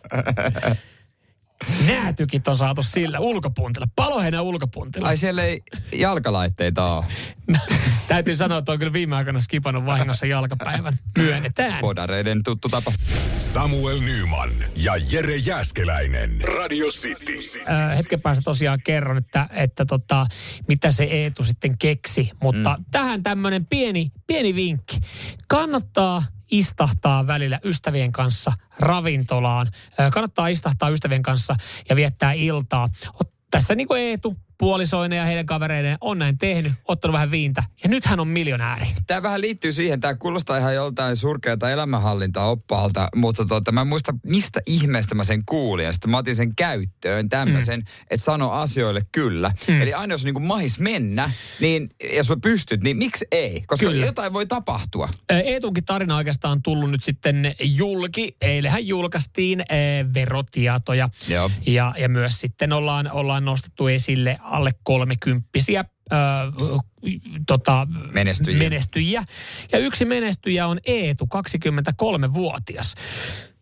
[1.87, 3.87] Näätykit on saatu sillä ulkopuntilla.
[3.95, 5.07] Paloheinä ulkopuntilla.
[5.07, 5.61] Ai siellä ei
[5.93, 7.05] jalkalaitteita ole.
[8.07, 10.99] Täytyy sanoa, että on kyllä viime aikoina skipannut vahingossa jalkapäivän.
[11.17, 11.79] Myönnetään.
[11.81, 12.91] Podareiden tuttu tapa.
[13.37, 16.41] Samuel Nyman ja Jere Jäskeläinen.
[16.41, 17.39] Radio City.
[17.69, 20.27] Äh, hetken päästä tosiaan kerron, että, että tota,
[20.67, 22.31] mitä se Eetu sitten keksi.
[22.41, 22.85] Mutta mm.
[22.91, 24.99] tähän tämmöinen pieni, pieni vinkki.
[25.47, 29.71] Kannattaa istahtaa välillä ystävien kanssa ravintolaan.
[30.13, 31.55] Kannattaa istahtaa ystävien kanssa
[31.89, 32.89] ja viettää iltaa.
[33.51, 37.89] Tässä niin kuin Eetu puolisoinen ja heidän kavereiden on näin tehnyt, ottanut vähän viintä ja
[37.89, 38.85] nyt hän on miljonääri.
[39.07, 44.13] Tämä vähän liittyy siihen, tämä kuulostaa ihan joltain surkealta elämänhallintaoppaalta, mutta tota, mä en muista,
[44.25, 45.85] mistä ihmeestä mä sen kuulin.
[45.85, 47.85] Ja sitten mä otin sen käyttöön tämmöisen, mm.
[48.09, 49.51] että sano asioille kyllä.
[49.67, 49.81] Mm.
[49.81, 53.63] Eli aina jos niin kuin mahis mennä, niin jos sä pystyt, niin miksi ei?
[53.67, 54.05] Koska kyllä.
[54.05, 55.09] jotain voi tapahtua.
[55.29, 58.35] Eetunkin tarina oikeastaan on tullut nyt sitten julki.
[58.41, 59.63] Eilähän julkaistiin
[60.13, 61.09] verotietoja.
[61.27, 61.51] Joo.
[61.65, 65.85] Ja, ja myös sitten ollaan, ollaan nostettu esille alle kolmekymppisiä
[67.47, 68.59] tota, menestyjiä.
[68.59, 69.23] menestyjiä.
[69.71, 72.95] Ja yksi menestyjä on Eetu, 23-vuotias,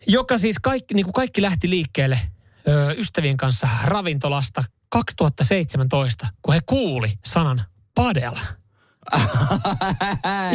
[0.08, 2.20] joka siis kaikki, niin kuin kaikki lähti liikkeelle
[2.68, 7.66] ö, ystävien kanssa ravintolasta 2017, kun he kuuli sanan
[7.96, 8.34] padel.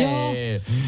[0.03, 0.35] Joo.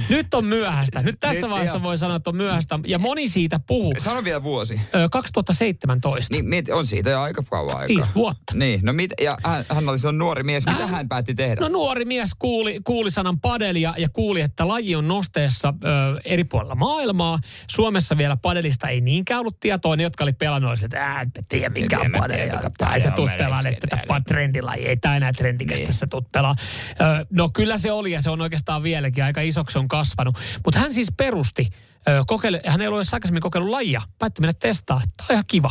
[0.09, 1.03] Nyt on myöhäistä.
[1.03, 1.83] Nyt tässä Nyt, vaiheessa jo.
[1.83, 2.79] voi sanoa, että on myöhäistä.
[2.87, 3.95] Ja moni siitä puhuu.
[3.99, 4.81] Sano vielä vuosi.
[4.95, 6.35] Ö, 2017.
[6.35, 7.97] Niin, niin, on siitä jo aika kauan aikaa.
[7.97, 8.55] Viisi vuotta.
[8.55, 10.67] Niin, no mit, ja hän, hän oli on nuori mies.
[10.67, 11.61] Mitä äh, hän päätti tehdä?
[11.61, 16.45] No nuori mies kuuli, kuuli sanan padelia ja kuuli, että laji on nosteessa ö, eri
[16.45, 17.39] puolilla maailmaa.
[17.71, 19.97] Suomessa vielä padelista ei niinkään ollut tietoa.
[19.97, 22.49] Ne, jotka oli pelannut, oli, että en tiedä mikä on padel.
[22.79, 25.95] Tai se tuut pelaa, että tämä trendilaji ei tämä enää trendikästä niin.
[25.95, 26.55] se tuut pelaa.
[27.31, 30.39] No kyllä se oli ja se on oikeastaan vieläkin aika isoksi on kasvanut.
[30.65, 31.69] Mutta hän siis perusti,
[32.27, 35.01] kokeile, hän ei ollut aikaisemmin kokeillut lajia, päätti mennä testaa.
[35.17, 35.71] Tämä on ihan kiva.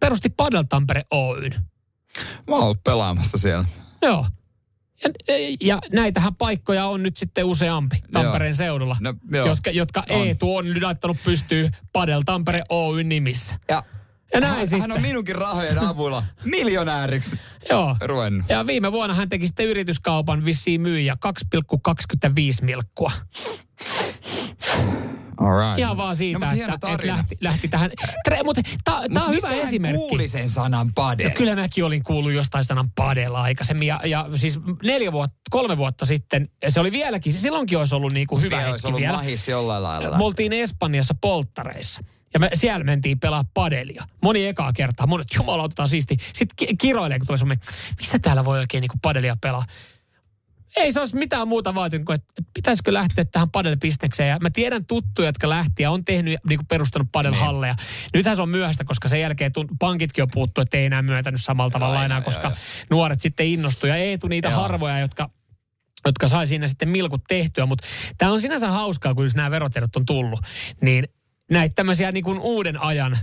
[0.00, 1.54] Perusti Padel Tampere Oyn.
[2.48, 3.64] Mä oon ollut pelaamassa siellä.
[4.02, 4.26] Joo.
[5.04, 5.10] Ja,
[5.60, 8.56] ja näitähän paikkoja on nyt sitten useampi Tampereen joo.
[8.56, 9.14] seudulla, no,
[9.46, 10.26] jotka, jotka on.
[10.26, 13.58] Eetu on nyt laittanut pystyy Padel Tampere Oyn nimissä.
[13.68, 13.82] Ja
[14.34, 14.80] ja näin hän, sitten.
[14.80, 17.38] hän on minunkin rahojen avulla miljonääriksi
[17.70, 17.96] Joo.
[18.00, 18.48] ruvennut.
[18.48, 21.16] Ja viime vuonna hän teki sitten yrityskaupan vissiin myyjä
[21.54, 23.12] 2,25 milkkua.
[25.40, 25.78] Alright.
[25.78, 27.90] Ihan vaan siitä, no, että, että lähti, lähti tähän.
[28.24, 29.98] Tre, mutta tämä on hyvä esimerkki.
[29.98, 31.28] kuuli sen sanan padel?
[31.28, 33.88] No, kyllä mäkin olin kuullut jostain sanan padel aikaisemmin.
[33.88, 38.26] Ja, ja siis neljä vuotta, kolme vuotta sitten, se oli vieläkin, silloinkin olisi ollut niin
[38.26, 39.12] kuin hyvä hetki olisi ollut vielä.
[39.12, 40.18] mahis jollain lailla.
[40.18, 42.00] Me oltiin Espanjassa polttareissa.
[42.34, 44.04] Ja me siellä mentiin pelaa padelia.
[44.22, 45.06] Moni ekaa kertaa.
[45.06, 46.16] Monet, jumala, otetaan siisti.
[46.32, 47.64] Sitten ki- kiroilee, kun tulee semmoinen,
[47.98, 49.64] missä täällä voi oikein niin padelia pelaa.
[50.76, 54.28] Ei se olisi mitään muuta vaatinut kuin, että pitäisikö lähteä tähän padelbisnekseen.
[54.28, 57.74] Ja mä tiedän tuttuja, jotka lähti ja on tehnyt, niin kuin perustanut padelhalleja.
[57.74, 58.10] Niin.
[58.14, 61.70] Nythän se on myöhäistä, koska sen jälkeen pankitkin on puuttu, että ei enää myöntänyt samalla
[61.70, 62.86] tavalla aina, enää, koska joo, joo.
[62.90, 63.88] nuoret sitten innostuu.
[63.88, 64.60] Ja ei tule niitä joo.
[64.60, 65.30] harvoja, jotka
[66.06, 67.86] jotka sai siinä sitten milkut tehtyä, mutta
[68.18, 70.40] tämä on sinänsä hauskaa, kun nämä verotiedot on tullut,
[70.80, 71.08] niin
[71.50, 73.18] näitä tämmöisiä niin kuin uuden ajan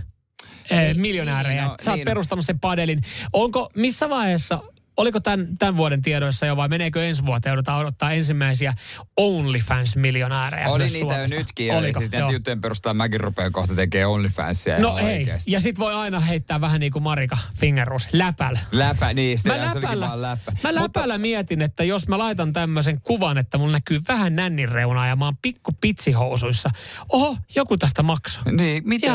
[0.70, 1.62] niin, miljonäärejä.
[1.62, 2.04] Niin, no, Sä oot niin.
[2.04, 3.02] perustanut sen padelin.
[3.32, 4.60] Onko, missä vaiheessa
[5.00, 7.50] oliko tämän, tämän vuoden tiedoissa jo vai meneekö ensi vuoteen?
[7.50, 8.74] Joudutaan odottaa ensimmäisiä
[9.16, 10.68] OnlyFans-miljonäärejä.
[10.68, 11.34] Oli niitä Suomesta.
[11.34, 11.72] jo nytkin.
[11.72, 11.98] Oliko?
[12.00, 14.78] Siis näitä juttujen perusteella mäkin rupean kohta tekemään OnlyFansia.
[14.78, 15.52] No hei, oikeasti.
[15.52, 18.56] ja sit voi aina heittää vähän niin kuin Marika Fingerus, läpäl.
[18.72, 19.38] Läpä, niin.
[19.44, 20.52] Mä läpällä, vaan läppä.
[20.62, 21.18] mä läpällä Mutta...
[21.18, 25.24] mietin, että jos mä laitan tämmöisen kuvan, että mulla näkyy vähän nännin reunaa ja mä
[25.24, 26.70] oon pikku pitsihousuissa.
[27.08, 28.52] Oho, joku tästä maksoi.
[28.52, 29.06] Niin, mitä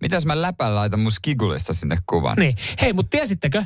[0.00, 2.36] Mitäs mä läpällä laitan mun skigulista sinne kuvan?
[2.36, 2.56] Niin.
[2.80, 3.64] Hei, mutta tiesittekö,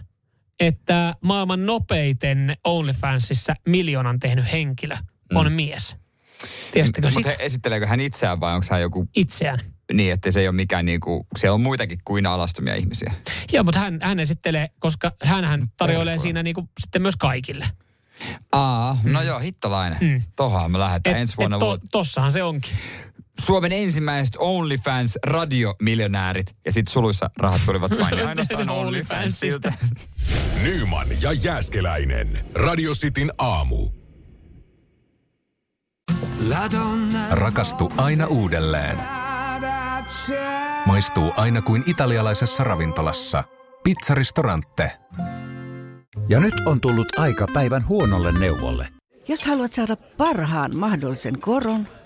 [0.61, 4.97] että maailman nopeiten OnlyFansissa miljoonan tehnyt henkilö
[5.35, 5.53] on mm.
[5.53, 5.97] mies.
[6.73, 9.09] Tiesittekö Mutta esitteleekö hän itseään vai onko hän joku...
[9.17, 9.59] Itseään.
[9.93, 13.13] Niin, että se ei ole mikään niinku, siellä on muitakin kuin alastomia ihmisiä.
[13.53, 16.23] Joo, mutta hän, hän esittelee, koska hän, hän tarjoilee Terkua.
[16.23, 17.67] siinä niinku sitten myös kaikille.
[18.53, 19.27] Aa, no mm.
[19.27, 19.99] joo, hittalainen.
[20.01, 20.23] Mm.
[20.37, 21.57] Tohaan me lähdetään et, ensi vuonna.
[21.57, 22.73] Et to, tossahan se onkin.
[23.47, 26.57] Suomen ensimmäiset OnlyFans radiomiljonäärit.
[26.65, 29.73] Ja sitten suluissa rahat tulivat vain ainoastaan OnlyFansista.
[30.63, 32.45] Nyman ja Jääskeläinen.
[32.55, 33.89] Radio Cityn aamu.
[37.31, 38.97] Rakastu aina uudelleen.
[40.87, 43.45] Maistuu aina kuin italialaisessa ravintolassa.
[43.85, 44.93] Pizzaristorante.
[46.29, 48.89] Ja nyt on tullut aika päivän huonolle neuvolle.
[49.29, 51.89] Jos haluat saada parhaan mahdollisen koron,